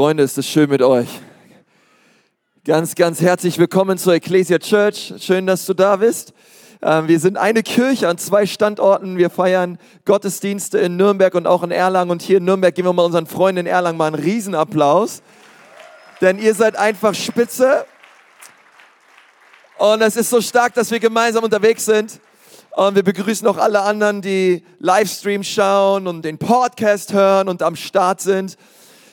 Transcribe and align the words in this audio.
Freunde, 0.00 0.22
ist 0.22 0.38
es 0.38 0.48
schön 0.48 0.70
mit 0.70 0.80
euch. 0.80 1.08
Ganz, 2.64 2.94
ganz 2.94 3.20
herzlich 3.20 3.58
willkommen 3.58 3.98
zur 3.98 4.14
Ecclesia 4.14 4.58
Church. 4.58 5.12
Schön, 5.18 5.46
dass 5.46 5.66
du 5.66 5.74
da 5.74 5.96
bist. 5.96 6.32
Ähm, 6.80 7.06
wir 7.06 7.20
sind 7.20 7.36
eine 7.36 7.62
Kirche 7.62 8.08
an 8.08 8.16
zwei 8.16 8.46
Standorten. 8.46 9.18
Wir 9.18 9.28
feiern 9.28 9.76
Gottesdienste 10.06 10.78
in 10.78 10.96
Nürnberg 10.96 11.34
und 11.34 11.46
auch 11.46 11.62
in 11.62 11.70
Erlangen. 11.70 12.10
Und 12.10 12.22
hier 12.22 12.38
in 12.38 12.46
Nürnberg 12.46 12.74
geben 12.74 12.88
wir 12.88 12.94
mal 12.94 13.04
unseren 13.04 13.26
Freunden 13.26 13.58
in 13.58 13.66
Erlangen 13.66 13.98
mal 13.98 14.06
einen 14.06 14.14
Riesenapplaus. 14.14 15.20
Denn 16.22 16.38
ihr 16.38 16.54
seid 16.54 16.76
einfach 16.76 17.14
spitze. 17.14 17.84
Und 19.76 20.00
es 20.00 20.16
ist 20.16 20.30
so 20.30 20.40
stark, 20.40 20.72
dass 20.72 20.90
wir 20.90 20.98
gemeinsam 20.98 21.44
unterwegs 21.44 21.84
sind. 21.84 22.22
Und 22.70 22.94
wir 22.94 23.02
begrüßen 23.02 23.46
auch 23.46 23.58
alle 23.58 23.82
anderen, 23.82 24.22
die 24.22 24.64
Livestream 24.78 25.44
schauen 25.44 26.06
und 26.06 26.24
den 26.24 26.38
Podcast 26.38 27.12
hören 27.12 27.50
und 27.50 27.60
am 27.60 27.76
Start 27.76 28.22
sind. 28.22 28.56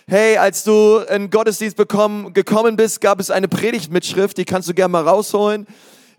Hey, 0.10 0.38
als 0.38 0.64
du 0.64 1.00
in 1.00 1.30
Gottesdienst 1.30 1.76
bekommen, 1.76 2.32
gekommen 2.32 2.78
bist, 2.78 3.02
gab 3.02 3.20
es 3.20 3.29
eine 3.29 3.50
Predigtmitschrift, 3.50 4.38
die 4.38 4.46
kannst 4.46 4.70
du 4.70 4.74
gerne 4.74 4.93
mal 4.93 5.06
rausholen. 5.06 5.68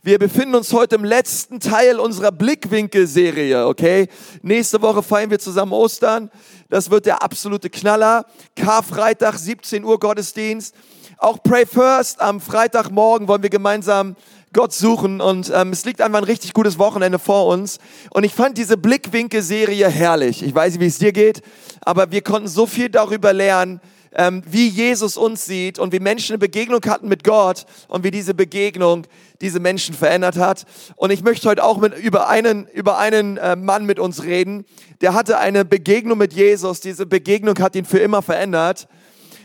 Wir 0.02 0.18
befinden 0.18 0.56
uns 0.56 0.74
heute 0.74 0.96
im 0.96 1.04
letzten 1.04 1.58
Teil 1.58 1.98
unserer 1.98 2.30
Blickwinkel-Serie, 2.30 3.66
okay? 3.66 4.08
Nächste 4.42 4.82
Woche 4.82 5.02
feiern 5.02 5.30
wir 5.30 5.38
zusammen 5.38 5.72
Ostern. 5.72 6.30
Das 6.68 6.90
wird 6.90 7.06
der 7.06 7.22
absolute 7.22 7.70
Knaller. 7.70 8.26
Karfreitag, 8.56 9.38
17 9.38 9.82
Uhr 9.84 9.98
Gottesdienst. 9.98 10.74
Auch 11.16 11.42
Pray 11.42 11.64
First 11.64 12.20
am 12.20 12.42
Freitagmorgen 12.42 13.26
wollen 13.26 13.42
wir 13.42 13.48
gemeinsam 13.48 14.16
Gott 14.52 14.72
suchen 14.72 15.20
und 15.20 15.52
ähm, 15.54 15.72
es 15.72 15.84
liegt 15.84 16.00
einfach 16.00 16.18
ein 16.18 16.24
richtig 16.24 16.54
gutes 16.54 16.78
Wochenende 16.78 17.18
vor 17.18 17.46
uns. 17.46 17.78
Und 18.10 18.24
ich 18.24 18.34
fand 18.34 18.56
diese 18.56 18.76
Blickwinkel-Serie 18.76 19.88
herrlich. 19.88 20.42
Ich 20.42 20.54
weiß 20.54 20.74
nicht, 20.74 20.80
wie 20.80 20.86
es 20.86 20.98
dir 20.98 21.12
geht, 21.12 21.42
aber 21.80 22.10
wir 22.10 22.22
konnten 22.22 22.48
so 22.48 22.66
viel 22.66 22.88
darüber 22.88 23.32
lernen, 23.32 23.80
ähm, 24.12 24.42
wie 24.46 24.68
Jesus 24.68 25.16
uns 25.16 25.44
sieht 25.44 25.78
und 25.78 25.92
wie 25.92 26.00
Menschen 26.00 26.32
eine 26.32 26.38
Begegnung 26.38 26.80
hatten 26.86 27.08
mit 27.08 27.24
Gott 27.24 27.66
und 27.88 28.04
wie 28.04 28.10
diese 28.10 28.34
Begegnung 28.34 29.06
diese 29.40 29.60
Menschen 29.60 29.94
verändert 29.94 30.36
hat. 30.36 30.64
Und 30.96 31.10
ich 31.10 31.22
möchte 31.22 31.48
heute 31.48 31.62
auch 31.62 31.78
mit, 31.78 31.96
über 31.96 32.28
einen, 32.28 32.66
über 32.68 32.98
einen 32.98 33.36
äh, 33.36 33.54
Mann 33.54 33.84
mit 33.84 33.98
uns 33.98 34.24
reden, 34.24 34.64
der 35.00 35.14
hatte 35.14 35.38
eine 35.38 35.64
Begegnung 35.64 36.18
mit 36.18 36.32
Jesus. 36.32 36.80
Diese 36.80 37.06
Begegnung 37.06 37.58
hat 37.58 37.76
ihn 37.76 37.84
für 37.84 37.98
immer 37.98 38.22
verändert. 38.22 38.88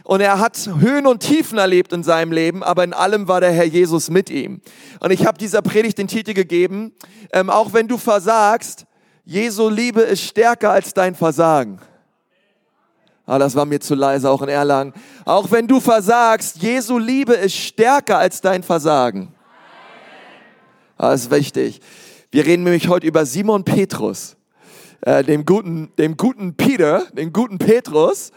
Und 0.04 0.20
er 0.20 0.40
hat 0.40 0.70
Höhen 0.80 1.08
und 1.08 1.22
Tiefen 1.22 1.58
erlebt 1.58 1.94
in 1.94 2.04
seinem 2.04 2.34
Leben, 2.34 2.62
aber 2.62 2.84
in 2.84 2.94
allem 2.94 3.28
war 3.28 3.40
der 3.40 3.52
Herr 3.52 3.64
Jesus 3.64 4.10
mit 4.10 4.30
ihm. 4.30 4.62
Und 5.00 5.12
ich 5.12 5.26
habe 5.26 5.38
dieser 5.38 5.62
Predigt 5.62 5.98
den 5.98 6.08
Titel 6.08 6.34
gegeben, 6.34 6.94
ähm, 7.32 7.50
auch 7.50 7.74
wenn 7.74 7.88
du 7.88 7.98
versagst, 7.98 8.86
Jesu 9.26 9.70
Liebe 9.70 10.02
ist 10.02 10.24
stärker 10.24 10.72
als 10.72 10.94
dein 10.94 11.16
Versagen. 11.16 11.80
Ah, 13.26 13.40
das 13.40 13.56
war 13.56 13.64
mir 13.64 13.80
zu 13.80 13.96
leise, 13.96 14.30
auch 14.30 14.42
in 14.42 14.50
Erlangen. 14.50 14.94
Auch 15.24 15.50
wenn 15.50 15.66
du 15.66 15.80
versagst, 15.80 16.58
Jesu 16.58 16.98
Liebe 16.98 17.34
ist 17.36 17.56
stärker 17.56 18.18
als 18.18 18.42
dein 18.42 18.64
Versagen. 18.64 19.34
Ah, 20.98 21.12
das 21.12 21.22
ist 21.22 21.32
wichtig. 21.32 21.80
Wir 22.32 22.46
reden 22.46 22.64
nämlich 22.64 22.90
heute 22.90 23.08
über 23.08 23.26
Simon 23.26 23.64
Petrus, 23.64 24.36
äh, 25.02 25.24
dem 25.24 25.46
guten, 25.46 25.94
dem 25.98 26.18
guten 26.18 26.56
Peter, 26.56 27.06
dem 27.14 27.32
guten 27.32 27.58
Petrus 27.58 28.32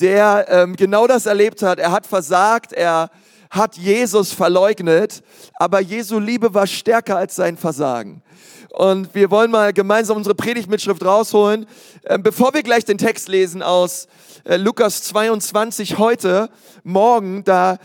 der 0.00 0.46
ähm, 0.48 0.76
genau 0.76 1.06
das 1.06 1.26
erlebt 1.26 1.62
hat. 1.62 1.78
Er 1.78 1.92
hat 1.92 2.06
versagt, 2.06 2.72
er 2.72 3.10
hat 3.50 3.76
Jesus 3.76 4.32
verleugnet, 4.32 5.22
aber 5.54 5.80
Jesu 5.80 6.18
Liebe 6.18 6.52
war 6.54 6.66
stärker 6.66 7.16
als 7.16 7.36
sein 7.36 7.56
Versagen. 7.56 8.22
Und 8.70 9.14
wir 9.14 9.30
wollen 9.30 9.50
mal 9.50 9.72
gemeinsam 9.72 10.16
unsere 10.16 10.34
Predigtmitschrift 10.34 11.04
rausholen. 11.04 11.66
Ähm, 12.04 12.22
bevor 12.22 12.52
wir 12.54 12.62
gleich 12.62 12.84
den 12.84 12.98
Text 12.98 13.28
lesen 13.28 13.62
aus 13.62 14.06
äh, 14.44 14.56
Lukas 14.56 15.02
22 15.04 15.98
heute, 15.98 16.50
morgen, 16.84 17.44
da 17.44 17.78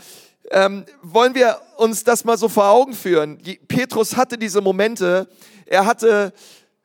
ähm, 0.50 0.84
wollen 1.02 1.34
wir 1.34 1.58
uns 1.78 2.04
das 2.04 2.24
mal 2.24 2.36
so 2.36 2.48
vor 2.48 2.68
Augen 2.68 2.92
führen. 2.92 3.38
Petrus 3.66 4.16
hatte 4.16 4.36
diese 4.36 4.60
Momente, 4.60 5.26
er 5.66 5.86
hatte 5.86 6.32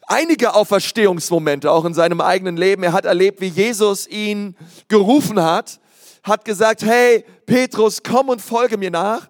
einige 0.09 0.55
Auferstehungsmomente 0.55 1.71
auch 1.71 1.85
in 1.85 1.93
seinem 1.93 2.19
eigenen 2.19 2.57
Leben. 2.57 2.83
Er 2.83 2.93
hat 2.93 3.05
erlebt, 3.05 3.39
wie 3.41 3.47
Jesus 3.47 4.07
ihn 4.07 4.57
gerufen 4.87 5.41
hat, 5.41 5.79
hat 6.23 6.43
gesagt, 6.43 6.83
hey 6.83 7.23
Petrus, 7.45 8.01
komm 8.03 8.29
und 8.29 8.41
folge 8.41 8.77
mir 8.77 8.91
nach. 8.91 9.29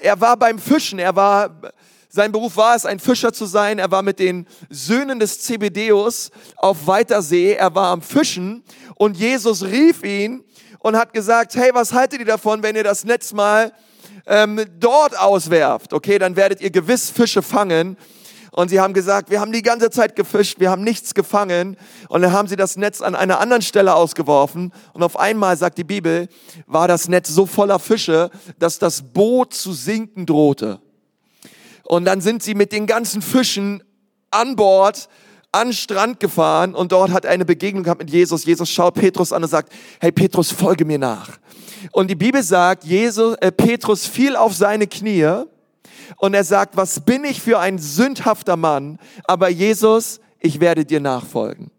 Er 0.00 0.20
war 0.20 0.36
beim 0.36 0.58
Fischen, 0.58 0.98
er 0.98 1.14
war, 1.14 1.60
sein 2.08 2.32
Beruf 2.32 2.56
war 2.56 2.76
es, 2.76 2.86
ein 2.86 3.00
Fischer 3.00 3.32
zu 3.32 3.46
sein. 3.46 3.78
Er 3.78 3.90
war 3.90 4.02
mit 4.02 4.18
den 4.18 4.46
Söhnen 4.70 5.18
des 5.18 5.40
Zebedeus 5.40 6.30
auf 6.56 6.86
weiter 6.86 7.20
See. 7.20 7.52
Er 7.52 7.74
war 7.74 7.88
am 7.88 8.00
Fischen 8.00 8.62
und 8.94 9.16
Jesus 9.16 9.64
rief 9.64 10.04
ihn 10.04 10.44
und 10.78 10.96
hat 10.96 11.12
gesagt, 11.12 11.54
hey, 11.56 11.70
was 11.74 11.92
haltet 11.92 12.20
ihr 12.20 12.26
davon, 12.26 12.62
wenn 12.62 12.76
ihr 12.76 12.84
das 12.84 13.04
Netz 13.04 13.32
mal 13.32 13.72
ähm, 14.26 14.64
dort 14.78 15.18
auswerft? 15.18 15.92
Okay, 15.92 16.18
dann 16.18 16.36
werdet 16.36 16.60
ihr 16.60 16.70
gewiss 16.70 17.10
Fische 17.10 17.42
fangen. 17.42 17.96
Und 18.52 18.68
sie 18.68 18.80
haben 18.80 18.92
gesagt, 18.92 19.30
wir 19.30 19.40
haben 19.40 19.50
die 19.50 19.62
ganze 19.62 19.90
Zeit 19.90 20.14
gefischt, 20.14 20.60
wir 20.60 20.70
haben 20.70 20.84
nichts 20.84 21.14
gefangen. 21.14 21.78
Und 22.08 22.20
dann 22.20 22.32
haben 22.32 22.48
sie 22.48 22.56
das 22.56 22.76
Netz 22.76 23.00
an 23.00 23.14
einer 23.14 23.40
anderen 23.40 23.62
Stelle 23.62 23.94
ausgeworfen. 23.94 24.72
Und 24.92 25.02
auf 25.02 25.18
einmal, 25.18 25.56
sagt 25.56 25.78
die 25.78 25.84
Bibel, 25.84 26.28
war 26.66 26.86
das 26.86 27.08
Netz 27.08 27.30
so 27.30 27.46
voller 27.46 27.78
Fische, 27.78 28.30
dass 28.58 28.78
das 28.78 29.02
Boot 29.02 29.54
zu 29.54 29.72
sinken 29.72 30.26
drohte. 30.26 30.80
Und 31.84 32.04
dann 32.04 32.20
sind 32.20 32.42
sie 32.42 32.54
mit 32.54 32.72
den 32.72 32.86
ganzen 32.86 33.22
Fischen 33.22 33.82
an 34.30 34.54
Bord 34.54 35.08
an 35.52 35.74
Strand 35.74 36.18
gefahren 36.18 36.74
und 36.74 36.92
dort 36.92 37.10
hat 37.10 37.26
eine 37.26 37.44
Begegnung 37.44 37.84
gehabt 37.84 38.00
mit 38.00 38.10
Jesus. 38.10 38.46
Jesus 38.46 38.70
schaut 38.70 38.94
Petrus 38.94 39.32
an 39.32 39.42
und 39.42 39.50
sagt, 39.50 39.70
hey 40.00 40.10
Petrus, 40.10 40.50
folge 40.50 40.86
mir 40.86 40.98
nach. 40.98 41.28
Und 41.92 42.08
die 42.08 42.14
Bibel 42.14 42.42
sagt, 42.42 42.84
Jesus, 42.84 43.36
äh, 43.36 43.52
Petrus 43.52 44.06
fiel 44.06 44.34
auf 44.34 44.54
seine 44.54 44.86
Knie 44.86 45.44
und 46.16 46.34
er 46.34 46.44
sagt, 46.44 46.76
was 46.76 47.00
bin 47.00 47.24
ich 47.24 47.40
für 47.40 47.58
ein 47.58 47.78
sündhafter 47.78 48.56
Mann, 48.56 48.98
aber 49.24 49.48
Jesus, 49.48 50.20
ich 50.40 50.60
werde 50.60 50.84
dir 50.84 51.00
nachfolgen. 51.00 51.70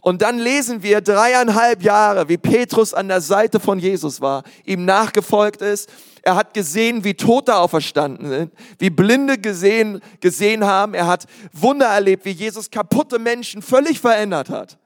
Und 0.00 0.22
dann 0.22 0.38
lesen 0.38 0.82
wir 0.82 1.00
dreieinhalb 1.00 1.82
Jahre, 1.82 2.28
wie 2.28 2.36
Petrus 2.36 2.94
an 2.94 3.08
der 3.08 3.20
Seite 3.20 3.60
von 3.60 3.78
Jesus 3.78 4.20
war, 4.20 4.44
ihm 4.64 4.84
nachgefolgt 4.84 5.62
ist. 5.62 5.88
Er 6.22 6.36
hat 6.36 6.54
gesehen, 6.54 7.04
wie 7.04 7.14
Tote 7.14 7.56
auferstanden 7.56 8.28
sind, 8.28 8.52
wie 8.78 8.90
Blinde 8.90 9.38
gesehen, 9.38 10.00
gesehen 10.20 10.64
haben. 10.64 10.94
Er 10.94 11.06
hat 11.06 11.26
Wunder 11.52 11.86
erlebt, 11.86 12.24
wie 12.24 12.30
Jesus 12.30 12.70
kaputte 12.70 13.18
Menschen 13.18 13.62
völlig 13.62 14.00
verändert 14.00 14.50
hat. 14.50 14.78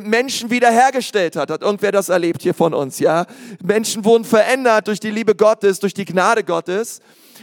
Menschen 0.00 0.50
wiederhergestellt 0.50 1.36
hat. 1.36 1.50
Hat 1.50 1.62
irgendwer 1.62 1.92
das 1.92 2.08
erlebt 2.08 2.42
hier 2.42 2.54
von 2.54 2.74
uns, 2.74 2.98
ja? 2.98 3.26
Menschen 3.62 4.04
wurden 4.04 4.24
verändert 4.24 4.88
durch 4.88 5.00
die 5.00 5.10
Liebe 5.10 5.34
Gottes, 5.34 5.80
durch 5.80 5.94
die 5.94 6.04
Gnade 6.04 6.44
Gottes. 6.44 7.00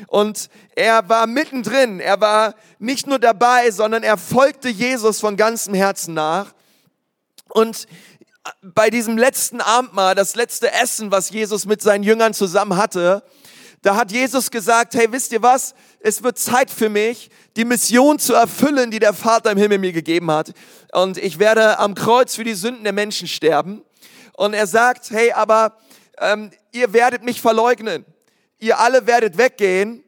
Und 0.08 0.50
er 0.76 1.08
war 1.10 1.28
mittendrin. 1.28 2.00
Er 2.00 2.22
war 2.22 2.56
nicht 2.80 3.08
nur 3.08 3.20
dabei, 3.20 3.72
sondern 3.72 4.04
er 4.04 4.18
folgte 4.18 4.70
Jesus 4.70 5.20
von 5.20 5.36
ganzem 5.36 5.74
Herzen 5.74 6.14
nach. 6.14 6.54
Und 7.50 7.88
bei 8.62 8.90
diesem 8.90 9.18
letzten 9.18 9.62
Abendmahl, 9.62 10.16
das 10.16 10.36
letzte 10.36 10.72
Essen, 10.72 11.12
was 11.12 11.30
Jesus 11.30 11.66
mit 11.66 11.82
seinen 11.82 12.04
Jüngern 12.04 12.34
zusammen 12.34 12.78
hatte, 12.78 13.24
da 13.82 13.96
hat 13.96 14.12
Jesus 14.12 14.52
gesagt, 14.52 14.94
hey, 14.96 15.08
wisst 15.12 15.32
ihr 15.32 15.42
was? 15.42 15.74
Es 16.02 16.22
wird 16.22 16.38
Zeit 16.38 16.70
für 16.70 16.90
mich, 16.90 17.30
die 17.56 17.64
Mission 17.64 18.20
zu 18.20 18.34
erfüllen, 18.34 18.92
die 18.92 19.00
der 19.00 19.14
Vater 19.14 19.52
im 19.52 19.58
Himmel 19.58 19.78
mir 19.78 19.94
gegeben 19.94 20.30
hat. 20.32 20.52
Und 20.92 21.18
ich 21.18 21.40
werde 21.40 21.80
am 21.80 21.96
Kreuz 21.96 22.36
für 22.36 22.44
die 22.44 22.54
Sünden 22.54 22.84
der 22.84 22.94
Menschen 22.94 23.28
sterben. 23.28 23.84
Und 24.34 24.54
er 24.54 24.68
sagt, 24.68 25.12
hey, 25.12 25.32
aber 25.32 25.78
ähm, 26.20 26.52
ihr 26.72 26.94
werdet 26.94 27.24
mich 27.24 27.42
verleugnen 27.42 28.06
ihr 28.60 28.80
alle 28.80 29.08
werdet 29.08 29.38
weggehen 29.38 30.04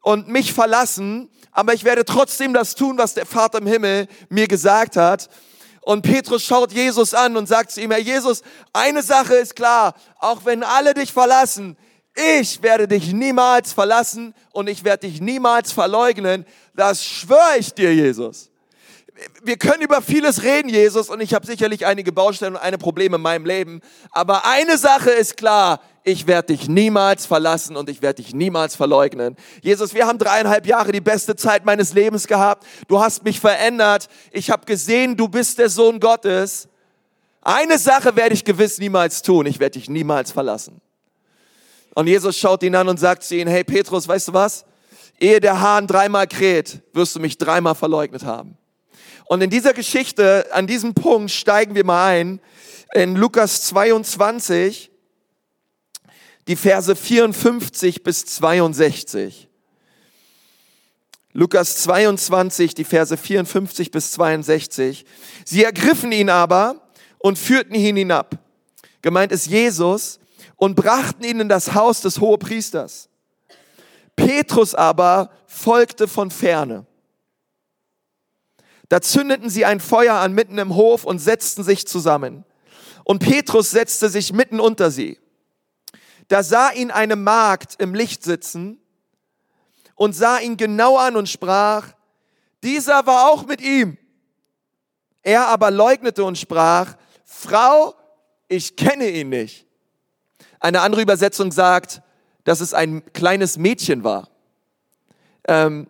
und 0.00 0.28
mich 0.28 0.52
verlassen, 0.52 1.30
aber 1.52 1.74
ich 1.74 1.84
werde 1.84 2.04
trotzdem 2.04 2.52
das 2.52 2.74
tun, 2.74 2.98
was 2.98 3.14
der 3.14 3.26
Vater 3.26 3.58
im 3.58 3.66
Himmel 3.66 4.08
mir 4.28 4.48
gesagt 4.48 4.96
hat. 4.96 5.28
Und 5.80 6.02
Petrus 6.02 6.44
schaut 6.44 6.72
Jesus 6.72 7.12
an 7.12 7.36
und 7.36 7.48
sagt 7.48 7.72
zu 7.72 7.80
ihm, 7.80 7.90
Herr 7.90 8.00
Jesus, 8.00 8.42
eine 8.72 9.02
Sache 9.02 9.34
ist 9.34 9.56
klar, 9.56 9.94
auch 10.18 10.44
wenn 10.44 10.62
alle 10.62 10.94
dich 10.94 11.12
verlassen, 11.12 11.76
ich 12.14 12.62
werde 12.62 12.86
dich 12.86 13.12
niemals 13.12 13.72
verlassen 13.72 14.34
und 14.52 14.68
ich 14.68 14.84
werde 14.84 15.08
dich 15.08 15.20
niemals 15.20 15.72
verleugnen. 15.72 16.44
Das 16.74 17.04
schwöre 17.04 17.56
ich 17.58 17.72
dir, 17.72 17.94
Jesus. 17.94 18.51
Wir 19.42 19.56
können 19.56 19.82
über 19.82 20.02
vieles 20.02 20.42
reden, 20.42 20.68
Jesus, 20.68 21.08
und 21.08 21.20
ich 21.20 21.34
habe 21.34 21.46
sicherlich 21.46 21.86
einige 21.86 22.12
Baustellen 22.12 22.54
und 22.54 22.60
eine 22.62 22.78
Probleme 22.78 23.16
in 23.16 23.22
meinem 23.22 23.44
Leben. 23.44 23.80
Aber 24.10 24.44
eine 24.46 24.78
Sache 24.78 25.10
ist 25.10 25.36
klar, 25.36 25.80
ich 26.04 26.26
werde 26.26 26.54
dich 26.54 26.68
niemals 26.68 27.26
verlassen 27.26 27.76
und 27.76 27.88
ich 27.88 28.02
werde 28.02 28.22
dich 28.22 28.34
niemals 28.34 28.74
verleugnen. 28.74 29.36
Jesus, 29.60 29.94
wir 29.94 30.06
haben 30.06 30.18
dreieinhalb 30.18 30.66
Jahre 30.66 30.92
die 30.92 31.00
beste 31.00 31.36
Zeit 31.36 31.64
meines 31.64 31.92
Lebens 31.92 32.26
gehabt. 32.26 32.66
Du 32.88 33.00
hast 33.00 33.24
mich 33.24 33.38
verändert. 33.38 34.08
Ich 34.32 34.50
habe 34.50 34.66
gesehen, 34.66 35.16
du 35.16 35.28
bist 35.28 35.58
der 35.58 35.68
Sohn 35.68 36.00
Gottes. 36.00 36.68
Eine 37.40 37.78
Sache 37.78 38.16
werde 38.16 38.34
ich 38.34 38.44
gewiss 38.44 38.78
niemals 38.78 39.22
tun. 39.22 39.46
Ich 39.46 39.60
werde 39.60 39.78
dich 39.78 39.88
niemals 39.88 40.32
verlassen. 40.32 40.80
Und 41.94 42.06
Jesus 42.06 42.36
schaut 42.36 42.62
ihn 42.62 42.74
an 42.74 42.88
und 42.88 42.98
sagt 42.98 43.22
zu 43.22 43.36
ihm, 43.36 43.48
hey 43.48 43.64
Petrus, 43.64 44.08
weißt 44.08 44.28
du 44.28 44.32
was? 44.32 44.64
Ehe 45.20 45.40
der 45.40 45.60
Hahn 45.60 45.86
dreimal 45.86 46.26
kräht, 46.26 46.80
wirst 46.92 47.14
du 47.14 47.20
mich 47.20 47.38
dreimal 47.38 47.74
verleugnet 47.74 48.24
haben. 48.24 48.56
Und 49.26 49.42
in 49.42 49.50
dieser 49.50 49.72
Geschichte, 49.72 50.46
an 50.52 50.66
diesem 50.66 50.94
Punkt 50.94 51.30
steigen 51.30 51.74
wir 51.74 51.84
mal 51.84 52.06
ein, 52.06 52.40
in 52.94 53.16
Lukas 53.16 53.62
22, 53.62 54.90
die 56.48 56.56
Verse 56.56 56.94
54 56.94 58.02
bis 58.02 58.26
62. 58.26 59.48
Lukas 61.32 61.78
22, 61.78 62.74
die 62.74 62.84
Verse 62.84 63.16
54 63.16 63.90
bis 63.90 64.12
62. 64.12 65.06
Sie 65.44 65.64
ergriffen 65.64 66.12
ihn 66.12 66.28
aber 66.28 66.92
und 67.18 67.38
führten 67.38 67.74
ihn 67.74 67.96
hinab. 67.96 68.38
Gemeint 69.00 69.32
ist 69.32 69.46
Jesus 69.46 70.20
und 70.56 70.76
brachten 70.76 71.24
ihn 71.24 71.40
in 71.40 71.48
das 71.48 71.74
Haus 71.74 72.02
des 72.02 72.20
Hohepriesters. 72.20 73.08
Petrus 74.14 74.74
aber 74.74 75.30
folgte 75.46 76.06
von 76.06 76.30
ferne. 76.30 76.86
Da 78.92 79.00
zündeten 79.00 79.48
sie 79.48 79.64
ein 79.64 79.80
Feuer 79.80 80.16
an 80.16 80.34
mitten 80.34 80.58
im 80.58 80.74
Hof 80.74 81.04
und 81.04 81.18
setzten 81.18 81.64
sich 81.64 81.86
zusammen. 81.86 82.44
Und 83.04 83.20
Petrus 83.20 83.70
setzte 83.70 84.10
sich 84.10 84.34
mitten 84.34 84.60
unter 84.60 84.90
sie. 84.90 85.18
Da 86.28 86.42
sah 86.42 86.70
ihn 86.72 86.90
eine 86.90 87.16
Magd 87.16 87.80
im 87.80 87.94
Licht 87.94 88.22
sitzen 88.22 88.78
und 89.94 90.12
sah 90.12 90.40
ihn 90.40 90.58
genau 90.58 90.98
an 90.98 91.16
und 91.16 91.30
sprach, 91.30 91.94
dieser 92.62 93.06
war 93.06 93.30
auch 93.30 93.46
mit 93.46 93.62
ihm. 93.62 93.96
Er 95.22 95.46
aber 95.46 95.70
leugnete 95.70 96.22
und 96.22 96.36
sprach, 96.36 96.94
Frau, 97.24 97.94
ich 98.46 98.76
kenne 98.76 99.08
ihn 99.08 99.30
nicht. 99.30 99.66
Eine 100.60 100.82
andere 100.82 101.00
Übersetzung 101.00 101.50
sagt, 101.50 102.02
dass 102.44 102.60
es 102.60 102.74
ein 102.74 103.10
kleines 103.14 103.56
Mädchen 103.56 104.04
war, 104.04 104.28
ähm, 105.48 105.88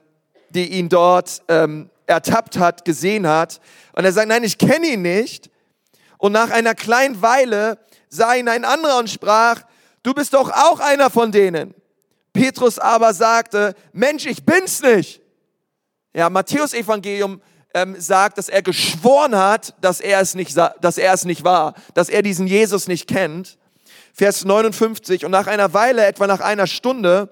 die 0.51 0.69
ihn 0.75 0.89
dort 0.89 1.43
ähm, 1.49 1.91
ertappt 2.07 2.59
hat, 2.59 2.85
gesehen 2.85 3.27
hat. 3.27 3.61
Und 3.95 4.05
er 4.05 4.13
sagt, 4.13 4.29
nein, 4.29 4.45
ich 4.45 4.59
kenne 4.59 4.87
ihn 4.89 5.03
nicht. 5.03 5.51
Und 6.19 6.33
nach 6.33 6.51
einer 6.51 6.75
kleinen 6.75 7.21
Weile 7.23 7.79
sah 8.09 8.35
ihn 8.35 8.49
ein 8.49 8.65
anderer 8.65 8.99
und 8.99 9.11
sprach, 9.11 9.63
du 10.03 10.15
bist 10.15 10.35
doch 10.35 10.51
auch 10.51 10.81
einer 10.81 11.11
von 11.11 11.33
denen. 11.33 11.75
Petrus 12.33 12.79
aber 12.79 13.13
sagte, 13.15 13.75
Mensch, 13.93 14.27
ich 14.27 14.45
bin's 14.45 14.83
nicht. 14.83 15.21
Ja, 16.15 16.31
Matthäus 16.31 16.75
Evangelium 16.75 17.41
ähm, 17.75 17.99
sagt, 17.99 18.39
dass 18.39 18.49
er 18.49 18.63
geschworen 18.63 19.37
hat, 19.37 19.75
dass 19.81 20.01
er, 20.01 20.21
es 20.21 20.35
nicht, 20.35 20.57
dass 20.57 20.99
er 20.99 21.13
es 21.13 21.25
nicht 21.25 21.45
war, 21.45 21.75
dass 21.95 22.09
er 22.09 22.23
diesen 22.23 22.47
Jesus 22.47 22.87
nicht 22.87 23.09
kennt. 23.09 23.59
Vers 24.15 24.45
59, 24.45 25.25
und 25.25 25.31
nach 25.31 25.47
einer 25.47 25.73
Weile, 25.73 26.05
etwa 26.05 26.27
nach 26.27 26.41
einer 26.41 26.67
Stunde, 26.67 27.31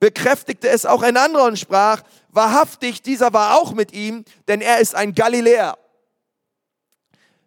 bekräftigte 0.00 0.68
es 0.68 0.84
auch 0.84 1.02
ein 1.02 1.16
anderer 1.16 1.44
und 1.44 1.58
sprach, 1.58 2.02
wahrhaftig, 2.36 3.02
dieser 3.02 3.32
war 3.32 3.58
auch 3.58 3.72
mit 3.72 3.92
ihm, 3.92 4.24
denn 4.46 4.60
er 4.60 4.78
ist 4.78 4.94
ein 4.94 5.14
Galiläer. 5.14 5.76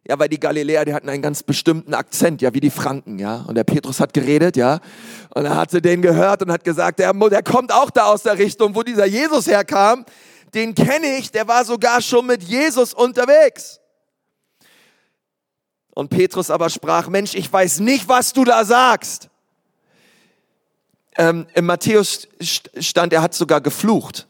Ja, 0.08 0.18
weil 0.18 0.28
die 0.28 0.40
Galiläer, 0.40 0.86
die 0.86 0.94
hatten 0.94 1.08
einen 1.08 1.22
ganz 1.22 1.44
bestimmten 1.44 1.94
Akzent, 1.94 2.42
ja, 2.42 2.54
wie 2.54 2.60
die 2.60 2.72
Franken, 2.72 3.20
ja. 3.20 3.46
Und 3.48 3.56
der 3.56 3.64
Petrus 3.64 4.00
hat 4.00 4.14
geredet, 4.14 4.58
ja. 4.58 4.80
Und 5.36 5.46
er 5.46 5.56
hatte 5.56 5.82
den 5.82 6.02
gehört 6.02 6.42
und 6.42 6.52
hat 6.52 6.64
gesagt, 6.64 6.98
der, 6.98 7.14
der 7.14 7.44
kommt 7.44 7.72
auch 7.72 7.92
da 7.92 8.06
aus 8.06 8.24
der 8.24 8.40
Richtung, 8.40 8.74
wo 8.76 8.82
dieser 8.82 9.06
Jesus 9.06 9.46
herkam. 9.46 10.06
Den 10.56 10.74
kenne 10.74 11.18
ich, 11.18 11.32
der 11.32 11.48
war 11.48 11.64
sogar 11.64 12.02
schon 12.02 12.26
mit 12.26 12.42
Jesus 12.42 12.94
unterwegs. 12.94 13.80
Und 15.94 16.10
Petrus 16.10 16.50
aber 16.50 16.70
sprach, 16.70 17.10
Mensch, 17.10 17.36
ich 17.36 17.52
weiß 17.52 17.82
nicht, 17.82 18.08
was 18.08 18.34
du 18.34 18.46
da 18.46 18.66
sagst. 18.66 19.30
Ähm, 21.18 21.46
Im 21.54 21.66
Matthäus 21.66 22.28
stand, 22.80 23.12
er 23.12 23.22
hat 23.22 23.34
sogar 23.34 23.60
geflucht. 23.60 24.29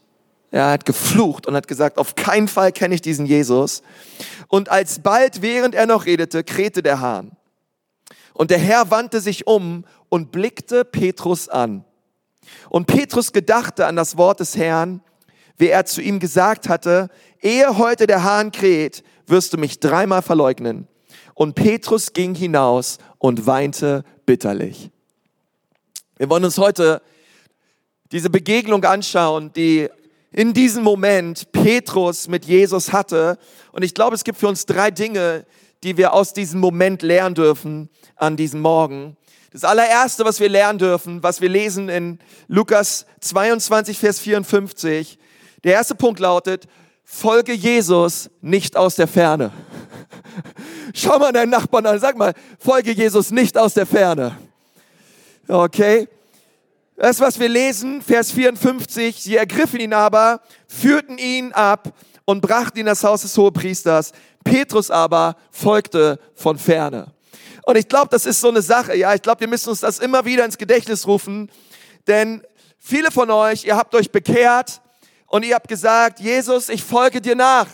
Er 0.50 0.70
hat 0.70 0.84
geflucht 0.84 1.46
und 1.46 1.54
hat 1.54 1.68
gesagt, 1.68 1.96
auf 1.98 2.16
keinen 2.16 2.48
Fall 2.48 2.72
kenne 2.72 2.94
ich 2.94 3.02
diesen 3.02 3.26
Jesus. 3.26 3.82
Und 4.48 4.68
alsbald, 4.68 5.42
während 5.42 5.74
er 5.74 5.86
noch 5.86 6.06
redete, 6.06 6.42
krähte 6.42 6.82
der 6.82 7.00
Hahn. 7.00 7.36
Und 8.34 8.50
der 8.50 8.58
Herr 8.58 8.90
wandte 8.90 9.20
sich 9.20 9.46
um 9.46 9.84
und 10.08 10.32
blickte 10.32 10.84
Petrus 10.84 11.48
an. 11.48 11.84
Und 12.68 12.86
Petrus 12.86 13.32
gedachte 13.32 13.86
an 13.86 13.96
das 13.96 14.16
Wort 14.16 14.40
des 14.40 14.56
Herrn, 14.56 15.02
wie 15.56 15.68
er 15.68 15.84
zu 15.84 16.00
ihm 16.00 16.18
gesagt 16.18 16.68
hatte, 16.68 17.10
ehe 17.40 17.76
heute 17.78 18.06
der 18.06 18.24
Hahn 18.24 18.50
kräht, 18.50 19.04
wirst 19.26 19.52
du 19.52 19.58
mich 19.58 19.78
dreimal 19.78 20.22
verleugnen. 20.22 20.88
Und 21.34 21.54
Petrus 21.54 22.12
ging 22.12 22.34
hinaus 22.34 22.98
und 23.18 23.46
weinte 23.46 24.04
bitterlich. 24.26 24.90
Wir 26.16 26.28
wollen 26.28 26.44
uns 26.44 26.58
heute 26.58 27.02
diese 28.12 28.30
Begegnung 28.30 28.84
anschauen, 28.84 29.52
die 29.52 29.88
in 30.32 30.52
diesem 30.54 30.82
Moment 30.82 31.50
Petrus 31.52 32.28
mit 32.28 32.44
Jesus 32.44 32.92
hatte. 32.92 33.38
Und 33.72 33.82
ich 33.82 33.94
glaube, 33.94 34.14
es 34.14 34.24
gibt 34.24 34.38
für 34.38 34.48
uns 34.48 34.66
drei 34.66 34.90
Dinge, 34.90 35.44
die 35.82 35.96
wir 35.96 36.12
aus 36.12 36.32
diesem 36.32 36.60
Moment 36.60 37.02
lernen 37.02 37.34
dürfen 37.34 37.90
an 38.16 38.36
diesem 38.36 38.60
Morgen. 38.60 39.16
Das 39.52 39.64
allererste, 39.64 40.24
was 40.24 40.38
wir 40.38 40.48
lernen 40.48 40.78
dürfen, 40.78 41.22
was 41.22 41.40
wir 41.40 41.48
lesen 41.48 41.88
in 41.88 42.20
Lukas 42.46 43.06
22, 43.20 43.98
Vers 43.98 44.20
54, 44.20 45.18
der 45.64 45.72
erste 45.72 45.96
Punkt 45.96 46.20
lautet, 46.20 46.68
folge 47.04 47.52
Jesus 47.52 48.30
nicht 48.40 48.76
aus 48.76 48.94
der 48.94 49.08
Ferne. 49.08 49.52
Schau 50.94 51.18
mal 51.18 51.32
deinen 51.32 51.50
Nachbarn 51.50 51.86
an, 51.86 51.98
sag 51.98 52.16
mal, 52.16 52.34
folge 52.60 52.92
Jesus 52.92 53.32
nicht 53.32 53.58
aus 53.58 53.74
der 53.74 53.86
Ferne. 53.86 54.38
Okay? 55.48 56.06
Das, 57.00 57.18
was 57.18 57.40
wir 57.40 57.48
lesen, 57.48 58.02
Vers 58.02 58.30
54, 58.30 59.22
sie 59.22 59.34
ergriffen 59.34 59.80
ihn 59.80 59.94
aber, 59.94 60.42
führten 60.68 61.16
ihn 61.16 61.50
ab 61.54 61.94
und 62.26 62.42
brachten 62.42 62.76
ihn 62.76 62.80
in 62.80 62.86
das 62.88 63.02
Haus 63.04 63.22
des 63.22 63.34
Hohepriesters. 63.38 64.12
Petrus 64.44 64.90
aber 64.90 65.36
folgte 65.50 66.20
von 66.34 66.58
ferne. 66.58 67.14
Und 67.62 67.76
ich 67.76 67.88
glaube, 67.88 68.08
das 68.10 68.26
ist 68.26 68.42
so 68.42 68.50
eine 68.50 68.60
Sache, 68.60 68.94
ja, 68.96 69.14
ich 69.14 69.22
glaube, 69.22 69.40
wir 69.40 69.48
müssen 69.48 69.70
uns 69.70 69.80
das 69.80 69.98
immer 69.98 70.26
wieder 70.26 70.44
ins 70.44 70.58
Gedächtnis 70.58 71.06
rufen, 71.06 71.50
denn 72.06 72.42
viele 72.76 73.10
von 73.10 73.30
euch, 73.30 73.64
ihr 73.64 73.78
habt 73.78 73.94
euch 73.94 74.12
bekehrt 74.12 74.82
und 75.26 75.42
ihr 75.42 75.54
habt 75.54 75.68
gesagt, 75.68 76.20
Jesus, 76.20 76.68
ich 76.68 76.84
folge 76.84 77.22
dir 77.22 77.34
nach. 77.34 77.68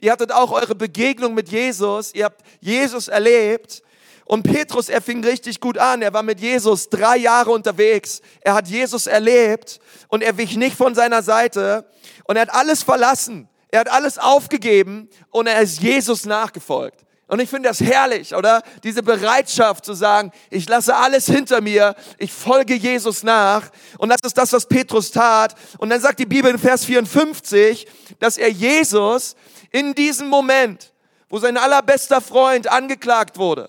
Ihr 0.00 0.12
hattet 0.12 0.32
auch 0.32 0.52
eure 0.52 0.74
Begegnung 0.74 1.32
mit 1.32 1.48
Jesus, 1.48 2.14
ihr 2.14 2.26
habt 2.26 2.42
Jesus 2.60 3.08
erlebt 3.08 3.82
und 4.30 4.44
Petrus, 4.44 4.88
er 4.88 5.02
fing 5.02 5.24
richtig 5.24 5.58
gut 5.58 5.76
an. 5.76 6.02
Er 6.02 6.12
war 6.12 6.22
mit 6.22 6.38
Jesus 6.38 6.88
drei 6.88 7.16
Jahre 7.16 7.50
unterwegs. 7.50 8.20
Er 8.42 8.54
hat 8.54 8.68
Jesus 8.68 9.08
erlebt 9.08 9.80
und 10.06 10.22
er 10.22 10.38
wich 10.38 10.56
nicht 10.56 10.76
von 10.76 10.94
seiner 10.94 11.24
Seite. 11.24 11.84
Und 12.26 12.36
er 12.36 12.42
hat 12.42 12.54
alles 12.54 12.84
verlassen. 12.84 13.48
Er 13.72 13.80
hat 13.80 13.90
alles 13.90 14.18
aufgegeben 14.18 15.08
und 15.30 15.48
er 15.48 15.60
ist 15.60 15.80
Jesus 15.80 16.26
nachgefolgt. 16.26 17.04
Und 17.26 17.40
ich 17.40 17.50
finde 17.50 17.70
das 17.70 17.80
herrlich, 17.80 18.32
oder? 18.32 18.62
Diese 18.84 19.02
Bereitschaft 19.02 19.84
zu 19.84 19.94
sagen, 19.94 20.30
ich 20.48 20.68
lasse 20.68 20.94
alles 20.94 21.26
hinter 21.26 21.60
mir, 21.60 21.96
ich 22.16 22.32
folge 22.32 22.76
Jesus 22.76 23.24
nach. 23.24 23.68
Und 23.98 24.10
das 24.10 24.20
ist 24.22 24.38
das, 24.38 24.52
was 24.52 24.64
Petrus 24.64 25.10
tat. 25.10 25.56
Und 25.78 25.90
dann 25.90 26.00
sagt 26.00 26.20
die 26.20 26.26
Bibel 26.26 26.52
in 26.52 26.58
Vers 26.60 26.84
54, 26.84 27.84
dass 28.20 28.36
er 28.36 28.50
Jesus 28.50 29.34
in 29.72 29.92
diesem 29.92 30.28
Moment, 30.28 30.92
wo 31.28 31.40
sein 31.40 31.56
allerbester 31.56 32.20
Freund 32.20 32.70
angeklagt 32.70 33.36
wurde, 33.36 33.68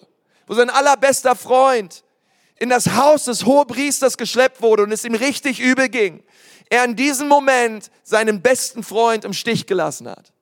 wo 0.51 0.55
sein 0.55 0.69
allerbester 0.69 1.33
Freund 1.33 2.03
in 2.59 2.67
das 2.67 2.97
Haus 2.97 3.23
des 3.23 3.45
Hohepriesters 3.45 4.17
geschleppt 4.17 4.61
wurde 4.61 4.83
und 4.83 4.91
es 4.91 5.05
ihm 5.05 5.15
richtig 5.15 5.61
übel 5.61 5.87
ging, 5.87 6.21
er 6.69 6.83
in 6.83 6.97
diesem 6.97 7.29
Moment 7.29 7.89
seinen 8.03 8.41
besten 8.41 8.83
Freund 8.83 9.23
im 9.23 9.31
Stich 9.31 9.65
gelassen 9.65 10.09
hat. 10.09 10.33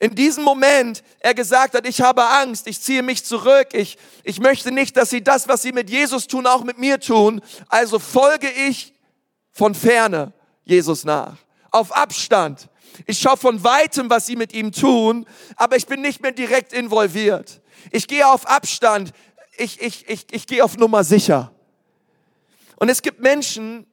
In 0.00 0.14
diesem 0.14 0.42
Moment 0.42 1.02
er 1.20 1.34
gesagt 1.34 1.74
hat, 1.74 1.86
ich 1.86 2.00
habe 2.00 2.24
Angst, 2.24 2.66
ich 2.66 2.80
ziehe 2.80 3.02
mich 3.02 3.26
zurück, 3.26 3.68
ich, 3.74 3.98
ich 4.24 4.40
möchte 4.40 4.72
nicht, 4.72 4.96
dass 4.96 5.10
sie 5.10 5.22
das, 5.22 5.48
was 5.48 5.60
sie 5.60 5.72
mit 5.72 5.90
Jesus 5.90 6.28
tun, 6.28 6.46
auch 6.46 6.64
mit 6.64 6.78
mir 6.78 6.98
tun. 6.98 7.42
Also 7.68 7.98
folge 7.98 8.48
ich 8.48 8.94
von 9.52 9.74
ferne 9.74 10.32
Jesus 10.64 11.04
nach. 11.04 11.36
Auf 11.72 11.94
Abstand. 11.94 12.70
Ich 13.04 13.18
schaue 13.18 13.36
von 13.36 13.62
weitem, 13.62 14.08
was 14.08 14.24
sie 14.24 14.36
mit 14.36 14.54
ihm 14.54 14.72
tun, 14.72 15.26
aber 15.56 15.76
ich 15.76 15.86
bin 15.86 16.00
nicht 16.00 16.22
mehr 16.22 16.32
direkt 16.32 16.72
involviert. 16.72 17.60
Ich 17.90 18.08
gehe 18.08 18.26
auf 18.26 18.46
Abstand 18.46 19.12
ich, 19.58 19.80
ich, 19.80 20.08
ich, 20.08 20.26
ich 20.30 20.46
gehe 20.46 20.64
auf 20.64 20.76
Nummer 20.76 21.04
sicher. 21.04 21.52
Und 22.76 22.88
es 22.88 23.02
gibt 23.02 23.20
Menschen 23.20 23.86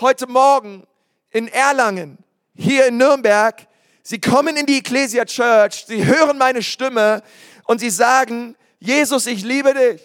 heute 0.00 0.26
Morgen 0.26 0.86
in 1.30 1.48
Erlangen, 1.48 2.18
hier 2.54 2.86
in 2.86 2.98
Nürnberg, 2.98 3.66
sie 4.02 4.20
kommen 4.20 4.56
in 4.56 4.66
die 4.66 4.78
Ecclesia 4.78 5.24
Church, 5.24 5.84
sie 5.86 6.04
hören 6.04 6.38
meine 6.38 6.62
Stimme 6.62 7.22
und 7.64 7.80
sie 7.80 7.90
sagen, 7.90 8.56
Jesus, 8.78 9.26
ich 9.26 9.42
liebe 9.42 9.72
dich. 9.74 10.02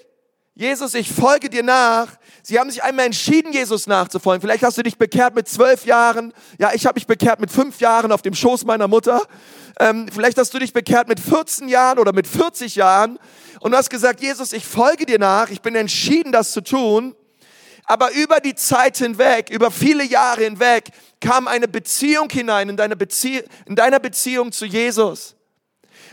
Jesus, 0.60 0.96
ich 0.96 1.12
folge 1.12 1.52
dir 1.52 1.62
nach. 1.62 2.08
Sie 2.42 2.58
haben 2.58 2.72
sich 2.72 2.82
einmal 2.82 3.06
entschieden, 3.06 3.54
Jesus 3.54 3.86
nachzufolgen. 3.86 4.42
Vielleicht 4.42 4.64
hast 4.64 4.76
du 4.76 4.82
dich 4.82 4.98
bekehrt 4.98 5.36
mit 5.36 5.48
zwölf 5.48 5.86
Jahren. 5.86 6.34
Ja, 6.58 6.74
ich 6.74 6.88
habe 6.88 6.96
mich 6.96 7.06
bekehrt 7.06 7.40
mit 7.40 7.52
fünf 7.52 7.80
Jahren 7.80 8.12
auf 8.12 8.24
dem 8.24 8.34
Schoß 8.34 8.66
meiner 8.66 8.88
Mutter. 8.88 9.22
Ähm, 9.80 10.08
vielleicht 10.12 10.40
hast 10.40 10.56
du 10.56 10.58
dich 10.58 10.74
bekehrt 10.74 11.10
mit 11.10 11.20
14 11.20 11.68
Jahren 11.68 12.00
oder 12.00 12.12
mit 12.12 12.26
40 12.26 12.76
Jahren 12.76 13.20
und 13.60 13.76
hast 13.76 13.92
gesagt, 13.92 14.20
Jesus, 14.20 14.52
ich 14.52 14.66
folge 14.66 15.06
dir 15.06 15.20
nach, 15.20 15.52
ich 15.52 15.62
bin 15.62 15.76
entschieden, 15.76 16.32
das 16.32 16.54
zu 16.54 16.62
tun. 16.62 17.16
Aber 17.84 18.12
über 18.14 18.40
die 18.40 18.56
Zeit 18.56 18.98
hinweg, 18.98 19.52
über 19.52 19.70
viele 19.70 20.06
Jahre 20.06 20.44
hinweg, 20.44 20.86
kam 21.22 21.48
eine 21.48 21.68
Beziehung 21.68 22.32
hinein 22.32 22.70
in, 22.70 22.78
deine 22.78 22.96
Bezie 22.96 23.44
in 23.68 23.76
deiner 23.76 24.00
Beziehung 24.00 24.52
zu 24.52 24.66
Jesus. 24.66 25.37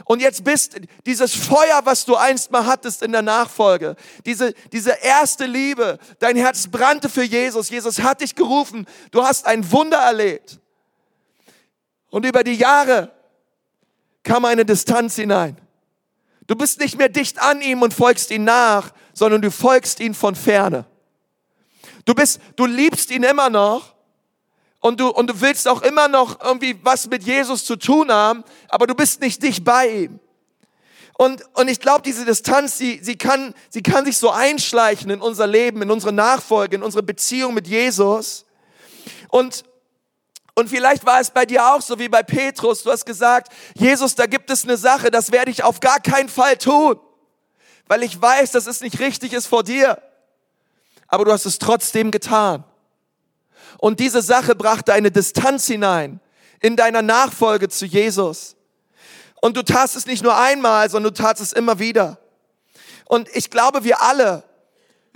Und 0.04 0.20
jetzt 0.20 0.44
bist 0.44 0.80
dieses 1.06 1.34
Feuer, 1.34 1.80
was 1.84 2.04
du 2.04 2.16
einst 2.16 2.50
mal 2.50 2.66
hattest 2.66 3.02
in 3.02 3.12
der 3.12 3.22
Nachfolge, 3.22 3.96
diese, 4.26 4.54
diese 4.72 4.90
erste 4.90 5.46
Liebe, 5.46 5.98
dein 6.18 6.36
Herz 6.36 6.66
brannte 6.66 7.08
für 7.08 7.22
Jesus. 7.22 7.70
Jesus 7.70 8.00
hat 8.00 8.20
dich 8.20 8.34
gerufen. 8.34 8.86
Du 9.10 9.22
hast 9.22 9.46
ein 9.46 9.70
Wunder 9.70 9.98
erlebt. 9.98 10.60
Und 12.10 12.26
über 12.26 12.44
die 12.44 12.54
Jahre 12.54 13.12
kam 14.22 14.44
eine 14.44 14.64
Distanz 14.64 15.16
hinein. 15.16 15.56
Du 16.46 16.54
bist 16.56 16.78
nicht 16.80 16.98
mehr 16.98 17.08
dicht 17.08 17.40
an 17.40 17.62
ihm 17.62 17.82
und 17.82 17.94
folgst 17.94 18.30
ihm 18.30 18.44
nach, 18.44 18.92
sondern 19.12 19.40
du 19.40 19.50
folgst 19.50 20.00
ihm 20.00 20.14
von 20.14 20.34
ferne. 20.34 20.84
Du 22.04 22.14
bist, 22.14 22.40
du 22.56 22.66
liebst 22.66 23.10
ihn 23.10 23.22
immer 23.22 23.48
noch 23.48 23.93
und 24.84 25.00
du, 25.00 25.08
und 25.08 25.30
du 25.30 25.40
willst 25.40 25.66
auch 25.66 25.80
immer 25.80 26.08
noch 26.08 26.44
irgendwie 26.44 26.78
was 26.82 27.06
mit 27.06 27.22
Jesus 27.22 27.64
zu 27.64 27.76
tun 27.76 28.12
haben, 28.12 28.44
aber 28.68 28.86
du 28.86 28.94
bist 28.94 29.22
nicht 29.22 29.42
dicht 29.42 29.64
bei 29.64 29.88
ihm. 29.88 30.20
Und, 31.14 31.42
und 31.54 31.68
ich 31.68 31.80
glaube, 31.80 32.02
diese 32.02 32.26
Distanz, 32.26 32.76
sie, 32.76 33.00
sie, 33.02 33.16
kann, 33.16 33.54
sie 33.70 33.82
kann 33.82 34.04
sich 34.04 34.18
so 34.18 34.28
einschleichen 34.28 35.08
in 35.08 35.22
unser 35.22 35.46
Leben, 35.46 35.80
in 35.80 35.90
unsere 35.90 36.12
Nachfolge, 36.12 36.76
in 36.76 36.82
unsere 36.82 37.02
Beziehung 37.02 37.54
mit 37.54 37.66
Jesus. 37.66 38.44
Und, 39.28 39.64
und 40.54 40.68
vielleicht 40.68 41.06
war 41.06 41.18
es 41.18 41.30
bei 41.30 41.46
dir 41.46 41.66
auch 41.72 41.80
so 41.80 41.98
wie 41.98 42.10
bei 42.10 42.22
Petrus. 42.22 42.82
Du 42.82 42.90
hast 42.90 43.06
gesagt, 43.06 43.54
Jesus, 43.74 44.16
da 44.16 44.26
gibt 44.26 44.50
es 44.50 44.64
eine 44.64 44.76
Sache, 44.76 45.10
das 45.10 45.32
werde 45.32 45.50
ich 45.50 45.64
auf 45.64 45.80
gar 45.80 45.98
keinen 45.98 46.28
Fall 46.28 46.58
tun, 46.58 47.00
weil 47.86 48.02
ich 48.02 48.20
weiß, 48.20 48.50
dass 48.50 48.66
es 48.66 48.82
nicht 48.82 49.00
richtig 49.00 49.32
ist 49.32 49.46
vor 49.46 49.64
dir 49.64 49.96
aber 51.08 51.24
du 51.24 51.32
hast 51.32 51.46
es 51.46 51.58
trotzdem 51.58 52.10
getan. 52.10 52.64
Und 53.78 54.00
diese 54.00 54.22
Sache 54.22 54.54
brachte 54.54 54.92
eine 54.92 55.10
Distanz 55.10 55.66
hinein 55.66 56.20
in 56.60 56.76
deiner 56.76 57.02
Nachfolge 57.02 57.68
zu 57.68 57.86
Jesus. 57.86 58.56
Und 59.40 59.56
du 59.56 59.62
tatst 59.62 59.96
es 59.96 60.06
nicht 60.06 60.22
nur 60.22 60.36
einmal, 60.36 60.88
sondern 60.88 61.12
du 61.12 61.22
tatst 61.22 61.42
es 61.42 61.52
immer 61.52 61.78
wieder. 61.78 62.18
Und 63.06 63.28
ich 63.34 63.50
glaube, 63.50 63.84
wir 63.84 64.00
alle 64.02 64.42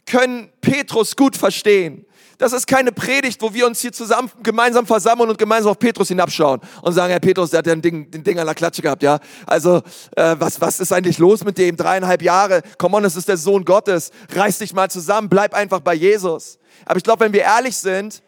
können 0.05 0.51
Petrus 0.61 1.17
gut 1.17 1.37
verstehen. 1.37 2.05
Das 2.39 2.53
ist 2.53 2.69
keine 2.69 2.93
Predigt, 2.93 3.43
wo 3.43 3.53
wir 3.53 3.67
uns 3.67 3.81
hier 3.81 3.93
zusammen 3.93 4.31
gemeinsam 4.45 4.87
versammeln 4.87 5.29
und 5.29 5.39
gemeinsam 5.39 5.73
auf 5.73 5.79
Petrus 5.79 6.09
hinabschauen 6.09 6.61
und 6.83 6.93
sagen, 6.93 7.11
Herr 7.11 7.19
Petrus, 7.19 7.51
der 7.51 7.59
hat 7.59 7.67
ja 7.67 7.73
ein 7.73 7.83
Ding, 7.83 8.11
den 8.11 8.23
Ding 8.23 8.39
an 8.39 8.47
der 8.47 8.55
Klatsche 8.55 8.81
gehabt, 8.81 9.03
ja. 9.03 9.19
Also, 9.45 9.83
äh, 10.15 10.37
was, 10.39 10.61
was 10.61 10.79
ist 10.79 10.93
eigentlich 10.93 11.19
los 11.19 11.43
mit 11.43 11.59
dem? 11.59 11.77
Dreieinhalb 11.77 12.23
Jahre, 12.23 12.63
komm 12.79 12.95
on, 12.95 13.05
es 13.05 13.17
ist 13.17 13.29
der 13.29 13.37
Sohn 13.37 13.65
Gottes. 13.65 14.13
Reiß 14.33 14.59
dich 14.59 14.73
mal 14.73 14.89
zusammen, 14.89 15.29
bleib 15.29 15.53
einfach 15.53 15.81
bei 15.81 15.95
Jesus. 15.95 16.59
Aber 16.87 16.97
ich 16.97 17.03
glaube, 17.03 17.25
wenn 17.25 17.33
wir 17.33 17.43
ehrlich 17.43 17.77
sind, 17.77 18.23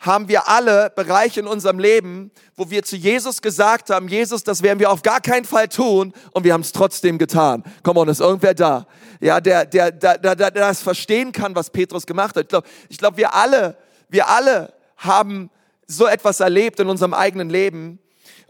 haben 0.00 0.28
wir 0.28 0.48
alle 0.48 0.90
Bereiche 0.90 1.40
in 1.40 1.46
unserem 1.46 1.78
Leben, 1.78 2.30
wo 2.56 2.70
wir 2.70 2.82
zu 2.82 2.96
Jesus 2.96 3.42
gesagt 3.42 3.90
haben, 3.90 4.08
Jesus, 4.08 4.42
das 4.42 4.62
werden 4.62 4.78
wir 4.78 4.90
auf 4.90 5.02
gar 5.02 5.20
keinen 5.20 5.44
Fall 5.44 5.68
tun 5.68 6.14
und 6.32 6.44
wir 6.44 6.54
haben 6.54 6.62
es 6.62 6.72
trotzdem 6.72 7.18
getan. 7.18 7.62
Komm 7.82 7.98
on, 7.98 8.08
ist 8.08 8.20
irgendwer 8.20 8.54
da? 8.54 8.86
Ja, 9.20 9.42
der, 9.42 9.66
der, 9.66 9.92
der, 9.92 10.16
der, 10.16 10.34
der 10.34 10.50
das 10.50 10.80
verstehen 10.80 11.32
kann, 11.32 11.54
was 11.54 11.68
Petrus 11.68 12.06
gemacht 12.06 12.34
hat. 12.34 12.44
Ich 12.44 12.48
glaube, 12.48 12.68
ich 12.88 12.98
glaub, 12.98 13.16
wir 13.18 13.34
alle, 13.34 13.76
wir 14.08 14.26
alle 14.28 14.72
haben 14.96 15.50
so 15.86 16.06
etwas 16.06 16.40
erlebt 16.40 16.80
in 16.80 16.88
unserem 16.88 17.12
eigenen 17.12 17.50
Leben 17.50 17.98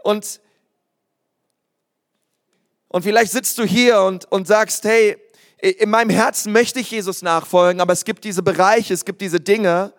und 0.03 0.39
und 2.93 3.03
vielleicht 3.03 3.31
sitzt 3.31 3.57
du 3.57 3.63
hier 3.63 4.01
und, 4.01 4.29
und 4.33 4.47
sagst, 4.47 4.83
hey, 4.83 5.15
in 5.61 5.89
meinem 5.89 6.09
Herzen 6.09 6.51
möchte 6.51 6.81
ich 6.81 6.91
Jesus 6.91 7.21
nachfolgen, 7.21 7.79
aber 7.79 7.93
es 7.93 8.03
gibt 8.03 8.25
diese 8.25 8.43
Bereiche, 8.43 8.93
es 8.93 9.05
gibt 9.05 9.21
diese 9.21 9.39
Dinge, 9.39 9.93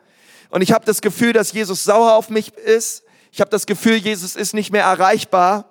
und 0.52 0.60
ich 0.60 0.70
habe 0.70 0.84
das 0.84 1.00
Gefühl, 1.00 1.32
dass 1.32 1.54
Jesus 1.54 1.82
sauer 1.82 2.12
auf 2.12 2.28
mich 2.28 2.52
ist. 2.52 3.04
Ich 3.32 3.40
habe 3.40 3.48
das 3.48 3.64
Gefühl, 3.64 3.96
Jesus 3.96 4.36
ist 4.36 4.52
nicht 4.52 4.70
mehr 4.70 4.84
erreichbar. 4.84 5.64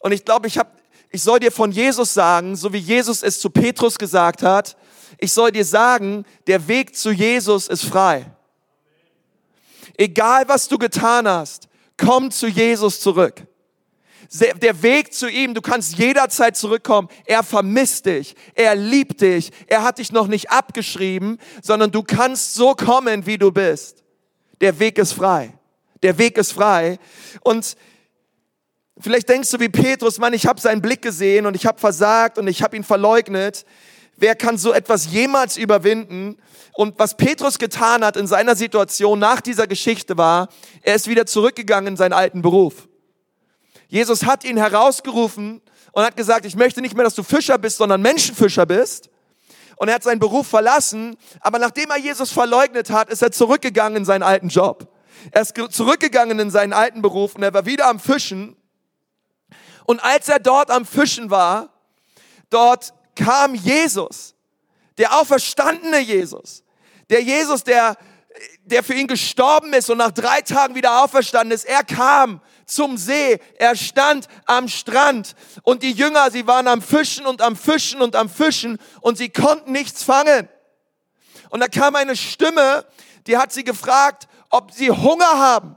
Und 0.00 0.10
ich 0.10 0.24
glaube, 0.24 0.48
ich, 0.48 0.58
hab, 0.58 0.76
ich 1.12 1.22
soll 1.22 1.38
dir 1.38 1.52
von 1.52 1.70
Jesus 1.70 2.14
sagen, 2.14 2.56
so 2.56 2.72
wie 2.72 2.78
Jesus 2.78 3.22
es 3.22 3.38
zu 3.38 3.48
Petrus 3.48 3.96
gesagt 3.96 4.42
hat, 4.42 4.76
ich 5.18 5.32
soll 5.32 5.52
dir 5.52 5.64
sagen, 5.64 6.24
der 6.48 6.66
Weg 6.66 6.96
zu 6.96 7.12
Jesus 7.12 7.68
ist 7.68 7.84
frei. 7.84 8.26
Egal 9.96 10.48
was 10.48 10.66
du 10.66 10.78
getan 10.78 11.28
hast, 11.28 11.68
komm 11.96 12.32
zu 12.32 12.48
Jesus 12.48 12.98
zurück. 12.98 13.46
Der 14.60 14.82
Weg 14.82 15.14
zu 15.14 15.30
ihm, 15.30 15.54
du 15.54 15.62
kannst 15.62 15.96
jederzeit 15.96 16.56
zurückkommen. 16.56 17.08
Er 17.24 17.44
vermisst 17.44 18.06
dich. 18.06 18.34
Er 18.56 18.74
liebt 18.74 19.20
dich. 19.20 19.52
Er 19.68 19.84
hat 19.84 19.98
dich 19.98 20.10
noch 20.10 20.26
nicht 20.26 20.50
abgeschrieben, 20.50 21.38
sondern 21.62 21.92
du 21.92 22.02
kannst 22.02 22.56
so 22.56 22.74
kommen, 22.74 23.26
wie 23.26 23.38
du 23.38 23.52
bist. 23.52 24.02
Der 24.60 24.78
Weg 24.78 24.98
ist 24.98 25.12
frei. 25.12 25.52
Der 26.02 26.18
Weg 26.18 26.38
ist 26.38 26.52
frei. 26.52 26.98
Und 27.42 27.76
vielleicht 28.98 29.28
denkst 29.28 29.50
du 29.50 29.60
wie 29.60 29.68
Petrus, 29.68 30.18
Mann, 30.18 30.32
ich 30.32 30.46
habe 30.46 30.60
seinen 30.60 30.82
Blick 30.82 31.02
gesehen 31.02 31.46
und 31.46 31.54
ich 31.54 31.66
habe 31.66 31.78
versagt 31.78 32.38
und 32.38 32.48
ich 32.48 32.62
habe 32.62 32.76
ihn 32.76 32.84
verleugnet. 32.84 33.64
Wer 34.16 34.34
kann 34.34 34.58
so 34.58 34.72
etwas 34.72 35.10
jemals 35.12 35.56
überwinden? 35.56 36.36
Und 36.74 36.98
was 36.98 37.16
Petrus 37.16 37.58
getan 37.58 38.04
hat 38.04 38.16
in 38.16 38.26
seiner 38.26 38.56
Situation 38.56 39.18
nach 39.18 39.40
dieser 39.40 39.66
Geschichte 39.66 40.16
war, 40.16 40.48
er 40.82 40.94
ist 40.94 41.08
wieder 41.08 41.26
zurückgegangen 41.26 41.92
in 41.92 41.96
seinen 41.96 42.12
alten 42.12 42.42
Beruf. 42.42 42.88
Jesus 43.88 44.24
hat 44.24 44.44
ihn 44.44 44.56
herausgerufen 44.56 45.62
und 45.92 46.02
hat 46.04 46.16
gesagt, 46.16 46.44
ich 46.46 46.56
möchte 46.56 46.80
nicht 46.80 46.94
mehr, 46.94 47.04
dass 47.04 47.14
du 47.14 47.22
Fischer 47.22 47.58
bist, 47.58 47.78
sondern 47.78 48.02
Menschenfischer 48.02 48.66
bist 48.66 49.10
und 49.78 49.88
er 49.88 49.94
hat 49.94 50.02
seinen 50.02 50.18
Beruf 50.18 50.48
verlassen, 50.48 51.16
aber 51.40 51.58
nachdem 51.58 51.90
er 51.90 51.98
Jesus 51.98 52.32
verleugnet 52.32 52.90
hat, 52.90 53.10
ist 53.10 53.22
er 53.22 53.30
zurückgegangen 53.30 53.98
in 53.98 54.04
seinen 54.04 54.22
alten 54.22 54.48
Job. 54.48 54.92
Er 55.30 55.42
ist 55.42 55.54
zurückgegangen 55.70 56.38
in 56.38 56.50
seinen 56.50 56.72
alten 56.72 57.00
Beruf 57.00 57.36
und 57.36 57.42
er 57.42 57.54
war 57.54 57.64
wieder 57.64 57.86
am 57.86 58.00
Fischen. 58.00 58.56
Und 59.84 60.04
als 60.04 60.28
er 60.28 60.40
dort 60.40 60.70
am 60.70 60.84
Fischen 60.84 61.30
war, 61.30 61.70
dort 62.50 62.92
kam 63.14 63.54
Jesus, 63.54 64.34
der 64.98 65.18
auferstandene 65.18 66.00
Jesus, 66.00 66.64
der 67.08 67.22
Jesus, 67.22 67.64
der, 67.64 67.96
der 68.68 68.84
für 68.84 68.94
ihn 68.94 69.06
gestorben 69.06 69.72
ist 69.72 69.90
und 69.90 69.98
nach 69.98 70.12
drei 70.12 70.40
Tagen 70.42 70.74
wieder 70.74 71.02
auferstanden 71.02 71.52
ist. 71.52 71.64
Er 71.64 71.84
kam 71.84 72.40
zum 72.66 72.96
See. 72.96 73.38
Er 73.58 73.74
stand 73.76 74.28
am 74.46 74.68
Strand 74.68 75.34
und 75.62 75.82
die 75.82 75.92
Jünger, 75.92 76.30
sie 76.30 76.46
waren 76.46 76.68
am 76.68 76.82
Fischen 76.82 77.26
und 77.26 77.42
am 77.42 77.56
Fischen 77.56 78.00
und 78.00 78.14
am 78.14 78.28
Fischen 78.28 78.78
und 79.00 79.18
sie 79.18 79.30
konnten 79.30 79.72
nichts 79.72 80.02
fangen. 80.02 80.48
Und 81.50 81.60
da 81.60 81.68
kam 81.68 81.96
eine 81.96 82.16
Stimme, 82.16 82.84
die 83.26 83.36
hat 83.36 83.52
sie 83.52 83.64
gefragt, 83.64 84.28
ob 84.50 84.72
sie 84.72 84.90
Hunger 84.90 85.38
haben. 85.38 85.76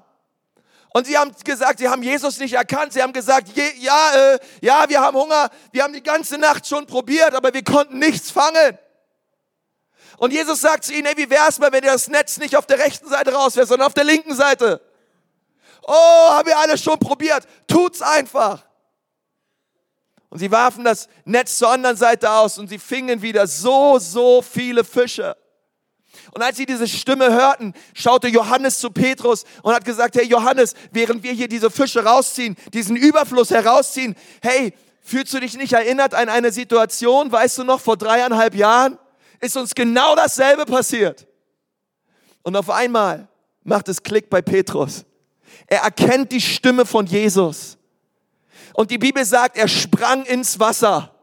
Und 0.94 1.08
sie 1.08 1.18
haben 1.18 1.32
gesagt, 1.46 1.80
sie 1.80 1.88
haben 1.88 2.04
Jesus 2.04 2.38
nicht 2.40 2.54
erkannt. 2.54 2.92
Sie 2.92 3.02
haben 3.02 3.14
gesagt, 3.14 3.50
ja, 3.56 4.14
äh, 4.14 4.40
ja, 4.60 4.90
wir 4.90 5.00
haben 5.00 5.16
Hunger. 5.16 5.50
Wir 5.72 5.84
haben 5.84 5.94
die 5.94 6.04
ganze 6.04 6.38
Nacht 6.38 6.68
schon 6.68 6.86
probiert, 6.86 7.34
aber 7.34 7.54
wir 7.54 7.64
konnten 7.64 7.98
nichts 7.98 8.30
fangen. 8.30 8.78
Und 10.22 10.32
Jesus 10.32 10.62
sagt 10.62 10.84
zu 10.84 10.94
ihnen, 10.94 11.08
ey, 11.08 11.18
wie 11.18 11.32
wär's 11.32 11.58
mal, 11.58 11.72
wenn 11.72 11.84
ihr 11.84 11.94
das 11.94 12.08
Netz 12.08 12.38
nicht 12.38 12.56
auf 12.56 12.68
der 12.68 12.78
rechten 12.78 13.10
Seite 13.10 13.34
rauswärst, 13.34 13.70
sondern 13.70 13.88
auf 13.88 13.96
der 13.96 14.04
linken 14.04 14.36
Seite? 14.36 14.80
Oh, 15.82 16.30
haben 16.30 16.48
wir 16.48 16.60
alles 16.60 16.84
schon 16.84 17.00
probiert. 17.00 17.48
Tut's 17.68 18.04
einfach. 18.04 18.64
Und 20.30 20.38
sie 20.38 20.52
warfen 20.52 20.84
das 20.84 21.10
Netz 21.26 21.58
zur 21.58 21.72
anderen 21.72 21.98
Seite 21.98 22.30
aus 22.30 22.60
und 22.60 22.68
sie 22.68 22.78
fingen 22.78 23.24
wieder 23.24 23.48
so, 23.48 23.98
so 23.98 24.44
viele 24.44 24.84
Fische. 24.84 25.36
Und 26.36 26.44
als 26.44 26.58
sie 26.58 26.68
diese 26.68 26.88
Stimme 26.88 27.34
hörten, 27.34 27.74
schaute 27.96 28.28
Johannes 28.28 28.78
zu 28.78 28.92
Petrus 28.92 29.44
und 29.64 29.74
hat 29.74 29.86
gesagt, 29.86 30.16
hey 30.16 30.26
Johannes, 30.26 30.76
während 30.92 31.24
wir 31.24 31.32
hier 31.32 31.48
diese 31.48 31.72
Fische 31.72 32.06
rausziehen, 32.06 32.58
diesen 32.76 32.96
Überfluss 32.96 33.50
herausziehen, 33.50 34.16
hey, 34.44 34.76
fühlst 35.02 35.34
du 35.34 35.40
dich 35.40 35.58
nicht 35.58 35.74
erinnert 35.74 36.14
an 36.14 36.30
eine 36.30 36.52
Situation, 36.52 37.32
weißt 37.32 37.58
du 37.58 37.64
noch, 37.64 37.82
vor 37.82 37.98
dreieinhalb 37.98 38.54
Jahren 38.54 39.00
ist 39.42 39.58
uns 39.58 39.76
genau 39.76 40.16
dasselbe 40.16 40.66
passiert. 40.66 41.28
Und 42.44 42.56
auf 42.56 42.70
einmal 42.70 43.28
macht 43.64 43.90
es 43.90 44.02
Klick 44.02 44.30
bei 44.30 44.42
Petrus. 44.42 45.04
Er 45.68 45.82
erkennt 45.82 46.32
die 46.32 46.42
Stimme 46.42 46.86
von 46.86 47.06
Jesus. 47.06 47.78
Und 48.74 48.92
die 48.92 48.98
Bibel 48.98 49.26
sagt, 49.26 49.58
er 49.58 49.68
sprang 49.68 50.24
ins 50.26 50.60
Wasser 50.60 51.14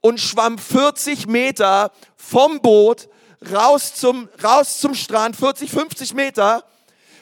und 0.00 0.18
schwamm 0.18 0.58
40 0.58 1.26
Meter 1.26 1.92
vom 2.16 2.60
Boot 2.60 3.08
raus 3.52 3.94
zum, 3.94 4.28
raus 4.42 4.80
zum 4.80 4.94
Strand, 4.94 5.36
40, 5.36 5.70
50 5.70 6.14
Meter. 6.14 6.64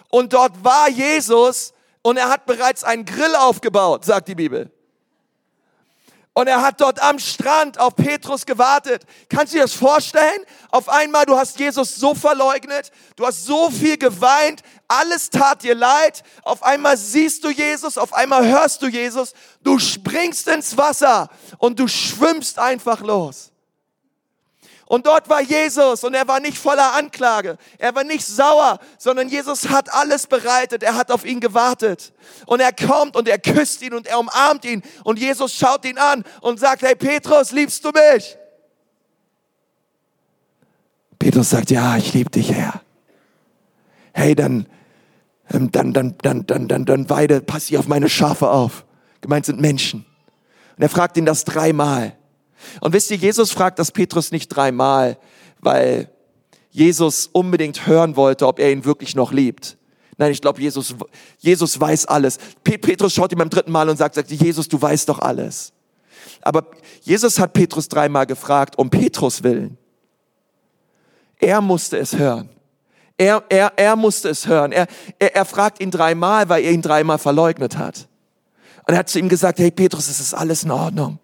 Und 0.09 0.33
dort 0.33 0.65
war 0.65 0.89
Jesus 0.89 1.75
und 2.03 2.17
er 2.17 2.29
hat 2.29 2.47
bereits 2.47 2.85
einen 2.85 3.05
Grill 3.05 3.35
aufgebaut, 3.37 4.05
sagt 4.05 4.29
die 4.29 4.35
Bibel. 4.35 4.71
Und 6.39 6.47
er 6.47 6.63
hat 6.63 6.81
dort 6.81 7.03
am 7.03 7.19
Strand 7.19 7.81
auf 7.81 7.97
Petrus 7.97 8.47
gewartet. 8.47 9.03
Kannst 9.29 9.53
du 9.53 9.57
dir 9.57 9.65
das 9.65 9.73
vorstellen? 9.73 10.41
Auf 10.71 10.89
einmal, 10.89 11.27
du 11.27 11.37
hast 11.37 11.59
Jesus 11.59 11.97
so 11.97 12.15
verleugnet, 12.15 12.93
du 13.17 13.27
hast 13.27 13.45
so 13.45 13.73
viel 13.73 13.99
geweint, 13.99 14.63
alles 14.87 15.31
tat 15.31 15.65
dir 15.65 15.75
leid. 15.75 16.23
Auf 16.45 16.63
einmal 16.63 16.97
siehst 16.97 17.43
du 17.43 17.51
Jesus, 17.51 17.99
auf 17.99 18.13
einmal 18.15 18.47
hörst 18.47 18.83
du 18.83 18.87
Jesus, 18.87 19.33
du 19.65 19.81
springst 19.81 20.47
ins 20.47 20.77
Wasser 20.77 21.29
und 21.59 21.81
du 21.81 21.89
schwimmst 21.89 22.61
einfach 22.61 23.01
los. 23.01 23.51
Und 24.89 25.07
dort 25.07 25.29
war 25.29 25.43
Jesus 25.43 26.03
und 26.03 26.15
er 26.15 26.27
war 26.27 26.41
nicht 26.41 26.57
voller 26.57 26.95
Anklage. 26.95 27.59
Er 27.77 27.95
war 27.95 28.05
nicht 28.05 28.27
sauer, 28.27 28.81
sondern 28.97 29.29
Jesus 29.29 29.69
hat 29.69 29.93
alles 29.93 30.27
bereitet. 30.27 30.83
Er 30.83 30.95
hat 30.95 31.11
auf 31.11 31.27
ihn 31.27 31.41
gewartet. 31.41 32.15
Und 32.47 32.61
er 32.61 32.73
kommt 32.73 33.15
und 33.15 33.29
er 33.29 33.39
küsst 33.39 33.83
ihn 33.83 33.93
und 33.93 34.07
er 34.07 34.19
umarmt 34.19 34.65
ihn. 34.65 34.83
Und 35.05 35.19
Jesus 35.19 35.55
schaut 35.55 35.85
ihn 35.85 35.99
an 35.99 36.25
und 36.41 36.59
sagt, 36.59 36.81
hey 36.81 36.97
Petrus, 36.97 37.53
liebst 37.53 37.85
du 37.85 37.91
mich? 37.91 38.39
Petrus 41.19 41.51
sagt, 41.51 41.71
ja, 41.71 41.99
ich 41.99 42.15
liebe 42.15 42.31
dich, 42.31 42.51
Herr. 42.51 42.81
Hey, 44.15 44.35
dann, 44.35 44.67
dann, 45.51 45.71
dann, 45.71 45.93
dann, 45.93 46.47
dann, 46.47 46.67
dann, 46.67 46.85
dann 46.87 47.11
weide, 47.11 47.43
pass 47.43 47.69
ich 47.69 47.77
auf 47.77 47.89
meine 47.89 48.09
Schafe 48.09 48.49
auf. 48.49 48.87
Gemeint 49.21 49.45
sind 49.45 49.61
Menschen. 49.61 50.07
Und 50.77 50.83
er 50.83 50.89
fragt 50.89 51.19
ihn 51.19 51.27
das 51.27 51.45
dreimal. 51.45 52.18
Und 52.81 52.93
wisst 52.93 53.11
ihr, 53.11 53.17
Jesus 53.17 53.51
fragt 53.51 53.79
das 53.79 53.93
Petrus 53.93 54.31
nicht 54.31 54.49
dreimal, 54.49 55.19
weil 55.61 56.11
Jesus 56.71 57.29
unbedingt 57.33 57.87
hören 57.87 58.17
wollte, 58.17 58.47
ob 58.47 58.59
er 58.59 58.71
ihn 58.71 58.85
wirklich 58.85 59.15
noch 59.15 59.33
liebt. 59.33 59.77
Nein, 60.17 60.33
ich 60.33 60.41
glaube, 60.41 60.61
Jesus, 60.61 60.95
Jesus 61.39 61.79
weiß 61.81 62.07
alles. 62.07 62.39
Petrus 62.65 63.15
schaut 63.15 63.33
ihm 63.33 63.39
beim 63.39 63.51
dritten 63.51 63.71
Mal 63.71 63.89
und 63.89 63.97
sagt, 63.97 64.17
sagt, 64.17 64.31
Jesus, 64.31 64.69
du 64.69 64.81
weißt 64.81 65.09
doch 65.09 65.21
alles. 65.21 65.73
Aber 66.43 66.67
Jesus 67.03 67.39
hat 67.39 67.53
Petrus 67.53 67.89
dreimal 67.89 68.27
gefragt, 68.27 68.79
um 68.79 68.91
Petrus 68.91 69.43
willen. 69.43 69.79
Er 71.39 71.61
musste 71.61 71.99
es 71.99 72.17
hören. 72.17 72.49
Er, 73.17 73.43
er, 73.49 73.73
er 73.77 73.97
musste 73.97 74.29
es 74.29 74.47
hören. 74.47 74.73
Er, 74.73 74.87
er, 75.19 75.35
er 75.37 75.45
fragt 75.45 75.81
ihn 75.81 75.91
dreimal, 75.91 76.49
weil 76.49 76.65
er 76.65 76.73
ihn 76.73 76.83
dreimal 76.83 77.19
verleugnet 77.19 77.77
hat. 77.77 78.09
Und 78.87 78.95
er 78.95 78.99
hat 78.99 79.09
zu 79.09 79.19
ihm 79.19 79.29
gesagt, 79.29 79.59
hey 79.59 79.71
Petrus, 79.71 80.09
es 80.09 80.21
ist 80.21 80.35
alles 80.35 80.65
in 80.65 80.71
Ordnung 80.71 81.19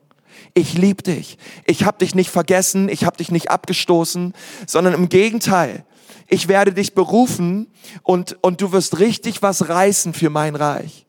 ich 0.54 0.74
liebe 0.74 1.02
dich. 1.02 1.36
Ich 1.66 1.84
habe 1.84 1.98
dich 1.98 2.14
nicht 2.14 2.30
vergessen, 2.30 2.88
ich 2.88 3.04
habe 3.04 3.16
dich 3.16 3.30
nicht 3.30 3.50
abgestoßen, 3.50 4.32
sondern 4.66 4.94
im 4.94 5.08
Gegenteil. 5.08 5.84
Ich 6.28 6.48
werde 6.48 6.72
dich 6.72 6.94
berufen 6.94 7.66
und, 8.02 8.38
und 8.40 8.60
du 8.60 8.72
wirst 8.72 8.98
richtig 8.98 9.42
was 9.42 9.68
reißen 9.68 10.14
für 10.14 10.30
mein 10.30 10.54
Reich. 10.54 11.06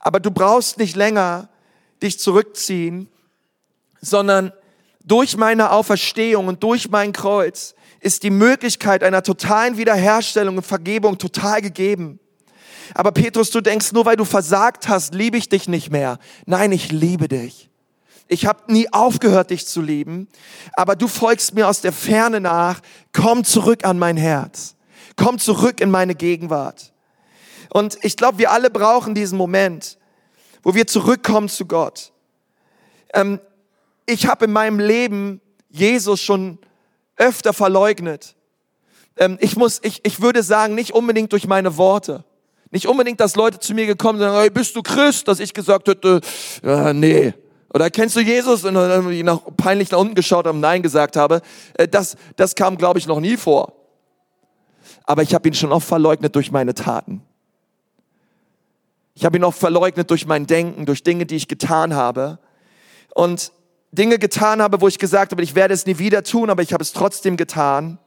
Aber 0.00 0.20
du 0.20 0.30
brauchst 0.30 0.78
nicht 0.78 0.96
länger 0.96 1.48
dich 2.02 2.18
zurückziehen, 2.18 3.08
sondern 4.00 4.52
durch 5.02 5.36
meine 5.36 5.70
Auferstehung 5.70 6.48
und 6.48 6.62
durch 6.62 6.90
mein 6.90 7.12
Kreuz 7.12 7.74
ist 8.00 8.22
die 8.22 8.30
Möglichkeit 8.30 9.02
einer 9.02 9.22
totalen 9.22 9.78
Wiederherstellung 9.78 10.58
und 10.58 10.66
Vergebung 10.66 11.16
total 11.16 11.62
gegeben. 11.62 12.20
Aber 12.92 13.12
Petrus, 13.12 13.50
du 13.50 13.62
denkst, 13.62 13.92
nur 13.92 14.04
weil 14.04 14.16
du 14.16 14.26
versagt 14.26 14.88
hast, 14.88 15.14
liebe 15.14 15.38
ich 15.38 15.48
dich 15.48 15.68
nicht 15.68 15.90
mehr. 15.90 16.18
Nein, 16.44 16.70
ich 16.72 16.92
liebe 16.92 17.28
dich. 17.28 17.70
Ich 18.28 18.46
habe 18.46 18.72
nie 18.72 18.90
aufgehört, 18.92 19.50
dich 19.50 19.66
zu 19.66 19.82
lieben, 19.82 20.28
aber 20.72 20.96
du 20.96 21.08
folgst 21.08 21.54
mir 21.54 21.68
aus 21.68 21.80
der 21.80 21.92
Ferne 21.92 22.40
nach. 22.40 22.80
Komm 23.12 23.44
zurück 23.44 23.84
an 23.84 23.98
mein 23.98 24.16
Herz. 24.16 24.76
Komm 25.16 25.38
zurück 25.38 25.80
in 25.80 25.90
meine 25.90 26.14
Gegenwart. 26.14 26.92
Und 27.70 27.98
ich 28.02 28.16
glaube, 28.16 28.38
wir 28.38 28.50
alle 28.50 28.70
brauchen 28.70 29.14
diesen 29.14 29.36
Moment, 29.36 29.98
wo 30.62 30.74
wir 30.74 30.86
zurückkommen 30.86 31.48
zu 31.48 31.66
Gott. 31.66 32.12
Ähm, 33.12 33.40
ich 34.06 34.26
habe 34.26 34.46
in 34.46 34.52
meinem 34.52 34.78
Leben 34.78 35.40
Jesus 35.70 36.20
schon 36.20 36.58
öfter 37.16 37.52
verleugnet. 37.52 38.34
Ähm, 39.16 39.38
ich 39.40 39.56
muss, 39.56 39.80
ich, 39.82 40.00
ich 40.04 40.20
würde 40.20 40.42
sagen, 40.42 40.74
nicht 40.74 40.92
unbedingt 40.92 41.32
durch 41.32 41.46
meine 41.46 41.76
Worte. 41.76 42.24
Nicht 42.70 42.86
unbedingt, 42.86 43.20
dass 43.20 43.36
Leute 43.36 43.60
zu 43.60 43.74
mir 43.74 43.86
gekommen 43.86 44.18
sind, 44.18 44.32
hey, 44.32 44.50
bist 44.50 44.74
du 44.74 44.82
Christ? 44.82 45.28
Dass 45.28 45.38
ich 45.38 45.54
gesagt 45.54 45.86
hätte, 45.88 46.20
äh, 46.62 46.92
nee, 46.92 47.34
oder 47.74 47.90
kennst 47.90 48.14
du 48.14 48.20
Jesus? 48.20 48.64
Und 48.64 48.74
dann 48.74 49.10
ich 49.10 49.24
nach, 49.24 49.40
peinlich 49.56 49.90
nach 49.90 49.98
unten 49.98 50.14
geschaut 50.14 50.46
habe, 50.46 50.56
Nein 50.56 50.80
gesagt 50.80 51.16
habe. 51.16 51.42
Äh, 51.74 51.88
das, 51.88 52.16
das 52.36 52.54
kam, 52.54 52.78
glaube 52.78 53.00
ich, 53.00 53.08
noch 53.08 53.18
nie 53.18 53.36
vor. 53.36 53.72
Aber 55.02 55.22
ich 55.22 55.34
habe 55.34 55.48
ihn 55.48 55.54
schon 55.54 55.72
oft 55.72 55.86
verleugnet 55.86 56.36
durch 56.36 56.52
meine 56.52 56.74
Taten. 56.74 57.22
Ich 59.14 59.24
habe 59.24 59.36
ihn 59.36 59.44
oft 59.44 59.58
verleugnet 59.58 60.08
durch 60.08 60.24
mein 60.24 60.46
Denken, 60.46 60.86
durch 60.86 61.02
Dinge, 61.02 61.26
die 61.26 61.34
ich 61.34 61.48
getan 61.48 61.94
habe. 61.94 62.38
Und 63.12 63.52
Dinge 63.90 64.20
getan 64.20 64.62
habe, 64.62 64.80
wo 64.80 64.86
ich 64.86 64.98
gesagt 64.98 65.32
habe, 65.32 65.42
ich 65.42 65.56
werde 65.56 65.74
es 65.74 65.84
nie 65.84 65.98
wieder 65.98 66.22
tun, 66.22 66.50
aber 66.50 66.62
ich 66.62 66.72
habe 66.72 66.82
es 66.82 66.92
trotzdem 66.92 67.36
getan. 67.36 67.98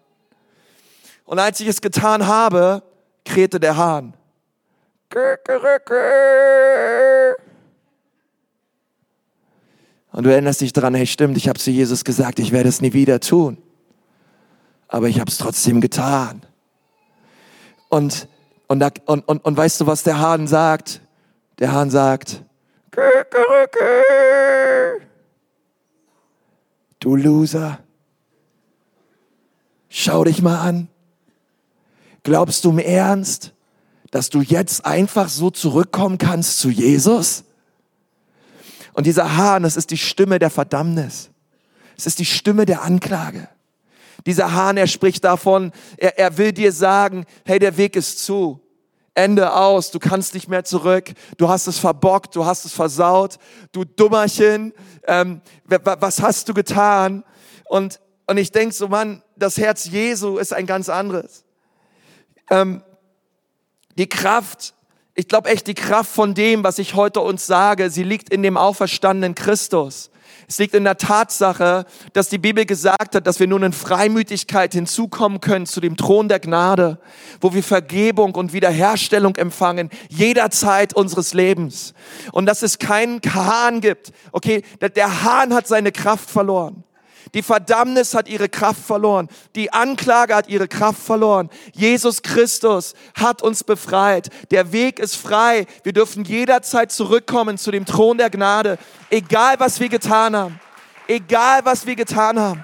Und 1.25 1.39
als 1.39 1.59
ich 1.59 1.67
es 1.67 1.81
getan 1.81 2.25
habe, 2.25 2.83
krähte 3.25 3.59
der 3.59 3.75
Hahn. 3.75 4.13
Und 10.17 10.23
du 10.23 10.31
erinnerst 10.31 10.61
dich 10.61 10.73
daran, 10.73 10.95
hey 10.95 11.05
stimmt, 11.05 11.37
ich 11.37 11.47
habe 11.47 11.59
zu 11.59 11.69
Jesus 11.69 12.03
gesagt, 12.03 12.39
ich 12.39 12.51
werde 12.51 12.69
es 12.69 12.81
nie 12.81 12.93
wieder 12.93 13.19
tun. 13.19 13.59
Aber 14.87 15.09
ich 15.09 15.19
habe 15.19 15.29
es 15.29 15.37
trotzdem 15.37 15.79
getan. 15.79 16.41
Und, 17.89 18.27
und, 18.65 18.83
und, 19.05 19.27
und, 19.27 19.45
und 19.45 19.57
weißt 19.57 19.79
du, 19.79 19.85
was 19.85 20.01
der 20.01 20.17
Hahn 20.17 20.47
sagt? 20.47 21.01
Der 21.59 21.71
Hahn 21.71 21.91
sagt, 21.91 22.41
du 26.99 27.15
Loser, 27.15 27.77
schau 29.87 30.23
dich 30.23 30.41
mal 30.41 30.61
an. 30.61 30.87
Glaubst 32.23 32.65
du 32.65 32.71
im 32.71 32.79
Ernst, 32.79 33.53
dass 34.09 34.31
du 34.31 34.41
jetzt 34.41 34.83
einfach 34.83 35.29
so 35.29 35.51
zurückkommen 35.51 36.17
kannst 36.17 36.57
zu 36.57 36.71
Jesus? 36.71 37.43
Und 38.97 39.05
dieser 39.05 39.37
Hahn, 39.37 39.61
das 39.61 39.77
ist 39.77 39.91
die 39.91 39.97
Stimme 39.97 40.39
der 40.39 40.49
Verdammnis. 40.49 41.29
Es 41.95 42.07
ist 42.07 42.17
die 42.17 42.25
Stimme 42.25 42.65
der 42.65 42.81
Anklage. 42.81 43.47
Dieser 44.25 44.53
Hahn, 44.53 44.75
er 44.75 44.87
spricht 44.87 45.23
davon, 45.23 45.71
er, 45.97 46.17
er 46.17 46.39
will 46.39 46.51
dir 46.51 46.71
sagen, 46.71 47.25
hey, 47.45 47.59
der 47.59 47.77
Weg 47.77 47.95
ist 47.95 48.25
zu. 48.25 48.59
Ende 49.13 49.53
aus, 49.53 49.91
du 49.91 49.99
kannst 49.99 50.33
nicht 50.33 50.47
mehr 50.47 50.63
zurück, 50.63 51.11
du 51.37 51.47
hast 51.47 51.67
es 51.67 51.77
verbockt, 51.77 52.35
du 52.35 52.45
hast 52.45 52.65
es 52.65 52.73
versaut, 52.73 53.37
du 53.71 53.83
Dummerchen, 53.83 54.73
ähm, 55.05 55.41
was 55.65 56.19
hast 56.23 56.49
du 56.49 56.55
getan? 56.55 57.23
Und, 57.65 57.99
und 58.25 58.37
ich 58.37 58.51
denk 58.51 58.73
so, 58.73 58.87
Mann, 58.87 59.21
das 59.35 59.57
Herz 59.57 59.85
Jesu 59.85 60.39
ist 60.39 60.53
ein 60.53 60.65
ganz 60.65 60.89
anderes. 60.89 61.45
Ähm, 62.49 62.81
die 63.95 64.09
Kraft 64.09 64.73
ich 65.17 65.27
glaube 65.27 65.49
echt, 65.49 65.65
die 65.65 65.73
Kraft 65.73 66.11
von 66.11 66.35
dem, 66.35 66.63
was 66.63 66.77
ich 66.77 66.93
heute 66.93 67.21
uns 67.21 67.47
sage, 67.47 67.89
sie 67.89 68.03
liegt 68.03 68.29
in 68.29 68.43
dem 68.43 68.55
auferstandenen 68.55 69.33
Christus. 69.33 70.11
Es 70.47 70.59
liegt 70.59 70.75
in 70.75 70.83
der 70.83 70.97
Tatsache, 70.97 71.85
dass 72.13 72.29
die 72.29 72.37
Bibel 72.37 72.65
gesagt 72.65 73.15
hat, 73.15 73.25
dass 73.25 73.39
wir 73.39 73.47
nun 73.47 73.63
in 73.63 73.73
Freimütigkeit 73.73 74.73
hinzukommen 74.73 75.41
können 75.41 75.65
zu 75.65 75.81
dem 75.81 75.97
Thron 75.97 76.29
der 76.29 76.39
Gnade, 76.39 76.99
wo 77.41 77.55
wir 77.55 77.63
Vergebung 77.63 78.35
und 78.35 78.53
Wiederherstellung 78.53 79.35
empfangen, 79.37 79.89
jederzeit 80.07 80.93
unseres 80.93 81.33
Lebens. 81.33 81.95
Und 82.31 82.45
dass 82.45 82.61
es 82.61 82.77
keinen 82.77 83.19
Hahn 83.33 83.81
gibt. 83.81 84.11
Okay, 84.31 84.61
der 84.95 85.23
Hahn 85.23 85.51
hat 85.51 85.67
seine 85.67 85.91
Kraft 85.91 86.29
verloren. 86.29 86.83
Die 87.33 87.41
Verdammnis 87.41 88.13
hat 88.13 88.27
ihre 88.27 88.49
Kraft 88.49 88.81
verloren. 88.85 89.27
Die 89.55 89.71
Anklage 89.73 90.35
hat 90.35 90.47
ihre 90.47 90.67
Kraft 90.67 91.01
verloren. 91.01 91.49
Jesus 91.73 92.21
Christus 92.21 92.93
hat 93.15 93.41
uns 93.41 93.63
befreit. 93.63 94.29
Der 94.51 94.71
Weg 94.71 94.99
ist 94.99 95.15
frei. 95.15 95.65
Wir 95.83 95.93
dürfen 95.93 96.23
jederzeit 96.23 96.91
zurückkommen 96.91 97.57
zu 97.57 97.71
dem 97.71 97.85
Thron 97.85 98.17
der 98.17 98.29
Gnade. 98.29 98.77
Egal 99.09 99.55
was 99.59 99.79
wir 99.79 99.89
getan 99.89 100.35
haben. 100.35 100.59
Egal 101.07 101.61
was 101.63 101.85
wir 101.85 101.95
getan 101.95 102.39
haben. 102.39 102.63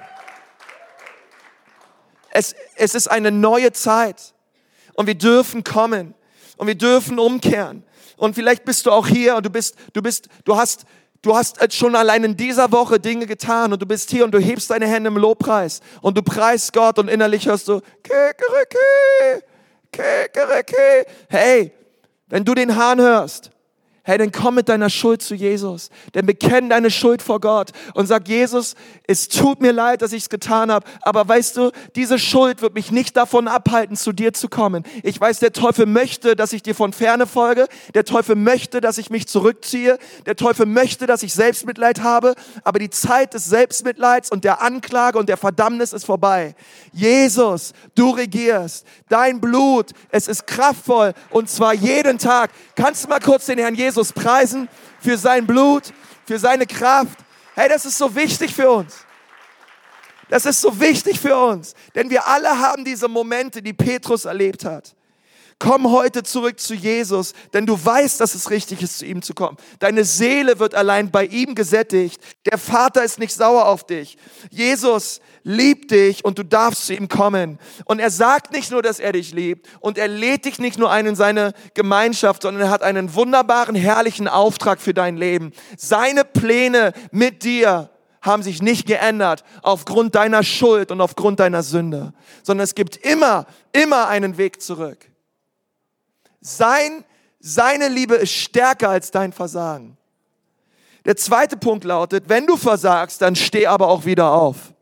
Es, 2.32 2.56
es 2.76 2.95
ist 2.95 3.08
eine 3.10 3.32
neue 3.32 3.71
Zeit. 3.73 4.34
Und 4.93 5.08
wir 5.08 5.15
dürfen 5.15 5.63
kommen. 5.63 6.13
Und 6.58 6.67
wir 6.67 6.76
dürfen 6.76 7.19
umkehren. 7.19 7.84
Und 8.17 8.36
vielleicht 8.36 8.63
bist 8.63 8.86
du 8.86 8.91
auch 8.91 9.08
hier 9.08 9.36
und 9.36 9.45
du 9.45 9.49
bist, 9.49 9.76
du 9.93 10.02
bist, 10.02 10.30
du 10.45 10.56
hast, 10.56 10.86
Du 11.24 11.34
hast 11.34 11.74
schon 11.74 11.96
allein 11.96 12.26
in 12.26 12.36
dieser 12.36 12.70
Woche 12.74 13.00
Dinge 13.00 13.26
getan 13.26 13.72
und 13.72 13.82
du 13.82 13.86
bist 13.86 14.12
hier 14.12 14.26
und 14.26 14.32
du 14.32 14.40
hebst 14.40 14.70
deine 14.70 14.88
Hände 14.88 15.08
im 15.08 15.18
Lobpreis 15.18 15.80
und 16.02 16.18
du 16.18 16.22
preist 16.22 16.74
Gott 16.74 17.00
und 17.00 17.08
innerlich 17.08 17.48
hörst 17.48 17.70
du, 17.70 17.80
Kekereke, 18.04 19.44
Kekereke. 19.90 21.06
Hey, 21.30 21.72
wenn 22.28 22.44
du 22.44 22.54
den 22.54 22.76
Hahn 22.76 23.00
hörst, 23.00 23.52
Hey, 24.06 24.18
dann 24.18 24.34
komm 24.34 24.56
mit 24.56 24.68
deiner 24.68 24.89
Schuld 24.89 25.22
zu 25.22 25.34
Jesus. 25.34 25.89
Denn 26.13 26.26
bekenn 26.26 26.70
deine 26.70 26.92
Schuld 26.92 27.22
vor 27.22 27.39
Gott 27.39 27.72
und 27.94 28.06
sag, 28.06 28.28
Jesus, 28.28 28.76
es 29.08 29.30
tut 29.30 29.62
mir 29.62 29.72
leid, 29.72 30.02
dass 30.02 30.12
ich 30.12 30.24
es 30.24 30.30
getan 30.30 30.70
habe. 30.70 30.86
Aber 31.04 31.26
weißt 31.26 31.56
du, 31.56 31.72
diese 31.96 32.20
Schuld 32.20 32.62
wird 32.62 32.74
mich 32.74 32.92
nicht 32.92 33.16
davon 33.16 33.48
abhalten, 33.48 33.96
zu 33.96 34.12
dir 34.12 34.34
zu 34.34 34.50
kommen. 34.50 34.84
Ich 35.04 35.22
weiß, 35.22 35.39
der 35.39 35.54
Teufel 35.54 35.86
möchte, 35.86 36.36
dass 36.36 36.52
ich 36.52 36.62
dir 36.62 36.76
von 36.76 36.92
ferne 36.92 37.26
folge. 37.26 37.70
Der 37.94 38.04
Teufel 38.04 38.36
möchte, 38.36 38.82
dass 38.82 38.98
ich 38.98 39.10
mich 39.10 39.26
zurückziehe. 39.30 39.98
Der 40.26 40.36
Teufel 40.36 40.66
möchte, 40.66 41.08
dass 41.08 41.24
ich 41.24 41.34
Selbstmitleid 41.34 42.04
habe. 42.04 42.36
Aber 42.66 42.80
die 42.80 42.89
Zeit 42.89 43.34
des 43.34 43.46
Selbstmitleids 43.46 44.30
und 44.30 44.44
der 44.44 44.62
Anklage 44.62 45.18
und 45.18 45.30
der 45.30 45.38
Verdammnis 45.38 45.94
ist 45.94 46.04
vorbei. 46.04 46.56
Jesus, 46.92 47.72
du 47.96 48.10
regierst. 48.10 48.86
Dein 49.08 49.39
Blut, 49.39 49.92
es 50.10 50.28
ist 50.28 50.46
kraftvoll 50.46 51.13
und 51.30 51.50
zwar 51.50 51.74
jeden 51.74 52.18
Tag. 52.18 52.52
Kannst 52.76 53.06
du 53.06 53.08
mal 53.08 53.22
kurz 53.22 53.46
den 53.46 53.60
Herrn 53.60 53.76
Jesus 53.76 53.92
Jesus 53.93 54.12
preisen 54.12 54.67
für 54.99 55.19
sein 55.19 55.45
Blut, 55.45 55.93
für 56.25 56.39
seine 56.39 56.65
Kraft. 56.65 57.19
Hey, 57.53 57.69
das 57.69 57.86
ist 57.86 57.99
so 57.99 58.15
wichtig 58.15 58.51
für 58.51 58.71
uns. 58.71 58.95
Das 60.29 60.47
ist 60.47 60.62
so 60.62 60.79
wichtig 60.79 61.19
für 61.19 61.38
uns, 61.38 61.75
denn 61.93 62.10
wir 62.10 62.25
alle 62.25 62.58
haben 62.60 62.84
diese 62.84 63.08
Momente, 63.08 63.62
die 63.62 63.73
Petrus 63.73 64.25
erlebt 64.25 64.65
hat. 64.65 64.95
Komm 65.60 65.91
heute 65.91 66.23
zurück 66.23 66.60
zu 66.60 66.73
Jesus, 66.73 67.34
denn 67.53 67.67
du 67.67 67.77
weißt, 67.86 68.19
dass 68.19 68.34
es 68.34 68.49
richtig 68.49 68.82
ist, 68.82 68.97
zu 68.97 69.06
ihm 69.06 69.21
zu 69.21 69.36
kommen. 69.36 69.58
Deine 69.77 70.06
Seele 70.06 70.58
wird 70.58 70.73
allein 70.73 71.12
bei 71.12 71.25
ihm 71.25 71.53
gesättigt. 71.53 72.19
Der 72.47 72.58
Vater 72.58 73.03
ist 73.03 73.19
nicht 73.19 73.34
sauer 73.34 73.67
auf 73.67 73.86
dich. 73.86 74.17
Jesus 74.49 75.21
liebt 75.43 75.91
dich 75.91 76.25
und 76.25 76.39
du 76.39 76.43
darfst 76.43 76.88
zu 76.88 76.93
ihm 76.93 77.08
kommen. 77.08 77.60
Und 77.86 77.99
er 77.99 78.10
sagt 78.10 78.51
nicht 78.51 78.71
nur, 78.71 78.82
dass 78.82 78.99
er 78.99 79.12
dich 79.12 79.34
liebt 79.34 79.67
und 79.79 79.97
er 79.97 80.08
lädt 80.08 80.45
dich 80.45 80.60
nicht 80.60 80.79
nur 80.79 80.91
ein 80.91 81.06
in 81.06 81.15
seine 81.15 81.53
Gemeinschaft, 81.73 82.43
sondern 82.43 82.63
er 82.63 82.69
hat 82.69 82.84
einen 82.84 83.13
wunderbaren, 83.13 83.75
herrlichen 83.75 84.27
Auftrag 84.27 84.82
für 84.82 84.93
dein 84.93 85.17
Leben. 85.17 85.51
Seine 85.77 86.23
Pläne 86.23 86.93
mit 87.12 87.43
dir 87.43 87.89
haben 88.21 88.41
sich 88.41 88.62
nicht 88.62 88.88
geändert 88.88 89.43
aufgrund 89.62 90.15
deiner 90.15 90.43
Schuld 90.43 90.91
und 90.91 91.01
aufgrund 91.01 91.41
deiner 91.41 91.62
Sünde, 91.62 92.13
sondern 92.41 92.63
es 92.63 92.73
gibt 92.73 92.95
immer, 92.97 93.45
immer 93.73 94.08
einen 94.08 94.38
Weg 94.38 94.62
zurück. 94.62 95.10
Sein, 96.39 97.03
seine 97.39 97.89
Liebe 97.89 98.15
ist 98.15 98.32
stärker 98.32 98.89
als 98.89 99.12
dein 99.12 99.34
Versagen. 99.34 99.97
Der 101.06 101.17
zweite 101.17 101.58
Punkt 101.58 101.84
lautet, 101.84 102.29
wenn 102.29 102.47
du 102.47 102.56
versagst, 102.56 103.21
dann 103.21 103.36
steh 103.36 103.67
aber 103.67 103.89
auch 103.89 104.06
wieder 104.06 104.32
auf. 104.32 104.73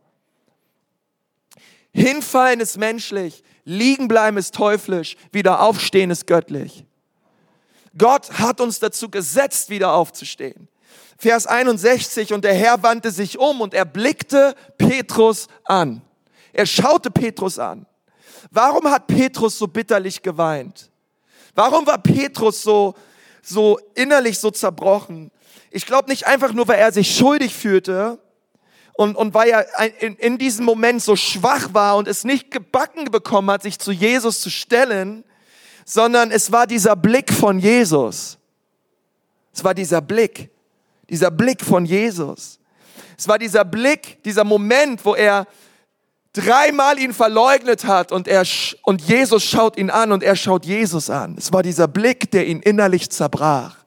Hinfallen 1.93 2.59
ist 2.59 2.77
menschlich, 2.77 3.43
liegen 3.63 4.07
bleiben 4.07 4.37
ist 4.37 4.53
teuflisch, 4.53 5.15
wieder 5.31 5.61
aufstehen 5.61 6.09
ist 6.09 6.27
göttlich. 6.27 6.85
Gott 7.97 8.31
hat 8.39 8.61
uns 8.61 8.79
dazu 8.79 9.09
gesetzt, 9.09 9.69
wieder 9.69 9.93
aufzustehen. 9.93 10.69
Vers 11.17 11.45
61, 11.45 12.33
und 12.33 12.43
der 12.43 12.53
Herr 12.53 12.81
wandte 12.81 13.11
sich 13.11 13.37
um 13.37 13.61
und 13.61 13.73
er 13.73 13.85
blickte 13.85 14.55
Petrus 14.77 15.47
an. 15.65 16.01
Er 16.53 16.65
schaute 16.65 17.11
Petrus 17.11 17.59
an. 17.59 17.85
Warum 18.49 18.89
hat 18.89 19.07
Petrus 19.07 19.57
so 19.57 19.67
bitterlich 19.67 20.21
geweint? 20.21 20.89
Warum 21.53 21.85
war 21.85 21.97
Petrus 21.97 22.63
so, 22.63 22.95
so 23.41 23.77
innerlich 23.93 24.39
so 24.39 24.49
zerbrochen? 24.49 25.31
Ich 25.69 25.85
glaube 25.85 26.09
nicht 26.09 26.25
einfach 26.25 26.53
nur, 26.53 26.67
weil 26.67 26.79
er 26.79 26.91
sich 26.91 27.15
schuldig 27.15 27.53
fühlte, 27.53 28.19
und, 29.01 29.15
und 29.15 29.33
weil 29.33 29.49
er 29.49 30.01
in, 30.01 30.15
in 30.17 30.37
diesem 30.37 30.63
Moment 30.63 31.01
so 31.01 31.15
schwach 31.15 31.73
war 31.73 31.97
und 31.97 32.07
es 32.07 32.23
nicht 32.23 32.51
gebacken 32.51 33.05
bekommen 33.05 33.49
hat, 33.49 33.63
sich 33.63 33.79
zu 33.79 33.91
Jesus 33.91 34.41
zu 34.41 34.51
stellen, 34.51 35.23
sondern 35.85 36.29
es 36.29 36.51
war 36.51 36.67
dieser 36.67 36.95
Blick 36.95 37.33
von 37.33 37.57
Jesus. 37.57 38.37
Es 39.51 39.63
war 39.63 39.73
dieser 39.73 40.01
Blick, 40.01 40.51
dieser 41.09 41.31
Blick 41.31 41.63
von 41.63 41.83
Jesus. 41.83 42.59
Es 43.17 43.27
war 43.27 43.39
dieser 43.39 43.65
Blick, 43.65 44.21
dieser 44.23 44.43
Moment, 44.43 45.03
wo 45.03 45.15
er 45.15 45.47
dreimal 46.33 46.99
ihn 46.99 47.11
verleugnet 47.11 47.85
hat 47.85 48.11
und 48.11 48.27
er, 48.27 48.45
und 48.83 49.01
Jesus 49.01 49.43
schaut 49.43 49.77
ihn 49.77 49.89
an 49.89 50.11
und 50.11 50.21
er 50.21 50.35
schaut 50.35 50.63
Jesus 50.63 51.09
an. 51.09 51.35
Es 51.39 51.51
war 51.51 51.63
dieser 51.63 51.87
Blick, 51.87 52.29
der 52.29 52.45
ihn 52.45 52.59
innerlich 52.59 53.09
zerbrach. 53.09 53.77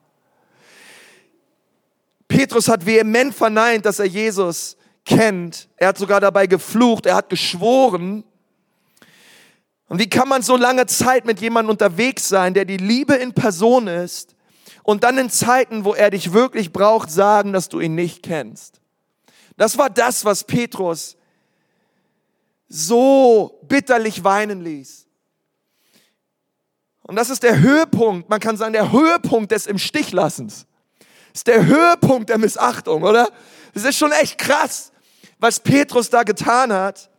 Petrus 2.27 2.67
hat 2.67 2.85
vehement 2.85 3.33
verneint, 3.33 3.87
dass 3.87 4.01
er 4.01 4.07
Jesus 4.07 4.77
kennt. 5.05 5.69
Er 5.77 5.89
hat 5.89 5.99
sogar 5.99 6.21
dabei 6.21 6.47
geflucht, 6.47 7.07
er 7.07 7.17
hat 7.17 7.29
geschworen. 7.29 8.25
Und 9.89 9.99
wie 9.99 10.09
kann 10.09 10.29
man 10.29 10.43
so 10.43 10.57
lange 10.57 10.87
Zeit 10.87 11.25
mit 11.25 11.41
jemandem 11.41 11.71
unterwegs 11.71 12.29
sein, 12.29 12.55
der 12.55 12.65
die 12.65 12.79
Liebe 12.79 13.15
in 13.15 13.33
Person 13.33 13.87
ist 13.87 14.35
und 14.83 15.05
dann 15.05 15.19
in 15.19 15.31
Zeiten, 15.31 15.85
wo 15.85 15.95
er 15.95 16.11
dich 16.11 16.33
wirklich 16.33 16.73
braucht, 16.73 17.11
sagen, 17.11 17.53
dass 17.53 17.69
du 17.69 17.81
ihn 17.81 17.95
nicht 17.95 18.23
kennst? 18.23 18.81
Das 19.57 19.79
war 19.79 19.91
das, 19.91 20.25
was 20.25 20.45
Petrus 20.45 21.17
so 22.67 23.61
bitterlich 23.69 24.25
weinen 24.25 24.63
ließ. 24.63 25.07
Und 27.03 27.17
das 27.17 27.29
ist 27.29 27.43
der 27.43 27.61
Höhepunkt, 27.61 28.31
man 28.31 28.41
kann 28.41 28.57
sagen, 28.57 28.73
der 28.73 28.91
Höhepunkt 28.91 29.53
des 29.53 29.67
Im 29.67 29.79
Stichlassens. 29.79 30.67
Das 31.33 31.41
ist 31.41 31.47
der 31.47 31.67
Höhepunkt 31.67 32.31
der 32.31 32.39
Missachtung, 32.39 33.03
oder? 33.03 33.29
Das 33.75 33.85
ist 33.85 33.99
schon 33.99 34.13
echt 34.13 34.39
krass 34.39 34.93
was 35.39 35.61
Petrus 35.61 36.11
da 36.11 36.23
getan 36.23 36.73
hat. 36.73 37.11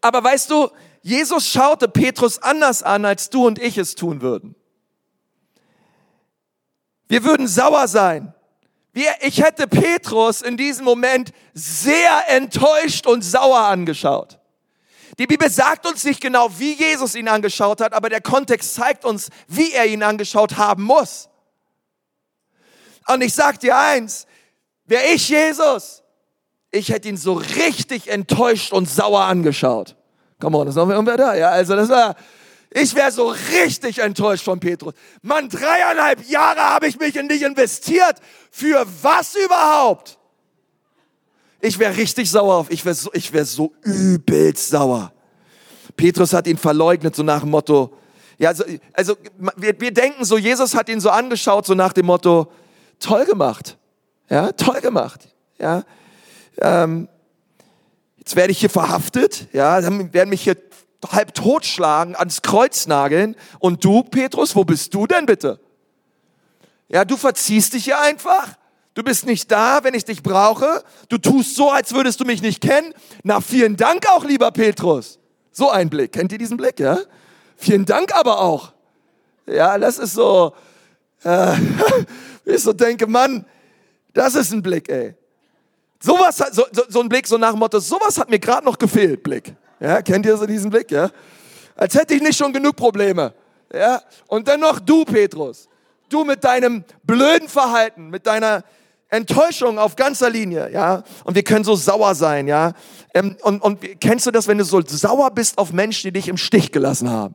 Aber 0.00 0.22
weißt 0.22 0.50
du, 0.50 0.70
Jesus 1.02 1.46
schaute 1.46 1.88
Petrus 1.88 2.38
anders 2.38 2.82
an, 2.82 3.04
als 3.04 3.30
du 3.30 3.46
und 3.46 3.58
ich 3.58 3.78
es 3.78 3.94
tun 3.94 4.20
würden. 4.20 4.54
Wir 7.08 7.24
würden 7.24 7.48
sauer 7.48 7.88
sein. 7.88 8.34
Wir, 8.92 9.10
ich 9.20 9.42
hätte 9.42 9.66
Petrus 9.66 10.42
in 10.42 10.56
diesem 10.56 10.84
Moment 10.84 11.32
sehr 11.54 12.28
enttäuscht 12.28 13.06
und 13.06 13.22
sauer 13.22 13.60
angeschaut. 13.60 14.38
Die 15.18 15.26
Bibel 15.26 15.50
sagt 15.50 15.86
uns 15.86 16.04
nicht 16.04 16.20
genau, 16.20 16.50
wie 16.58 16.72
Jesus 16.72 17.14
ihn 17.14 17.28
angeschaut 17.28 17.80
hat, 17.80 17.92
aber 17.92 18.08
der 18.08 18.20
Kontext 18.20 18.74
zeigt 18.74 19.04
uns, 19.04 19.28
wie 19.48 19.72
er 19.72 19.86
ihn 19.86 20.02
angeschaut 20.02 20.56
haben 20.56 20.82
muss. 20.82 21.28
Und 23.06 23.22
ich 23.22 23.34
sag 23.34 23.60
dir 23.60 23.76
eins, 23.76 24.26
wäre 24.84 25.04
ich 25.08 25.28
Jesus, 25.28 26.02
ich 26.70 26.90
hätte 26.90 27.08
ihn 27.08 27.16
so 27.16 27.34
richtig 27.34 28.08
enttäuscht 28.08 28.72
und 28.72 28.88
sauer 28.88 29.22
angeschaut. 29.22 29.96
Come 30.40 30.56
on, 30.56 30.68
ist 30.68 30.76
noch 30.76 30.88
irgendwer 30.88 31.16
da? 31.16 31.34
Ja, 31.34 31.50
also 31.50 31.76
das 31.76 31.88
war, 31.88 32.16
ich 32.70 32.94
wäre 32.94 33.10
so 33.10 33.28
richtig 33.28 33.98
enttäuscht 33.98 34.44
von 34.44 34.60
Petrus. 34.60 34.94
Mann, 35.22 35.48
dreieinhalb 35.48 36.28
Jahre 36.28 36.60
habe 36.60 36.86
ich 36.86 36.98
mich 36.98 37.16
in 37.16 37.28
dich 37.28 37.42
investiert. 37.42 38.16
Für 38.50 38.86
was 39.02 39.34
überhaupt? 39.34 40.18
Ich 41.60 41.78
wäre 41.78 41.96
richtig 41.96 42.30
sauer 42.30 42.54
auf, 42.54 42.70
ich 42.70 42.84
wäre 42.84 42.94
so, 42.94 43.10
ich 43.12 43.32
wäre 43.32 43.44
so 43.44 43.72
übelst 43.82 44.70
sauer. 44.70 45.12
Petrus 45.96 46.32
hat 46.32 46.46
ihn 46.46 46.56
verleugnet, 46.56 47.14
so 47.14 47.22
nach 47.22 47.40
dem 47.40 47.50
Motto, 47.50 47.92
ja, 48.38 48.48
also, 48.48 48.64
also 48.94 49.16
wir, 49.56 49.78
wir 49.78 49.92
denken 49.92 50.24
so, 50.24 50.38
Jesus 50.38 50.74
hat 50.74 50.88
ihn 50.88 51.00
so 51.00 51.10
angeschaut, 51.10 51.66
so 51.66 51.74
nach 51.74 51.92
dem 51.92 52.06
Motto, 52.06 52.50
toll 52.98 53.26
gemacht. 53.26 53.76
Ja, 54.30 54.52
toll 54.52 54.80
gemacht. 54.80 55.28
Ja, 55.58 55.84
ähm, 56.60 57.08
jetzt 58.16 58.36
werde 58.36 58.52
ich 58.52 58.60
hier 58.60 58.70
verhaftet, 58.70 59.48
ja, 59.52 59.80
dann 59.80 60.12
werden 60.12 60.30
mich 60.30 60.42
hier 60.42 60.56
halb 61.08 61.34
totschlagen, 61.34 62.14
ans 62.16 62.42
Kreuz 62.42 62.86
nageln. 62.86 63.36
Und 63.58 63.84
du, 63.84 64.02
Petrus, 64.02 64.54
wo 64.54 64.64
bist 64.64 64.92
du 64.94 65.06
denn 65.06 65.26
bitte? 65.26 65.58
Ja, 66.88 67.04
du 67.04 67.16
verziehst 67.16 67.72
dich 67.72 67.84
hier 67.84 68.00
einfach. 68.00 68.54
Du 68.94 69.02
bist 69.02 69.24
nicht 69.24 69.50
da, 69.50 69.84
wenn 69.84 69.94
ich 69.94 70.04
dich 70.04 70.22
brauche. 70.22 70.82
Du 71.08 71.16
tust 71.16 71.54
so, 71.54 71.70
als 71.70 71.94
würdest 71.94 72.20
du 72.20 72.24
mich 72.24 72.42
nicht 72.42 72.60
kennen. 72.60 72.92
Na, 73.22 73.40
vielen 73.40 73.76
Dank 73.76 74.06
auch, 74.10 74.24
lieber 74.24 74.50
Petrus. 74.50 75.18
So 75.52 75.70
ein 75.70 75.88
Blick. 75.88 76.12
Kennt 76.12 76.32
ihr 76.32 76.38
diesen 76.38 76.56
Blick, 76.56 76.80
ja? 76.80 76.98
Vielen 77.56 77.84
Dank 77.84 78.14
aber 78.14 78.40
auch. 78.40 78.72
Ja, 79.46 79.78
das 79.78 79.98
ist 79.98 80.14
so, 80.14 80.54
äh, 81.24 81.54
ich 82.44 82.62
so 82.62 82.72
denke, 82.72 83.06
Mann, 83.06 83.46
das 84.12 84.34
ist 84.34 84.52
ein 84.52 84.62
Blick, 84.62 84.88
ey. 84.88 85.14
Sowas, 86.02 86.38
so, 86.52 86.64
so, 86.72 86.82
so 86.88 87.00
ein 87.00 87.08
Blick, 87.08 87.26
so 87.26 87.36
nach 87.36 87.50
dem 87.50 87.58
Motto, 87.58 87.78
sowas 87.78 88.18
hat 88.18 88.30
mir 88.30 88.38
gerade 88.38 88.64
noch 88.64 88.78
gefehlt, 88.78 89.22
Blick. 89.22 89.54
Ja, 89.78 90.00
kennt 90.00 90.24
ihr 90.24 90.36
so 90.36 90.46
diesen 90.46 90.70
Blick, 90.70 90.90
ja? 90.90 91.10
Als 91.76 91.94
hätte 91.94 92.14
ich 92.14 92.22
nicht 92.22 92.36
schon 92.36 92.52
genug 92.52 92.76
Probleme. 92.76 93.34
Ja? 93.72 94.02
Und 94.26 94.48
dann 94.48 94.60
noch 94.60 94.80
du, 94.80 95.04
Petrus. 95.04 95.68
Du 96.08 96.24
mit 96.24 96.42
deinem 96.42 96.84
blöden 97.02 97.48
Verhalten, 97.48 98.08
mit 98.08 98.26
deiner 98.26 98.64
Enttäuschung 99.08 99.78
auf 99.78 99.96
ganzer 99.96 100.30
Linie, 100.30 100.70
ja? 100.72 101.02
Und 101.24 101.34
wir 101.34 101.42
können 101.42 101.64
so 101.64 101.74
sauer 101.74 102.14
sein, 102.14 102.48
ja? 102.48 102.72
Ähm, 103.12 103.36
und, 103.42 103.60
und 103.62 104.00
kennst 104.00 104.26
du 104.26 104.30
das, 104.30 104.46
wenn 104.48 104.58
du 104.58 104.64
so 104.64 104.80
sauer 104.80 105.30
bist 105.30 105.58
auf 105.58 105.72
Menschen, 105.72 106.08
die 106.08 106.12
dich 106.12 106.28
im 106.28 106.36
Stich 106.36 106.72
gelassen 106.72 107.10
haben? 107.10 107.34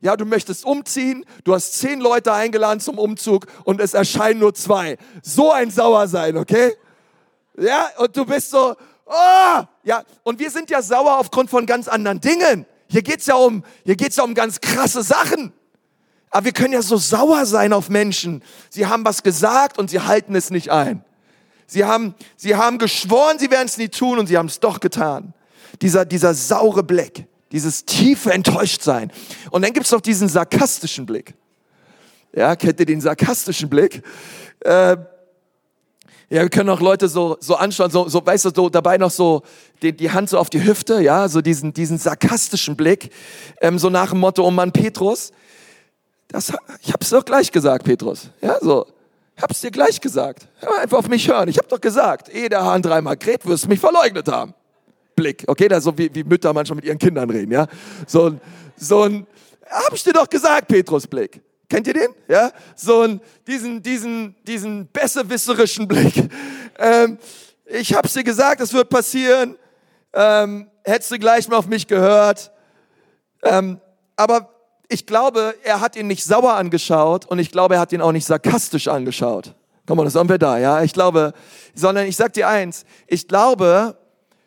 Ja, 0.00 0.16
du 0.16 0.24
möchtest 0.24 0.64
umziehen, 0.64 1.24
du 1.44 1.54
hast 1.54 1.78
zehn 1.78 2.00
Leute 2.00 2.32
eingeladen 2.32 2.80
zum 2.80 2.98
Umzug 2.98 3.46
und 3.64 3.80
es 3.80 3.94
erscheinen 3.94 4.40
nur 4.40 4.54
zwei. 4.54 4.98
So 5.22 5.52
ein 5.52 5.70
Sauersein, 5.70 6.36
okay? 6.36 6.74
Ja, 7.58 7.90
und 7.98 8.16
du 8.16 8.24
bist 8.24 8.50
so, 8.50 8.76
oh, 9.06 9.62
ja, 9.82 10.02
und 10.22 10.38
wir 10.38 10.50
sind 10.50 10.70
ja 10.70 10.82
sauer 10.82 11.18
aufgrund 11.18 11.50
von 11.50 11.66
ganz 11.66 11.88
anderen 11.88 12.20
Dingen. 12.20 12.66
Hier 12.88 13.02
geht's 13.02 13.26
ja 13.26 13.34
um, 13.34 13.64
hier 13.84 13.96
geht's 13.96 14.16
ja 14.16 14.24
um 14.24 14.34
ganz 14.34 14.60
krasse 14.60 15.02
Sachen. 15.02 15.52
Aber 16.30 16.44
wir 16.44 16.52
können 16.52 16.74
ja 16.74 16.82
so 16.82 16.96
sauer 16.96 17.46
sein 17.46 17.72
auf 17.72 17.88
Menschen. 17.88 18.42
Sie 18.68 18.86
haben 18.86 19.04
was 19.04 19.22
gesagt 19.22 19.78
und 19.78 19.90
sie 19.90 20.00
halten 20.00 20.34
es 20.34 20.50
nicht 20.50 20.70
ein. 20.70 21.04
Sie 21.66 21.84
haben, 21.84 22.14
sie 22.36 22.54
haben 22.54 22.78
geschworen, 22.78 23.38
sie 23.38 23.50
werden 23.50 23.66
es 23.66 23.76
nie 23.76 23.88
tun 23.88 24.18
und 24.18 24.26
sie 24.26 24.36
haben 24.36 24.46
es 24.46 24.60
doch 24.60 24.80
getan. 24.80 25.34
Dieser, 25.82 26.04
dieser 26.04 26.34
saure 26.34 26.82
Blick, 26.82 27.26
dieses 27.52 27.84
tiefe 27.84 28.32
Enttäuschtsein. 28.32 29.10
Und 29.50 29.62
dann 29.62 29.72
gibt's 29.72 29.90
noch 29.90 30.00
diesen 30.00 30.28
sarkastischen 30.28 31.06
Blick. 31.06 31.34
Ja, 32.32 32.54
kennt 32.54 32.78
ihr 32.80 32.86
den 32.86 33.00
sarkastischen 33.00 33.68
Blick? 33.68 34.02
Äh, 34.60 34.96
ja, 36.28 36.42
wir 36.42 36.48
können 36.48 36.70
auch 36.70 36.80
Leute 36.80 37.08
so, 37.08 37.36
so 37.40 37.54
anschauen, 37.54 37.90
so, 37.90 38.08
so, 38.08 38.24
weißt 38.24 38.46
du, 38.46 38.50
so 38.54 38.68
dabei 38.68 38.98
noch 38.98 39.10
so 39.10 39.42
die, 39.82 39.96
die 39.96 40.10
Hand 40.10 40.28
so 40.28 40.38
auf 40.38 40.50
die 40.50 40.64
Hüfte, 40.64 41.00
ja, 41.00 41.28
so 41.28 41.40
diesen, 41.40 41.72
diesen 41.72 41.98
sarkastischen 41.98 42.76
Blick, 42.76 43.10
ähm, 43.60 43.78
so 43.78 43.90
nach 43.90 44.10
dem 44.10 44.20
Motto, 44.20 44.44
oh 44.44 44.50
Mann, 44.50 44.72
Petrus, 44.72 45.32
das, 46.28 46.52
ich 46.82 46.92
hab's 46.92 47.10
doch 47.10 47.24
gleich 47.24 47.52
gesagt, 47.52 47.84
Petrus, 47.84 48.30
ja, 48.42 48.58
so, 48.60 48.86
ich 49.36 49.42
hab's 49.42 49.60
dir 49.60 49.70
gleich 49.70 50.00
gesagt, 50.00 50.48
Hör 50.58 50.80
einfach 50.80 50.98
auf 50.98 51.08
mich 51.08 51.28
hören, 51.28 51.48
ich 51.48 51.58
hab 51.58 51.68
doch 51.68 51.80
gesagt, 51.80 52.28
ehe 52.28 52.48
der 52.48 52.64
Hahn 52.64 52.82
dreimal 52.82 53.16
kräht, 53.16 53.46
wirst 53.46 53.64
du 53.64 53.68
mich 53.68 53.78
verleugnet 53.78 54.26
haben, 54.26 54.52
Blick, 55.14 55.44
okay? 55.46 55.68
Ist 55.70 55.84
so 55.84 55.96
wie, 55.96 56.12
wie 56.12 56.24
Mütter 56.24 56.52
manchmal 56.52 56.76
mit 56.76 56.84
ihren 56.84 56.98
Kindern 56.98 57.30
reden, 57.30 57.52
ja? 57.52 57.68
So 58.06 58.26
ein, 58.26 58.40
so 58.76 59.02
ein, 59.02 59.26
hab 59.68 59.92
ich 59.92 60.02
dir 60.02 60.12
doch 60.12 60.28
gesagt, 60.28 60.68
Petrus 60.68 61.06
Blick. 61.06 61.40
Kennt 61.68 61.86
ihr 61.86 61.94
den? 61.94 62.14
Ja? 62.28 62.52
So 62.74 63.02
ein, 63.02 63.20
diesen, 63.46 63.82
diesen, 63.82 64.36
diesen 64.44 64.86
besserwisserischen 64.88 65.88
Blick. 65.88 66.30
Ähm, 66.78 67.18
ich 67.64 67.94
hab's 67.94 68.12
dir 68.12 68.22
gesagt, 68.22 68.60
es 68.60 68.72
wird 68.72 68.88
passieren. 68.88 69.56
Ähm, 70.12 70.70
hättest 70.84 71.10
du 71.10 71.18
gleich 71.18 71.48
mal 71.48 71.56
auf 71.56 71.66
mich 71.66 71.86
gehört. 71.86 72.52
Ähm, 73.42 73.80
aber 74.16 74.50
ich 74.88 75.06
glaube, 75.06 75.54
er 75.64 75.80
hat 75.80 75.96
ihn 75.96 76.06
nicht 76.06 76.24
sauer 76.24 76.54
angeschaut 76.54 77.26
und 77.26 77.38
ich 77.38 77.50
glaube, 77.50 77.74
er 77.74 77.80
hat 77.80 77.92
ihn 77.92 78.00
auch 78.00 78.12
nicht 78.12 78.26
sarkastisch 78.26 78.88
angeschaut. 78.88 79.54
Komm 79.86 79.98
mal, 79.98 80.04
das 80.04 80.14
sind 80.14 80.28
wir 80.28 80.38
da, 80.38 80.58
ja? 80.58 80.82
Ich 80.82 80.92
glaube, 80.92 81.32
sondern 81.74 82.06
ich 82.06 82.16
sag 82.16 82.32
dir 82.32 82.48
eins, 82.48 82.84
ich 83.06 83.28
glaube, 83.28 83.98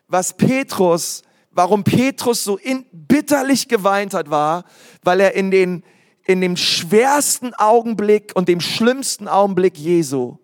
was 0.08 0.34
Petrus, 0.34 1.22
warum 1.50 1.84
Petrus 1.84 2.44
so 2.44 2.56
in, 2.56 2.84
bitterlich 2.92 3.68
geweint 3.68 4.12
hat, 4.12 4.30
war, 4.30 4.64
weil 5.02 5.20
er 5.20 5.34
in 5.34 5.50
den, 5.50 5.84
in 6.30 6.40
dem 6.40 6.56
schwersten 6.56 7.54
Augenblick 7.54 8.32
und 8.34 8.48
dem 8.48 8.60
schlimmsten 8.60 9.28
Augenblick 9.28 9.76
Jesu 9.76 10.38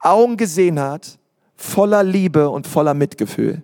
Augen 0.00 0.38
gesehen 0.38 0.80
hat, 0.80 1.18
voller 1.56 2.02
Liebe 2.02 2.48
und 2.48 2.66
voller 2.66 2.94
Mitgefühl. 2.94 3.62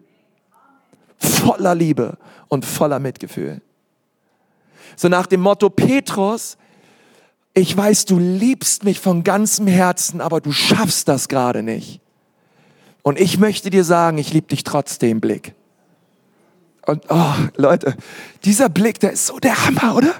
Voller 1.16 1.74
Liebe 1.74 2.18
und 2.48 2.66
voller 2.66 2.98
Mitgefühl. 2.98 3.62
So 4.96 5.08
nach 5.08 5.26
dem 5.26 5.40
Motto, 5.40 5.70
Petrus, 5.70 6.58
ich 7.54 7.74
weiß, 7.74 8.04
du 8.04 8.18
liebst 8.18 8.84
mich 8.84 9.00
von 9.00 9.24
ganzem 9.24 9.66
Herzen, 9.66 10.20
aber 10.20 10.42
du 10.42 10.52
schaffst 10.52 11.08
das 11.08 11.28
gerade 11.28 11.62
nicht. 11.62 12.02
Und 13.02 13.18
ich 13.18 13.38
möchte 13.38 13.70
dir 13.70 13.84
sagen, 13.84 14.18
ich 14.18 14.32
liebe 14.34 14.48
dich 14.48 14.62
trotzdem, 14.62 15.22
Blick. 15.22 15.54
Und 16.84 17.04
oh, 17.08 17.34
Leute, 17.56 17.96
dieser 18.44 18.68
Blick, 18.68 19.00
der 19.00 19.12
ist 19.12 19.26
so 19.26 19.38
der 19.38 19.66
Hammer, 19.66 19.96
oder? 19.96 20.14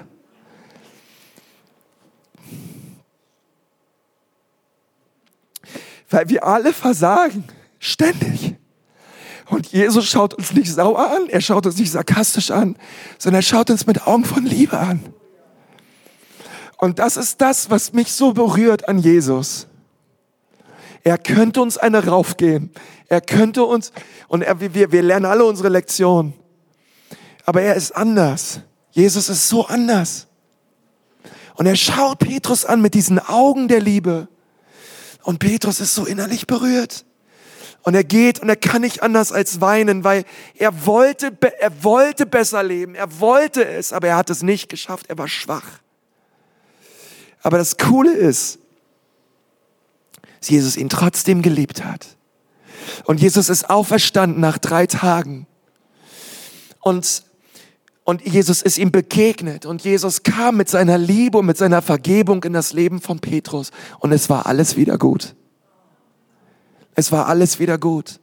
Weil 6.09 6.29
wir 6.29 6.45
alle 6.45 6.73
versagen, 6.73 7.43
ständig. 7.79 8.55
Und 9.49 9.67
Jesus 9.67 10.05
schaut 10.05 10.33
uns 10.33 10.53
nicht 10.53 10.71
sauer 10.71 11.11
an, 11.11 11.29
er 11.29 11.41
schaut 11.41 11.65
uns 11.65 11.77
nicht 11.77 11.91
sarkastisch 11.91 12.51
an, 12.51 12.77
sondern 13.17 13.39
er 13.39 13.43
schaut 13.43 13.69
uns 13.69 13.85
mit 13.85 14.05
Augen 14.05 14.25
von 14.25 14.45
Liebe 14.45 14.77
an. 14.77 15.01
Und 16.77 16.99
das 16.99 17.17
ist 17.17 17.41
das, 17.41 17.69
was 17.69 17.93
mich 17.93 18.11
so 18.11 18.33
berührt 18.33 18.87
an 18.87 18.99
Jesus. 18.99 19.67
Er 21.03 21.17
könnte 21.17 21.61
uns 21.61 21.77
eine 21.77 22.05
raufgehen. 22.05 22.71
Er 23.07 23.21
könnte 23.21 23.63
uns, 23.63 23.93
und 24.27 24.41
er, 24.41 24.59
wir, 24.59 24.91
wir 24.91 25.01
lernen 25.01 25.25
alle 25.25 25.45
unsere 25.45 25.69
Lektionen. 25.69 26.33
Aber 27.45 27.61
er 27.61 27.75
ist 27.75 27.95
anders. 27.95 28.59
Jesus 28.91 29.29
ist 29.29 29.47
so 29.47 29.65
anders. 29.65 30.27
Und 31.55 31.65
er 31.65 31.77
schaut 31.77 32.19
Petrus 32.19 32.65
an 32.65 32.81
mit 32.81 32.93
diesen 32.93 33.19
Augen 33.19 33.67
der 33.67 33.79
Liebe. 33.79 34.27
Und 35.27 35.39
Petrus 35.39 35.81
ist 35.81 35.93
so 35.93 36.05
innerlich 36.05 36.47
berührt. 36.47 37.03
Und 37.81 37.95
er 37.95 38.05
geht 38.05 38.39
und 38.39 38.47
er 38.47 38.55
kann 38.55 38.79
nicht 38.79 39.03
anders 39.03 39.33
als 39.33 39.59
weinen, 39.59 40.05
weil 40.05 40.23
er 40.55 40.85
wollte, 40.85 41.37
er 41.59 41.83
wollte 41.83 42.25
besser 42.25 42.63
leben. 42.63 42.95
Er 42.95 43.19
wollte 43.19 43.65
es, 43.65 43.91
aber 43.91 44.07
er 44.07 44.15
hat 44.15 44.29
es 44.29 44.41
nicht 44.41 44.69
geschafft. 44.69 45.07
Er 45.09 45.17
war 45.17 45.27
schwach. 45.27 45.65
Aber 47.41 47.57
das 47.57 47.75
Coole 47.75 48.13
ist, 48.13 48.59
dass 50.39 50.47
Jesus 50.47 50.77
ihn 50.77 50.87
trotzdem 50.87 51.41
geliebt 51.41 51.83
hat. 51.83 52.07
Und 53.03 53.19
Jesus 53.19 53.49
ist 53.49 53.69
auferstanden 53.69 54.39
nach 54.39 54.57
drei 54.59 54.87
Tagen. 54.87 55.45
Und, 56.79 57.25
und 58.09 58.25
Jesus 58.25 58.61
ist 58.61 58.77
ihm 58.77 58.89
begegnet. 58.89 59.65
Und 59.65 59.83
Jesus 59.83 60.23
kam 60.23 60.55
mit 60.55 60.69
seiner 60.69 60.97
Liebe 60.97 61.39
und 61.39 61.45
mit 61.45 61.57
seiner 61.57 61.81
Vergebung 61.81 62.41
in 62.45 62.53
das 62.53 62.71
Leben 62.71 63.01
von 63.01 63.19
Petrus. 63.19 63.71
Und 63.99 64.13
es 64.13 64.29
war 64.29 64.45
alles 64.45 64.77
wieder 64.77 64.97
gut. 64.97 65.35
Es 66.95 67.11
war 67.11 67.27
alles 67.27 67.59
wieder 67.59 67.77
gut. 67.77 68.21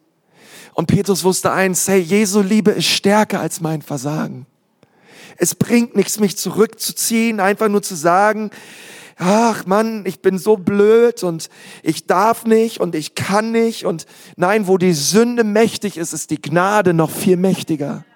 Und 0.73 0.87
Petrus 0.87 1.23
wusste 1.23 1.53
eins, 1.53 1.87
hey, 1.87 2.01
Jesu 2.01 2.41
Liebe 2.41 2.71
ist 2.71 2.87
stärker 2.87 3.41
als 3.41 3.61
mein 3.61 3.83
Versagen. 3.83 4.47
Es 5.37 5.55
bringt 5.55 5.95
nichts, 5.97 6.19
mich 6.19 6.39
zurückzuziehen, 6.39 7.39
einfach 7.39 7.69
nur 7.69 7.83
zu 7.83 7.95
sagen, 7.95 8.53
ach 9.19 9.67
Mann, 9.67 10.07
ich 10.07 10.23
bin 10.23 10.39
so 10.39 10.57
blöd 10.57 11.23
und 11.23 11.51
ich 11.83 12.07
darf 12.07 12.47
nicht 12.47 12.81
und 12.81 12.95
ich 12.95 13.15
kann 13.15 13.53
nicht 13.53 13.85
und 13.85 14.07
nein, 14.37 14.67
wo 14.67 14.79
die 14.79 14.95
Sünde 14.95 15.45
mächtig 15.45 15.99
ist, 15.99 16.15
ist 16.15 16.31
die 16.31 16.41
Gnade 16.41 16.95
noch 16.95 17.11
viel 17.11 17.37
mächtiger. 17.37 18.07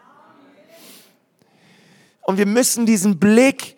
Und 2.29 2.37
wir 2.37 2.45
müssen 2.45 2.85
diesen 2.85 3.19
Blick, 3.19 3.75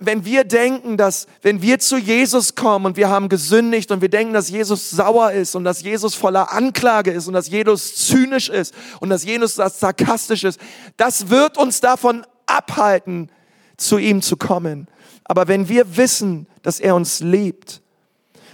wenn 0.00 0.24
wir 0.24 0.42
denken, 0.42 0.96
dass, 0.96 1.28
wenn 1.42 1.62
wir 1.62 1.78
zu 1.78 1.96
Jesus 1.96 2.56
kommen 2.56 2.86
und 2.86 2.96
wir 2.96 3.08
haben 3.08 3.28
gesündigt 3.28 3.92
und 3.92 4.00
wir 4.00 4.08
denken, 4.08 4.32
dass 4.32 4.50
Jesus 4.50 4.90
sauer 4.90 5.30
ist 5.30 5.54
und 5.54 5.62
dass 5.62 5.80
Jesus 5.82 6.16
voller 6.16 6.50
Anklage 6.50 7.12
ist 7.12 7.28
und 7.28 7.34
dass 7.34 7.48
Jesus 7.48 7.94
zynisch 8.08 8.48
ist 8.48 8.74
und 8.98 9.10
dass 9.10 9.24
Jesus 9.24 9.54
sarkastisch 9.54 10.42
ist, 10.42 10.58
das 10.96 11.30
wird 11.30 11.56
uns 11.56 11.80
davon 11.80 12.26
abhalten, 12.46 13.30
zu 13.76 13.96
ihm 13.98 14.22
zu 14.22 14.36
kommen. 14.36 14.88
Aber 15.22 15.46
wenn 15.46 15.68
wir 15.68 15.96
wissen, 15.96 16.48
dass 16.64 16.80
er 16.80 16.96
uns 16.96 17.20
liebt 17.20 17.80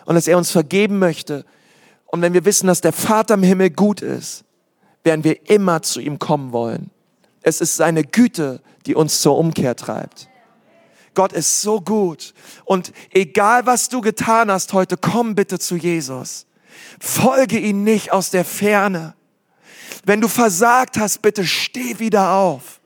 und 0.05 0.17
dass 0.17 0.29
er 0.29 0.37
uns 0.37 0.51
vergeben 0.51 0.99
möchte 0.99 1.47
und 2.05 2.21
wenn 2.21 2.35
wir 2.35 2.45
wissen, 2.45 2.67
dass 2.67 2.83
der 2.83 2.93
Vater 2.93 3.33
im 3.33 3.43
Himmel 3.43 3.71
gut 3.71 4.03
ist, 4.03 4.45
werden 5.03 5.25
wir 5.25 5.49
immer 5.49 5.81
zu 5.81 6.01
ihm 6.01 6.19
kommen 6.19 6.53
wollen. 6.53 6.91
Es 7.41 7.63
ist 7.63 7.77
seine 7.77 8.05
Güte, 8.05 8.61
die 8.87 8.95
uns 8.95 9.21
zur 9.21 9.39
Umkehr 9.39 9.77
treibt. 9.77 10.29
Gott 11.15 11.33
ist 11.33 11.63
so 11.63 11.81
gut. 11.81 12.35
Und 12.65 12.93
egal 13.11 13.67
was 13.67 13.89
du 13.89 14.01
getan 14.01 14.51
hast 14.51 14.73
heute, 14.73 14.97
komm 14.97 15.35
bitte 15.35 15.59
zu 15.59 15.77
Jesus. 15.77 16.47
Folge 17.01 17.59
ihn 17.59 17.85
nicht 17.85 18.13
aus 18.13 18.31
der 18.31 18.45
Ferne. 18.45 19.15
Wenn 20.05 20.21
du 20.21 20.29
versagt 20.29 20.99
hast, 20.99 21.23
bitte 21.23 21.47
steh 21.47 21.99
wieder 21.99 22.33
auf 22.33 22.81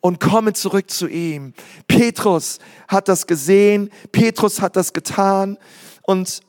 und 0.00 0.18
komme 0.18 0.52
zurück 0.54 0.90
zu 0.90 1.06
ihm. 1.06 1.54
Petrus 1.86 2.58
hat 2.88 3.08
das 3.08 3.26
gesehen, 3.26 3.90
Petrus 4.10 4.60
hat 4.60 4.76
das 4.76 4.92
getan 4.92 5.58
und 6.02 6.40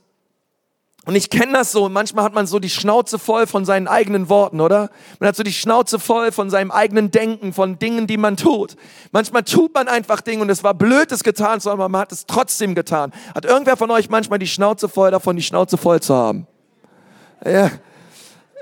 und 1.06 1.16
ich 1.16 1.30
kenne 1.30 1.54
das 1.54 1.72
so, 1.72 1.90
manchmal 1.90 2.24
hat 2.24 2.34
man 2.34 2.48
so 2.48 2.60
die 2.60 2.70
Schnauze 2.70 3.20
voll 3.20 3.46
von 3.46 3.66
seinen 3.66 3.88
eigenen 3.88 4.30
Worten, 4.30 4.62
oder? 4.62 4.90
Man 5.20 5.28
hat 5.28 5.36
so 5.36 5.44
die 5.44 5.54
Schnauze 5.54 6.00
voll 6.00 6.32
von 6.32 6.50
seinem 6.50 6.72
eigenen 6.72 7.12
Denken, 7.12 7.52
von 7.52 7.78
Dingen, 7.78 8.08
die 8.08 8.18
man 8.18 8.38
tut. 8.38 8.78
Manchmal 9.12 9.44
tut 9.44 9.74
man 9.74 9.88
einfach 9.88 10.22
Dinge 10.22 10.42
und 10.42 10.50
es 10.50 10.64
war 10.64 10.74
blöd, 10.74 11.12
es 11.12 11.24
getan 11.24 11.60
zu 11.60 11.70
haben, 11.70 11.82
aber 11.82 11.90
man 11.90 12.02
hat 12.02 12.12
es 12.12 12.26
trotzdem 12.26 12.74
getan. 12.74 13.12
Hat 13.36 13.44
irgendwer 13.44 13.76
von 13.76 13.92
euch 13.92 14.10
manchmal 14.10 14.40
die 14.40 14.48
Schnauze 14.48 14.88
voll 14.88 15.12
davon, 15.12 15.36
die 15.36 15.44
Schnauze 15.44 15.78
voll 15.78 16.02
zu 16.02 16.16
haben? 16.16 16.48
Ja, 17.46 17.70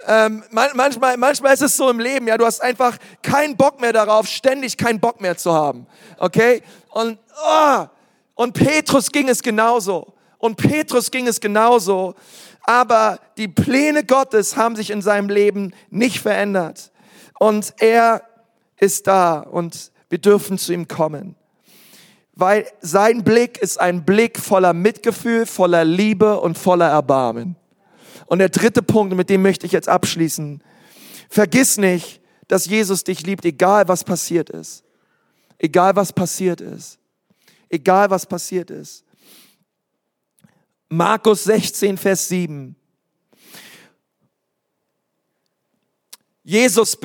ähm, 0.08 0.44
manchmal, 0.50 1.18
manchmal 1.18 1.54
ist 1.54 1.62
es 1.62 1.78
so 1.78 1.90
im 1.90 2.00
Leben, 2.00 2.28
ja, 2.28 2.38
du 2.38 2.46
hast 2.46 2.62
einfach 2.62 2.98
keinen 3.22 3.56
Bock 3.56 3.80
mehr 3.80 3.94
darauf, 3.94 4.28
ständig 4.28 4.78
keinen 4.78 5.00
Bock 5.00 5.22
mehr 5.22 5.38
zu 5.38 5.54
haben. 5.54 5.86
Okay? 6.18 6.64
Und, 6.90 7.20
oh, 7.46 7.86
und 8.36 8.54
Petrus 8.54 9.12
ging 9.12 9.30
es 9.30 9.44
genauso. 9.44 10.14
Und 10.42 10.58
Petrus 10.58 11.12
ging 11.12 11.28
es 11.28 11.40
genauso. 11.40 12.16
Aber 12.64 13.20
die 13.38 13.48
Pläne 13.48 14.04
Gottes 14.04 14.58
haben 14.58 14.76
sich 14.76 14.90
in 14.90 15.02
seinem 15.02 15.30
Leben 15.30 15.74
nicht 15.92 16.20
verändert. 16.20 16.92
Und 17.40 17.76
er 17.78 18.24
ist 18.80 19.08
da 19.08 19.40
und 19.40 19.92
wir 20.10 20.18
dürfen 20.18 20.58
zu 20.58 20.74
ihm 20.74 20.88
kommen. 20.88 21.36
Weil 22.34 22.66
sein 22.82 23.24
Blick 23.24 23.60
ist 23.60 23.80
ein 23.80 24.04
Blick 24.04 24.40
voller 24.40 24.74
Mitgefühl, 24.74 25.46
voller 25.46 25.86
Liebe 25.86 26.40
und 26.40 26.58
voller 26.58 26.90
Erbarmen. 26.90 27.56
Und 28.26 28.40
der 28.40 28.50
dritte 28.50 28.82
Punkt, 28.82 29.16
mit 29.16 29.30
dem 29.30 29.44
möchte 29.44 29.68
ich 29.68 29.72
jetzt 29.72 29.90
abschließen. 29.90 30.64
Vergiss 31.30 31.78
nicht, 31.78 32.20
dass 32.48 32.66
Jesus 32.66 33.04
dich 33.04 33.26
liebt, 33.26 33.46
egal 33.46 33.88
was 33.88 34.04
passiert 34.04 34.50
ist. 34.50 34.84
Egal 35.60 35.96
was 35.96 36.12
passiert 36.12 36.62
ist. 36.62 36.98
Egal 37.70 38.10
was 38.10 38.26
passiert 38.26 38.72
ist. 38.72 39.04
Markus 40.94 41.46
16, 41.46 41.98
Vers 41.98 42.28
7. 42.28 42.76
Jesus, 46.44 46.98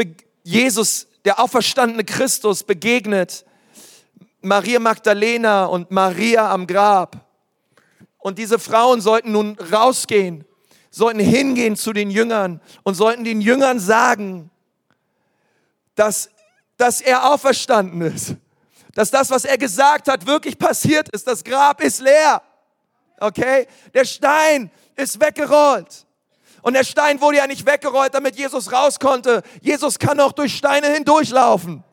Jesus, 0.42 1.06
der 1.24 1.38
auferstandene 1.38 2.04
Christus, 2.04 2.64
begegnet 2.64 3.46
Maria 4.40 4.80
Magdalena 4.80 5.66
und 5.66 5.90
Maria 5.92 6.52
am 6.52 6.66
Grab. 6.66 7.28
Und 8.18 8.38
diese 8.38 8.58
Frauen 8.58 9.00
sollten 9.00 9.30
nun 9.30 9.56
rausgehen 9.72 10.44
sollten 10.96 11.20
hingehen 11.20 11.76
zu 11.76 11.92
den 11.92 12.10
Jüngern 12.10 12.60
und 12.82 12.94
sollten 12.94 13.22
den 13.22 13.42
Jüngern 13.42 13.78
sagen, 13.78 14.50
dass, 15.94 16.30
dass 16.78 17.02
er 17.02 17.30
auferstanden 17.30 18.00
ist. 18.00 18.34
Dass 18.94 19.10
das, 19.10 19.28
was 19.28 19.44
er 19.44 19.58
gesagt 19.58 20.08
hat, 20.08 20.26
wirklich 20.26 20.58
passiert 20.58 21.10
ist. 21.10 21.26
Das 21.26 21.44
Grab 21.44 21.82
ist 21.82 22.00
leer. 22.00 22.40
Okay? 23.18 23.66
Der 23.94 24.04
Stein 24.04 24.70
ist 24.94 25.20
weggerollt. 25.20 26.06
Und 26.62 26.74
der 26.74 26.84
Stein 26.84 27.20
wurde 27.20 27.38
ja 27.38 27.46
nicht 27.46 27.64
weggerollt, 27.64 28.14
damit 28.14 28.36
Jesus 28.36 28.72
raus 28.72 28.98
konnte. 28.98 29.42
Jesus 29.60 29.98
kann 29.98 30.18
auch 30.18 30.32
durch 30.32 30.56
Steine 30.56 30.88
hindurchlaufen. 30.88 31.84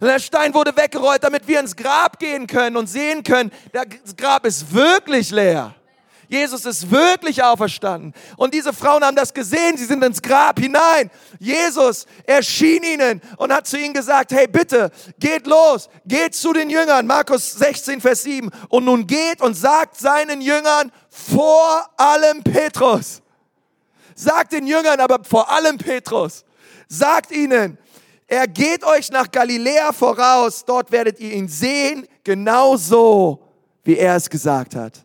Und 0.00 0.06
der 0.08 0.20
Stein 0.20 0.54
wurde 0.54 0.76
weggerollt, 0.76 1.22
damit 1.22 1.46
wir 1.46 1.60
ins 1.60 1.76
Grab 1.76 2.18
gehen 2.18 2.46
können 2.46 2.76
und 2.76 2.86
sehen 2.86 3.22
können, 3.22 3.52
das 3.72 4.16
Grab 4.16 4.46
ist 4.46 4.72
wirklich 4.72 5.30
leer. 5.30 5.74
Jesus 6.32 6.64
ist 6.64 6.90
wirklich 6.90 7.42
auferstanden. 7.42 8.14
Und 8.38 8.54
diese 8.54 8.72
Frauen 8.72 9.04
haben 9.04 9.16
das 9.16 9.34
gesehen, 9.34 9.76
sie 9.76 9.84
sind 9.84 10.02
ins 10.02 10.22
Grab 10.22 10.58
hinein. 10.58 11.10
Jesus 11.38 12.06
erschien 12.24 12.82
ihnen 12.82 13.20
und 13.36 13.52
hat 13.52 13.66
zu 13.66 13.78
ihnen 13.78 13.92
gesagt, 13.92 14.32
hey 14.32 14.46
bitte, 14.48 14.90
geht 15.18 15.46
los, 15.46 15.90
geht 16.06 16.34
zu 16.34 16.54
den 16.54 16.70
Jüngern. 16.70 17.06
Markus 17.06 17.52
16, 17.52 18.00
Vers 18.00 18.22
7. 18.22 18.48
Und 18.70 18.86
nun 18.86 19.06
geht 19.06 19.42
und 19.42 19.52
sagt 19.52 19.98
seinen 19.98 20.40
Jüngern 20.40 20.90
vor 21.10 21.90
allem 21.98 22.42
Petrus. 22.42 23.20
Sagt 24.14 24.52
den 24.52 24.66
Jüngern 24.66 25.00
aber 25.00 25.22
vor 25.24 25.50
allem 25.50 25.76
Petrus. 25.76 26.46
Sagt 26.88 27.30
ihnen, 27.30 27.76
er 28.26 28.48
geht 28.48 28.84
euch 28.84 29.10
nach 29.10 29.30
Galiläa 29.30 29.92
voraus, 29.92 30.64
dort 30.64 30.92
werdet 30.92 31.20
ihr 31.20 31.32
ihn 31.32 31.48
sehen, 31.48 32.08
genauso 32.24 33.42
wie 33.84 33.98
er 33.98 34.16
es 34.16 34.30
gesagt 34.30 34.74
hat. 34.74 35.01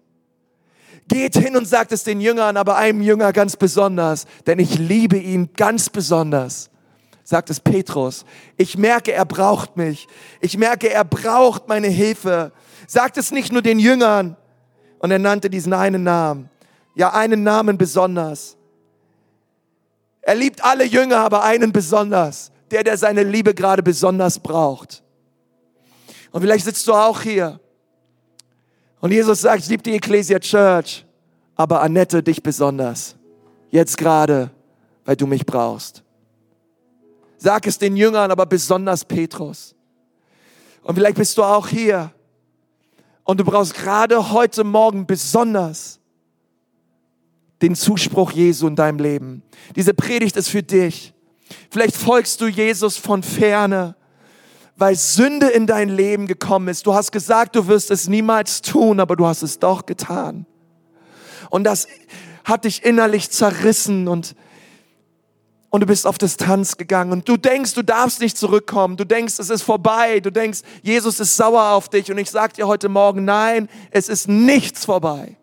Geht 1.07 1.37
hin 1.37 1.55
und 1.55 1.65
sagt 1.65 1.91
es 1.91 2.03
den 2.03 2.19
Jüngern, 2.19 2.57
aber 2.57 2.75
einem 2.75 3.01
Jünger 3.01 3.31
ganz 3.31 3.55
besonders, 3.55 4.25
denn 4.45 4.59
ich 4.59 4.77
liebe 4.77 5.17
ihn 5.17 5.49
ganz 5.55 5.89
besonders. 5.89 6.69
Sagt 7.23 7.49
es 7.49 7.59
Petrus. 7.59 8.25
Ich 8.55 8.77
merke, 8.77 9.11
er 9.13 9.25
braucht 9.25 9.77
mich. 9.77 10.07
Ich 10.39 10.57
merke, 10.57 10.89
er 10.89 11.03
braucht 11.03 11.67
meine 11.67 11.87
Hilfe. 11.87 12.51
Sagt 12.87 13.17
es 13.17 13.31
nicht 13.31 13.51
nur 13.51 13.61
den 13.61 13.79
Jüngern. 13.79 14.37
Und 14.99 15.11
er 15.11 15.19
nannte 15.19 15.49
diesen 15.49 15.73
einen 15.73 16.03
Namen. 16.03 16.49
Ja, 16.95 17.13
einen 17.13 17.43
Namen 17.43 17.77
besonders. 17.77 18.55
Er 20.21 20.35
liebt 20.35 20.63
alle 20.63 20.85
Jünger, 20.85 21.17
aber 21.17 21.43
einen 21.43 21.71
besonders. 21.71 22.51
Der, 22.71 22.83
der 22.83 22.97
seine 22.97 23.23
Liebe 23.23 23.53
gerade 23.53 23.83
besonders 23.83 24.39
braucht. 24.39 25.03
Und 26.31 26.41
vielleicht 26.41 26.65
sitzt 26.65 26.87
du 26.87 26.93
auch 26.93 27.21
hier 27.21 27.59
und 28.99 29.12
Jesus 29.12 29.41
sagt, 29.41 29.63
ich 29.63 29.69
liebe 29.69 29.83
die 29.83 29.93
Ecclesia 29.93 30.39
Church, 30.39 31.05
aber 31.55 31.81
Annette 31.81 32.23
dich 32.23 32.41
besonders. 32.41 33.15
Jetzt 33.69 33.97
gerade, 33.97 34.49
weil 35.05 35.15
du 35.15 35.27
mich 35.27 35.45
brauchst. 35.45 36.03
Sag 37.38 37.67
es 37.67 37.77
den 37.77 37.95
Jüngern, 37.95 38.31
aber 38.31 38.45
besonders 38.45 39.05
Petrus. 39.05 39.75
Und 40.83 40.95
vielleicht 40.95 41.17
bist 41.17 41.38
du 41.38 41.43
auch 41.43 41.67
hier 41.67 42.12
und 43.23 43.39
du 43.39 43.43
brauchst 43.43 43.73
gerade 43.73 44.31
heute 44.31 44.63
Morgen 44.63 45.05
besonders 45.05 45.99
den 47.62 47.75
Zuspruch 47.75 48.31
Jesu 48.31 48.67
in 48.67 48.75
deinem 48.75 48.99
Leben. 48.99 49.43
Diese 49.75 49.93
Predigt 49.93 50.38
ist 50.38 50.49
für 50.49 50.63
dich. 50.63 51.13
Vielleicht 51.69 51.95
folgst 51.95 52.41
du 52.41 52.47
Jesus 52.47 52.97
von 52.97 53.23
ferne 53.23 53.95
weil 54.77 54.95
Sünde 54.95 55.47
in 55.47 55.67
dein 55.67 55.89
Leben 55.89 56.27
gekommen 56.27 56.67
ist. 56.67 56.85
Du 56.85 56.93
hast 56.93 57.11
gesagt, 57.11 57.55
du 57.55 57.67
wirst 57.67 57.91
es 57.91 58.07
niemals 58.07 58.61
tun, 58.61 58.99
aber 58.99 59.15
du 59.15 59.25
hast 59.25 59.41
es 59.41 59.59
doch 59.59 59.85
getan. 59.85 60.45
Und 61.49 61.63
das 61.63 61.87
hat 62.43 62.65
dich 62.65 62.85
innerlich 62.85 63.31
zerrissen 63.31 64.07
und, 64.07 64.35
und 65.69 65.81
du 65.81 65.87
bist 65.87 66.05
auf 66.05 66.17
Distanz 66.17 66.77
gegangen 66.77 67.11
und 67.11 67.27
du 67.27 67.37
denkst, 67.37 67.73
du 67.73 67.81
darfst 67.81 68.21
nicht 68.21 68.37
zurückkommen. 68.37 68.97
Du 68.97 69.05
denkst, 69.05 69.39
es 69.39 69.49
ist 69.49 69.63
vorbei. 69.63 70.19
Du 70.19 70.31
denkst, 70.31 70.59
Jesus 70.81 71.19
ist 71.19 71.35
sauer 71.35 71.71
auf 71.71 71.89
dich. 71.89 72.11
Und 72.11 72.17
ich 72.19 72.29
sage 72.29 72.53
dir 72.53 72.67
heute 72.67 72.87
Morgen, 72.87 73.25
nein, 73.25 73.67
es 73.91 74.09
ist 74.09 74.27
nichts 74.27 74.85
vorbei. 74.85 75.37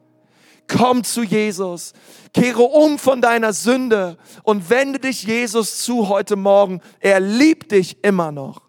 Komm 0.67 1.05
zu 1.05 1.23
Jesus. 1.23 1.93
Kehre 2.33 2.63
um 2.63 2.99
von 2.99 3.21
deiner 3.21 3.53
Sünde 3.53 4.17
und 4.45 4.71
wende 4.71 4.99
dich 4.99 5.25
Jesus 5.25 5.81
zu 5.81 6.09
heute 6.09 6.37
Morgen. 6.37 6.81
Er 7.01 7.21
liebt 7.21 7.73
dich 7.73 8.03
immer 8.03 8.33
noch. 8.33 8.64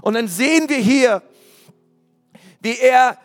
Und 0.00 0.14
dann 0.14 0.28
sehen 0.28 0.68
wir 0.68 0.78
hier, 0.78 1.22
wie 2.60 2.78
er 2.78 3.18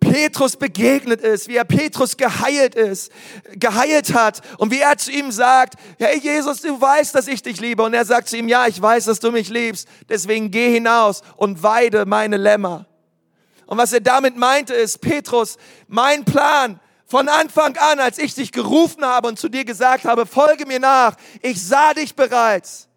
Petrus 0.00 0.56
begegnet 0.56 1.20
ist, 1.20 1.48
wie 1.48 1.56
er 1.56 1.64
Petrus 1.64 2.16
geheilt 2.16 2.74
ist, 2.74 3.12
geheilt 3.54 4.14
hat 4.14 4.40
und 4.58 4.70
wie 4.70 4.80
er 4.80 4.96
zu 4.96 5.10
ihm 5.10 5.30
sagt, 5.30 5.74
hey 5.98 6.18
Jesus, 6.18 6.60
du 6.60 6.80
weißt, 6.80 7.14
dass 7.14 7.28
ich 7.28 7.42
dich 7.42 7.60
liebe. 7.60 7.82
Und 7.82 7.94
er 7.94 8.04
sagt 8.04 8.28
zu 8.28 8.36
ihm, 8.36 8.48
ja, 8.48 8.66
ich 8.66 8.80
weiß, 8.80 9.04
dass 9.06 9.20
du 9.20 9.30
mich 9.30 9.48
liebst. 9.48 9.88
Deswegen 10.08 10.50
geh 10.50 10.72
hinaus 10.72 11.22
und 11.36 11.62
weide 11.62 12.06
meine 12.06 12.36
Lämmer. 12.36 12.86
Und 13.66 13.76
was 13.76 13.92
er 13.92 14.00
damit 14.00 14.36
meinte 14.36 14.74
ist, 14.74 15.00
Petrus, 15.00 15.58
mein 15.88 16.24
Plan 16.24 16.80
von 17.04 17.28
Anfang 17.28 17.76
an, 17.76 18.00
als 18.00 18.18
ich 18.18 18.34
dich 18.34 18.52
gerufen 18.52 19.04
habe 19.04 19.28
und 19.28 19.38
zu 19.38 19.48
dir 19.48 19.64
gesagt 19.64 20.04
habe, 20.04 20.26
folge 20.26 20.66
mir 20.66 20.80
nach, 20.80 21.16
ich 21.42 21.62
sah 21.62 21.92
dich 21.92 22.14
bereits 22.14 22.87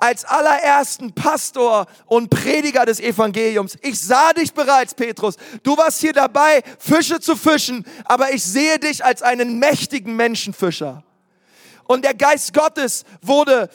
als 0.00 0.24
allerersten 0.24 1.12
Pastor 1.12 1.86
und 2.06 2.30
Prediger 2.30 2.86
des 2.86 2.98
Evangeliums. 3.00 3.78
Ich 3.82 4.00
sah 4.00 4.32
dich 4.32 4.52
bereits, 4.52 4.94
Petrus. 4.94 5.36
Du 5.62 5.76
warst 5.76 6.00
hier 6.00 6.14
dabei, 6.14 6.62
Fische 6.78 7.20
zu 7.20 7.36
fischen, 7.36 7.84
aber 8.06 8.32
ich 8.32 8.42
sehe 8.42 8.78
dich 8.78 9.04
als 9.04 9.22
einen 9.22 9.58
mächtigen 9.58 10.16
Menschenfischer. 10.16 11.04
Und 11.84 12.04
der 12.04 12.14
Geist 12.14 12.54
Gottes 12.54 13.04
wurde 13.20 13.68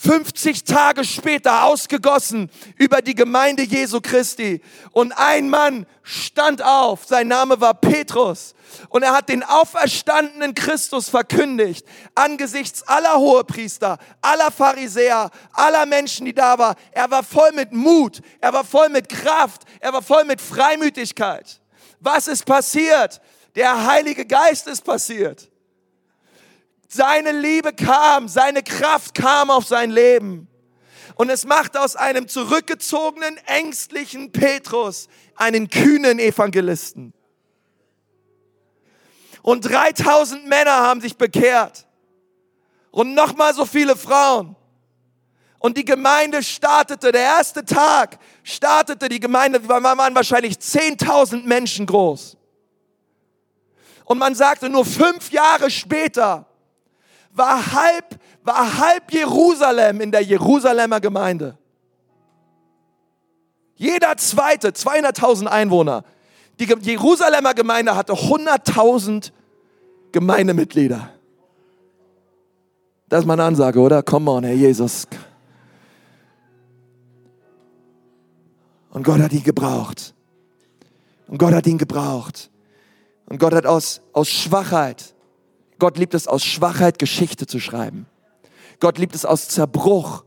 50 0.00 0.62
Tage 0.62 1.04
später 1.04 1.64
ausgegossen 1.64 2.52
über 2.76 3.02
die 3.02 3.16
Gemeinde 3.16 3.64
Jesu 3.64 4.00
Christi. 4.00 4.62
Und 4.92 5.10
ein 5.12 5.50
Mann 5.50 5.86
stand 6.04 6.62
auf, 6.62 7.04
sein 7.04 7.26
Name 7.26 7.60
war 7.60 7.74
Petrus. 7.74 8.54
Und 8.90 9.02
er 9.02 9.12
hat 9.12 9.28
den 9.28 9.42
auferstandenen 9.42 10.54
Christus 10.54 11.08
verkündigt, 11.08 11.84
angesichts 12.14 12.84
aller 12.84 13.16
Hohepriester, 13.16 13.98
aller 14.22 14.52
Pharisäer, 14.52 15.30
aller 15.52 15.84
Menschen, 15.84 16.26
die 16.26 16.34
da 16.34 16.56
waren. 16.56 16.76
Er 16.92 17.10
war 17.10 17.24
voll 17.24 17.50
mit 17.50 17.72
Mut, 17.72 18.20
er 18.40 18.52
war 18.52 18.64
voll 18.64 18.90
mit 18.90 19.08
Kraft, 19.08 19.62
er 19.80 19.92
war 19.92 20.02
voll 20.02 20.24
mit 20.24 20.40
Freimütigkeit. 20.40 21.60
Was 21.98 22.28
ist 22.28 22.46
passiert? 22.46 23.20
Der 23.56 23.84
Heilige 23.84 24.24
Geist 24.24 24.68
ist 24.68 24.84
passiert. 24.84 25.50
Seine 26.88 27.32
Liebe 27.32 27.74
kam, 27.74 28.28
seine 28.28 28.62
Kraft 28.62 29.14
kam 29.14 29.50
auf 29.50 29.66
sein 29.66 29.90
Leben. 29.90 30.48
Und 31.16 31.28
es 31.30 31.44
macht 31.44 31.76
aus 31.76 31.96
einem 31.96 32.28
zurückgezogenen, 32.28 33.36
ängstlichen 33.46 34.32
Petrus 34.32 35.08
einen 35.34 35.68
kühnen 35.68 36.18
Evangelisten. 36.18 37.12
Und 39.42 39.62
3000 39.62 40.46
Männer 40.46 40.78
haben 40.78 41.00
sich 41.00 41.16
bekehrt. 41.16 41.86
Und 42.90 43.14
nochmal 43.14 43.52
so 43.54 43.66
viele 43.66 43.94
Frauen. 43.94 44.56
Und 45.58 45.76
die 45.76 45.84
Gemeinde 45.84 46.42
startete, 46.42 47.12
der 47.12 47.22
erste 47.22 47.64
Tag 47.64 48.18
startete 48.44 49.08
die 49.08 49.20
Gemeinde, 49.20 49.68
waren 49.68 50.14
wahrscheinlich 50.14 50.54
10.000 50.54 51.44
Menschen 51.44 51.84
groß. 51.84 52.36
Und 54.04 54.18
man 54.18 54.34
sagte, 54.34 54.70
nur 54.70 54.86
fünf 54.86 55.30
Jahre 55.32 55.70
später 55.70 56.47
war 57.38 57.72
halb, 57.72 58.18
war 58.42 58.78
halb 58.78 59.12
Jerusalem 59.12 60.00
in 60.00 60.10
der 60.10 60.22
Jerusalemer 60.22 61.00
Gemeinde. 61.00 61.56
Jeder 63.76 64.16
zweite, 64.16 64.70
200.000 64.70 65.46
Einwohner. 65.46 66.04
Die 66.58 66.64
Jerusalemer 66.64 67.54
Gemeinde 67.54 67.94
hatte 67.94 68.12
100.000 68.12 69.30
Gemeindemitglieder. 70.10 71.10
Das 73.08 73.20
ist 73.20 73.26
meine 73.26 73.44
Ansage, 73.44 73.78
oder? 73.78 74.02
Come 74.02 74.30
on, 74.30 74.44
Herr 74.44 74.54
Jesus. 74.54 75.06
Und 78.90 79.04
Gott 79.04 79.20
hat 79.20 79.32
ihn 79.32 79.44
gebraucht. 79.44 80.12
Und 81.28 81.38
Gott 81.38 81.54
hat 81.54 81.66
ihn 81.66 81.78
gebraucht. 81.78 82.50
Und 83.26 83.38
Gott 83.38 83.54
hat 83.54 83.66
aus, 83.66 84.00
aus 84.12 84.28
Schwachheit 84.28 85.14
Gott 85.78 85.98
liebt 85.98 86.14
es 86.14 86.26
aus 86.26 86.44
Schwachheit 86.44 86.98
Geschichte 86.98 87.46
zu 87.46 87.60
schreiben. 87.60 88.06
Gott 88.80 88.98
liebt 88.98 89.14
es 89.14 89.24
aus 89.24 89.48
Zerbruch 89.48 90.24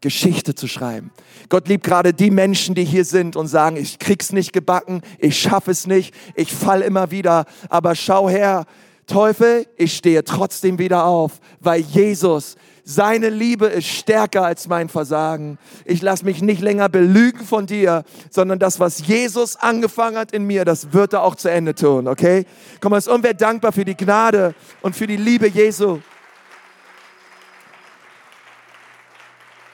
Geschichte 0.00 0.54
zu 0.54 0.68
schreiben. 0.68 1.10
Gott 1.48 1.68
liebt 1.68 1.84
gerade 1.84 2.12
die 2.12 2.30
Menschen, 2.30 2.74
die 2.74 2.84
hier 2.84 3.04
sind 3.04 3.34
und 3.34 3.48
sagen, 3.48 3.76
ich 3.76 3.98
krieg's 3.98 4.32
nicht 4.32 4.52
gebacken, 4.52 5.00
ich 5.18 5.40
schaffe 5.40 5.70
es 5.70 5.86
nicht, 5.86 6.14
ich 6.34 6.52
fall 6.52 6.82
immer 6.82 7.10
wieder, 7.10 7.46
aber 7.68 7.94
schau 7.94 8.28
her, 8.28 8.66
Teufel, 9.06 9.66
ich 9.76 9.96
stehe 9.96 10.24
trotzdem 10.24 10.78
wieder 10.78 11.04
auf, 11.06 11.40
weil 11.60 11.80
Jesus 11.80 12.56
seine 12.88 13.30
Liebe 13.30 13.66
ist 13.66 13.88
stärker 13.88 14.44
als 14.44 14.68
mein 14.68 14.88
Versagen. 14.88 15.58
Ich 15.84 16.02
lasse 16.02 16.24
mich 16.24 16.40
nicht 16.40 16.60
länger 16.60 16.88
belügen 16.88 17.44
von 17.44 17.66
dir, 17.66 18.04
sondern 18.30 18.60
das, 18.60 18.78
was 18.78 19.04
Jesus 19.04 19.56
angefangen 19.56 20.16
hat 20.16 20.30
in 20.30 20.44
mir, 20.44 20.64
das 20.64 20.92
wird 20.92 21.12
er 21.12 21.24
auch 21.24 21.34
zu 21.34 21.50
Ende 21.50 21.74
tun, 21.74 22.06
okay? 22.06 22.46
Komm, 22.80 22.90
mal, 22.90 22.98
ist 22.98 23.08
unwer 23.08 23.34
dankbar 23.34 23.72
für 23.72 23.84
die 23.84 23.96
Gnade 23.96 24.54
und 24.82 24.94
für 24.94 25.08
die 25.08 25.16
Liebe 25.16 25.48
Jesu. 25.48 25.98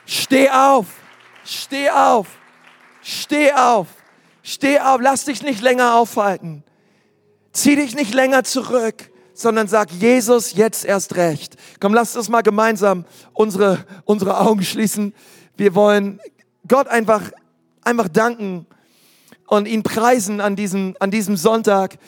Steh 0.07 0.49
auf, 0.49 0.87
steh 1.45 1.91
auf, 1.91 2.29
steh 3.03 3.53
auf, 3.53 3.89
steh 4.43 4.81
auf, 4.81 5.03
lass 5.03 5.27
dich 5.27 5.43
nicht 5.43 5.61
länger 5.61 5.97
aufhalten. 5.97 6.65
Zieh 7.53 7.77
dich 7.77 7.95
nicht 7.95 8.15
länger 8.15 8.43
zurück. 8.45 9.12
Sondern 9.35 9.69
sag 9.69 9.91
Jesus 9.91 10.55
jetzt 10.55 10.85
erst 10.85 11.17
recht. 11.17 11.57
Komm, 11.81 11.95
lass 11.95 12.17
uns 12.17 12.29
mal 12.29 12.43
gemeinsam 12.43 13.05
unsere, 13.33 13.85
unsere 14.05 14.41
Augen 14.41 14.63
schließen. 14.63 15.15
Wir 15.57 15.75
wollen 15.75 16.21
Gott 16.69 16.89
einfach, 16.89 17.31
einfach 17.83 18.09
danken 18.09 18.67
und 19.47 19.67
ihn 19.67 19.83
preisen 19.83 20.41
an 20.41 20.57
diesem, 20.57 20.97
an 20.99 21.11
diesem 21.11 21.37
Sonntag. 21.37 21.99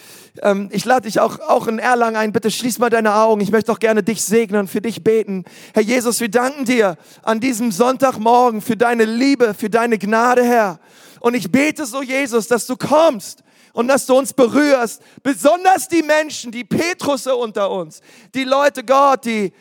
Ähm, 0.42 0.68
ich 0.72 0.84
lade 0.84 1.02
dich 1.02 1.20
auch, 1.20 1.40
auch 1.40 1.66
in 1.66 1.78
Erlangen 1.78 2.16
ein. 2.16 2.32
Bitte 2.32 2.50
schließ 2.50 2.78
mal 2.78 2.90
deine 2.90 3.14
Augen. 3.14 3.40
Ich 3.40 3.50
möchte 3.50 3.70
auch 3.70 3.78
gerne 3.78 4.02
dich 4.02 4.22
segnen 4.24 4.66
für 4.66 4.80
dich 4.80 5.04
beten. 5.04 5.44
Herr 5.74 5.82
Jesus, 5.82 6.20
wir 6.20 6.30
danken 6.30 6.64
dir 6.64 6.96
an 7.22 7.40
diesem 7.40 7.70
Sonntagmorgen 7.70 8.62
für 8.62 8.76
deine 8.76 9.04
Liebe, 9.04 9.54
für 9.54 9.68
deine 9.68 9.98
Gnade, 9.98 10.42
Herr. 10.44 10.80
Und 11.20 11.34
ich 11.34 11.50
bete 11.52 11.86
so, 11.86 12.02
Jesus, 12.02 12.48
dass 12.48 12.66
du 12.66 12.76
kommst 12.76 13.44
und 13.74 13.88
dass 13.88 14.06
du 14.06 14.16
uns 14.16 14.32
berührst. 14.32 15.02
Besonders 15.22 15.88
die 15.88 16.02
Menschen, 16.02 16.50
die 16.50 16.64
Petrusse 16.64 17.36
unter 17.36 17.70
uns, 17.70 18.00
die 18.34 18.44
Leute 18.44 18.82
Gott, 18.82 19.26
die 19.26 19.52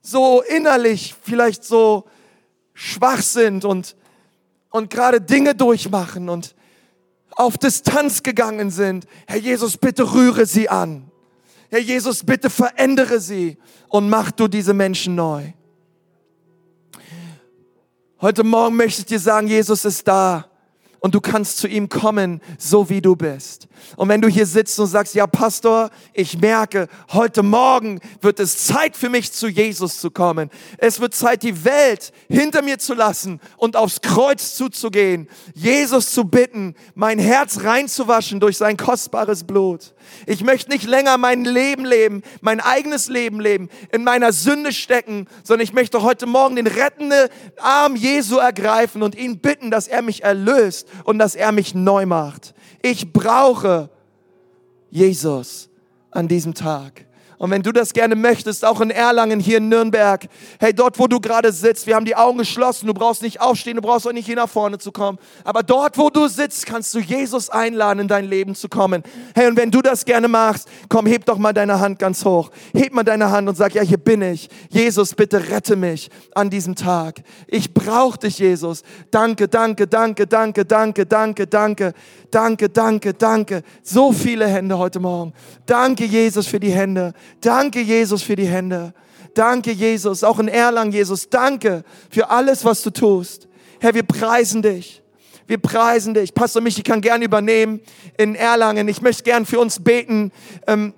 so 0.00 0.42
innerlich 0.42 1.14
vielleicht 1.20 1.64
so 1.64 2.04
schwach 2.74 3.22
sind 3.22 3.64
und, 3.64 3.96
und 4.70 4.90
gerade 4.90 5.20
Dinge 5.20 5.54
durchmachen 5.54 6.28
und 6.28 6.54
auf 7.30 7.56
Distanz 7.56 8.22
gegangen 8.22 8.70
sind. 8.70 9.06
Herr 9.26 9.38
Jesus, 9.38 9.78
bitte 9.78 10.12
rühre 10.12 10.46
sie 10.46 10.68
an. 10.68 11.10
Herr 11.70 11.80
Jesus, 11.80 12.24
bitte 12.24 12.50
verändere 12.50 13.20
sie 13.20 13.56
und 13.88 14.10
mach 14.10 14.30
du 14.30 14.48
diese 14.48 14.74
Menschen 14.74 15.14
neu. 15.14 15.52
Heute 18.20 18.44
Morgen 18.44 18.76
möchte 18.76 19.00
ich 19.00 19.06
dir 19.06 19.18
sagen, 19.18 19.48
Jesus 19.48 19.86
ist 19.86 20.06
da 20.06 20.51
und 21.02 21.16
du 21.16 21.20
kannst 21.20 21.58
zu 21.58 21.66
ihm 21.66 21.88
kommen, 21.88 22.40
so 22.58 22.88
wie 22.88 23.00
du 23.00 23.16
bist. 23.16 23.66
Und 23.96 24.08
wenn 24.08 24.20
du 24.20 24.28
hier 24.28 24.46
sitzt 24.46 24.78
und 24.78 24.86
sagst, 24.86 25.16
ja 25.16 25.26
Pastor, 25.26 25.90
ich 26.14 26.38
merke, 26.38 26.86
heute 27.12 27.42
Morgen 27.42 27.98
wird 28.20 28.38
es 28.38 28.66
Zeit 28.66 28.96
für 28.96 29.08
mich 29.08 29.32
zu 29.32 29.48
Jesus 29.48 29.98
zu 29.98 30.12
kommen. 30.12 30.48
Es 30.78 31.00
wird 31.00 31.12
Zeit, 31.12 31.42
die 31.42 31.64
Welt 31.64 32.12
hinter 32.28 32.62
mir 32.62 32.78
zu 32.78 32.94
lassen 32.94 33.40
und 33.56 33.74
aufs 33.74 34.00
Kreuz 34.00 34.54
zuzugehen. 34.54 35.28
Jesus 35.54 36.12
zu 36.12 36.24
bitten, 36.24 36.76
mein 36.94 37.18
Herz 37.18 37.64
reinzuwaschen 37.64 38.38
durch 38.38 38.56
sein 38.56 38.76
kostbares 38.76 39.42
Blut. 39.42 39.94
Ich 40.26 40.44
möchte 40.44 40.70
nicht 40.70 40.84
länger 40.84 41.18
mein 41.18 41.44
Leben 41.44 41.84
leben, 41.84 42.22
mein 42.42 42.60
eigenes 42.60 43.08
Leben 43.08 43.40
leben, 43.40 43.70
in 43.90 44.04
meiner 44.04 44.32
Sünde 44.32 44.72
stecken, 44.72 45.26
sondern 45.42 45.64
ich 45.64 45.72
möchte 45.72 46.02
heute 46.02 46.26
Morgen 46.26 46.54
den 46.54 46.68
rettenden 46.68 47.28
Arm 47.58 47.96
Jesu 47.96 48.36
ergreifen 48.36 49.02
und 49.02 49.16
ihn 49.16 49.40
bitten, 49.40 49.72
dass 49.72 49.88
er 49.88 50.02
mich 50.02 50.22
erlöst 50.22 50.86
und 51.04 51.18
dass 51.18 51.34
er 51.34 51.52
mich 51.52 51.74
neu 51.74 52.06
macht. 52.06 52.54
Ich 52.82 53.12
brauche 53.12 53.90
Jesus 54.90 55.68
an 56.10 56.28
diesem 56.28 56.54
Tag. 56.54 57.06
Und 57.42 57.50
wenn 57.50 57.64
du 57.64 57.72
das 57.72 57.92
gerne 57.92 58.14
möchtest, 58.14 58.64
auch 58.64 58.80
in 58.80 58.92
Erlangen, 58.92 59.40
hier 59.40 59.56
in 59.56 59.68
Nürnberg, 59.68 60.28
hey, 60.60 60.72
dort, 60.72 60.96
wo 61.00 61.08
du 61.08 61.18
gerade 61.18 61.50
sitzt, 61.50 61.88
wir 61.88 61.96
haben 61.96 62.04
die 62.04 62.14
Augen 62.14 62.38
geschlossen, 62.38 62.86
du 62.86 62.94
brauchst 62.94 63.20
nicht 63.20 63.40
aufstehen, 63.40 63.74
du 63.74 63.82
brauchst 63.82 64.06
auch 64.06 64.12
nicht 64.12 64.26
hier 64.26 64.36
nach 64.36 64.48
vorne 64.48 64.78
zu 64.78 64.92
kommen. 64.92 65.18
Aber 65.42 65.64
dort, 65.64 65.98
wo 65.98 66.08
du 66.08 66.28
sitzt, 66.28 66.66
kannst 66.66 66.94
du 66.94 67.00
Jesus 67.00 67.50
einladen, 67.50 67.98
in 67.98 68.06
dein 68.06 68.26
Leben 68.26 68.54
zu 68.54 68.68
kommen. 68.68 69.02
Hey, 69.34 69.48
und 69.48 69.56
wenn 69.56 69.72
du 69.72 69.82
das 69.82 70.04
gerne 70.04 70.28
machst, 70.28 70.68
komm, 70.88 71.06
heb 71.06 71.24
doch 71.24 71.36
mal 71.36 71.52
deine 71.52 71.80
Hand 71.80 71.98
ganz 71.98 72.24
hoch. 72.24 72.52
Heb 72.74 72.94
mal 72.94 73.02
deine 73.02 73.32
Hand 73.32 73.48
und 73.48 73.56
sag, 73.56 73.74
ja, 73.74 73.82
hier 73.82 73.98
bin 73.98 74.22
ich. 74.22 74.48
Jesus, 74.68 75.12
bitte 75.12 75.50
rette 75.50 75.74
mich 75.74 76.10
an 76.36 76.48
diesem 76.48 76.76
Tag. 76.76 77.22
Ich 77.48 77.74
brauche 77.74 78.20
dich, 78.20 78.38
Jesus. 78.38 78.84
Danke, 79.10 79.48
danke, 79.48 79.88
danke, 79.88 80.28
danke, 80.28 80.64
danke, 80.64 81.06
danke, 81.06 81.46
danke, 81.48 81.92
danke, 82.30 82.68
danke, 82.68 83.14
danke. 83.14 83.62
So 83.82 84.12
viele 84.12 84.46
Hände 84.46 84.78
heute 84.78 85.00
Morgen. 85.00 85.32
Danke, 85.66 86.04
Jesus, 86.04 86.46
für 86.46 86.60
die 86.60 86.70
Hände. 86.70 87.14
Danke, 87.40 87.80
Jesus, 87.80 88.22
für 88.22 88.36
die 88.36 88.46
Hände. 88.46 88.94
Danke, 89.34 89.72
Jesus, 89.72 90.24
auch 90.24 90.38
in 90.38 90.48
Erlangen, 90.48 90.92
Jesus. 90.92 91.28
Danke 91.30 91.84
für 92.10 92.30
alles, 92.30 92.64
was 92.64 92.82
du 92.82 92.90
tust. 92.90 93.48
Herr, 93.80 93.94
wir 93.94 94.02
preisen 94.02 94.62
dich. 94.62 95.02
Wir 95.46 95.58
preisen 95.58 96.14
dich. 96.14 96.34
Pastor 96.34 96.62
Michi 96.62 96.82
kann 96.82 97.00
gern 97.00 97.22
übernehmen 97.22 97.80
in 98.16 98.34
Erlangen. 98.34 98.88
Ich 98.88 99.02
möchte 99.02 99.22
gern 99.22 99.44
für 99.46 99.58
uns 99.58 99.80
beten. 99.80 100.32
Ähm, 100.66 100.94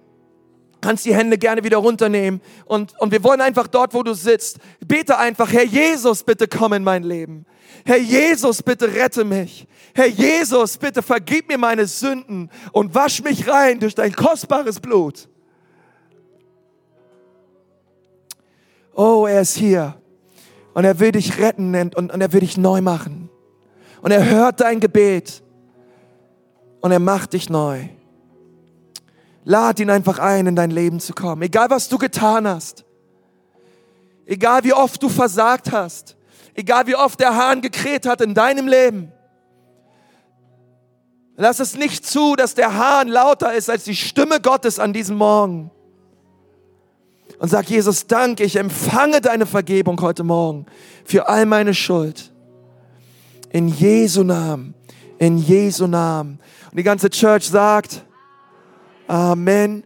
kannst 0.80 1.06
die 1.06 1.14
Hände 1.14 1.38
gerne 1.38 1.64
wieder 1.64 1.78
runternehmen. 1.78 2.40
Und, 2.66 2.92
und 3.00 3.10
wir 3.10 3.24
wollen 3.24 3.40
einfach 3.40 3.66
dort, 3.66 3.94
wo 3.94 4.02
du 4.02 4.12
sitzt, 4.12 4.58
bete 4.86 5.16
einfach, 5.16 5.50
Herr 5.50 5.64
Jesus, 5.64 6.22
bitte 6.22 6.46
komm 6.46 6.74
in 6.74 6.84
mein 6.84 7.02
Leben. 7.02 7.46
Herr 7.86 7.98
Jesus, 7.98 8.62
bitte 8.62 8.92
rette 8.92 9.24
mich. 9.24 9.66
Herr 9.94 10.08
Jesus, 10.08 10.76
bitte 10.76 11.02
vergib 11.02 11.48
mir 11.48 11.58
meine 11.58 11.86
Sünden 11.86 12.50
und 12.72 12.94
wasch 12.94 13.22
mich 13.22 13.48
rein 13.48 13.80
durch 13.80 13.94
dein 13.94 14.14
kostbares 14.14 14.78
Blut. 14.78 15.28
Oh, 18.94 19.26
er 19.26 19.40
ist 19.40 19.56
hier. 19.56 19.94
Und 20.72 20.84
er 20.84 20.98
will 20.98 21.12
dich 21.12 21.38
retten 21.38 21.74
und, 21.74 21.94
und, 21.94 22.20
er 22.20 22.32
will 22.32 22.40
dich 22.40 22.56
neu 22.56 22.80
machen. 22.80 23.28
Und 24.02 24.10
er 24.10 24.28
hört 24.28 24.60
dein 24.60 24.80
Gebet. 24.80 25.42
Und 26.80 26.92
er 26.92 26.98
macht 26.98 27.32
dich 27.32 27.48
neu. 27.48 27.88
Lad 29.44 29.80
ihn 29.80 29.90
einfach 29.90 30.18
ein, 30.18 30.46
in 30.46 30.56
dein 30.56 30.70
Leben 30.70 31.00
zu 31.00 31.12
kommen. 31.12 31.42
Egal, 31.42 31.70
was 31.70 31.88
du 31.88 31.98
getan 31.98 32.46
hast. 32.46 32.84
Egal, 34.26 34.64
wie 34.64 34.72
oft 34.72 35.02
du 35.02 35.08
versagt 35.08 35.72
hast. 35.72 36.16
Egal, 36.54 36.86
wie 36.86 36.96
oft 36.96 37.18
der 37.20 37.36
Hahn 37.36 37.60
gekräht 37.60 38.06
hat 38.06 38.20
in 38.20 38.34
deinem 38.34 38.68
Leben. 38.68 39.12
Lass 41.36 41.58
es 41.58 41.76
nicht 41.76 42.06
zu, 42.06 42.36
dass 42.36 42.54
der 42.54 42.74
Hahn 42.74 43.08
lauter 43.08 43.54
ist 43.54 43.68
als 43.68 43.84
die 43.84 43.96
Stimme 43.96 44.40
Gottes 44.40 44.78
an 44.78 44.92
diesem 44.92 45.16
Morgen 45.16 45.70
und 47.38 47.48
sag, 47.48 47.68
Jesus, 47.68 48.06
danke, 48.06 48.44
ich 48.44 48.56
empfange 48.56 49.20
deine 49.20 49.46
Vergebung 49.46 50.00
heute 50.00 50.24
Morgen 50.24 50.66
für 51.04 51.28
all 51.28 51.46
meine 51.46 51.74
Schuld. 51.74 52.32
In 53.50 53.68
Jesu 53.68 54.22
Namen, 54.22 54.74
in 55.18 55.38
Jesu 55.38 55.86
Namen. 55.86 56.40
Und 56.70 56.76
die 56.78 56.82
ganze 56.82 57.10
Church 57.10 57.48
sagt, 57.48 58.04
Amen. 59.06 59.84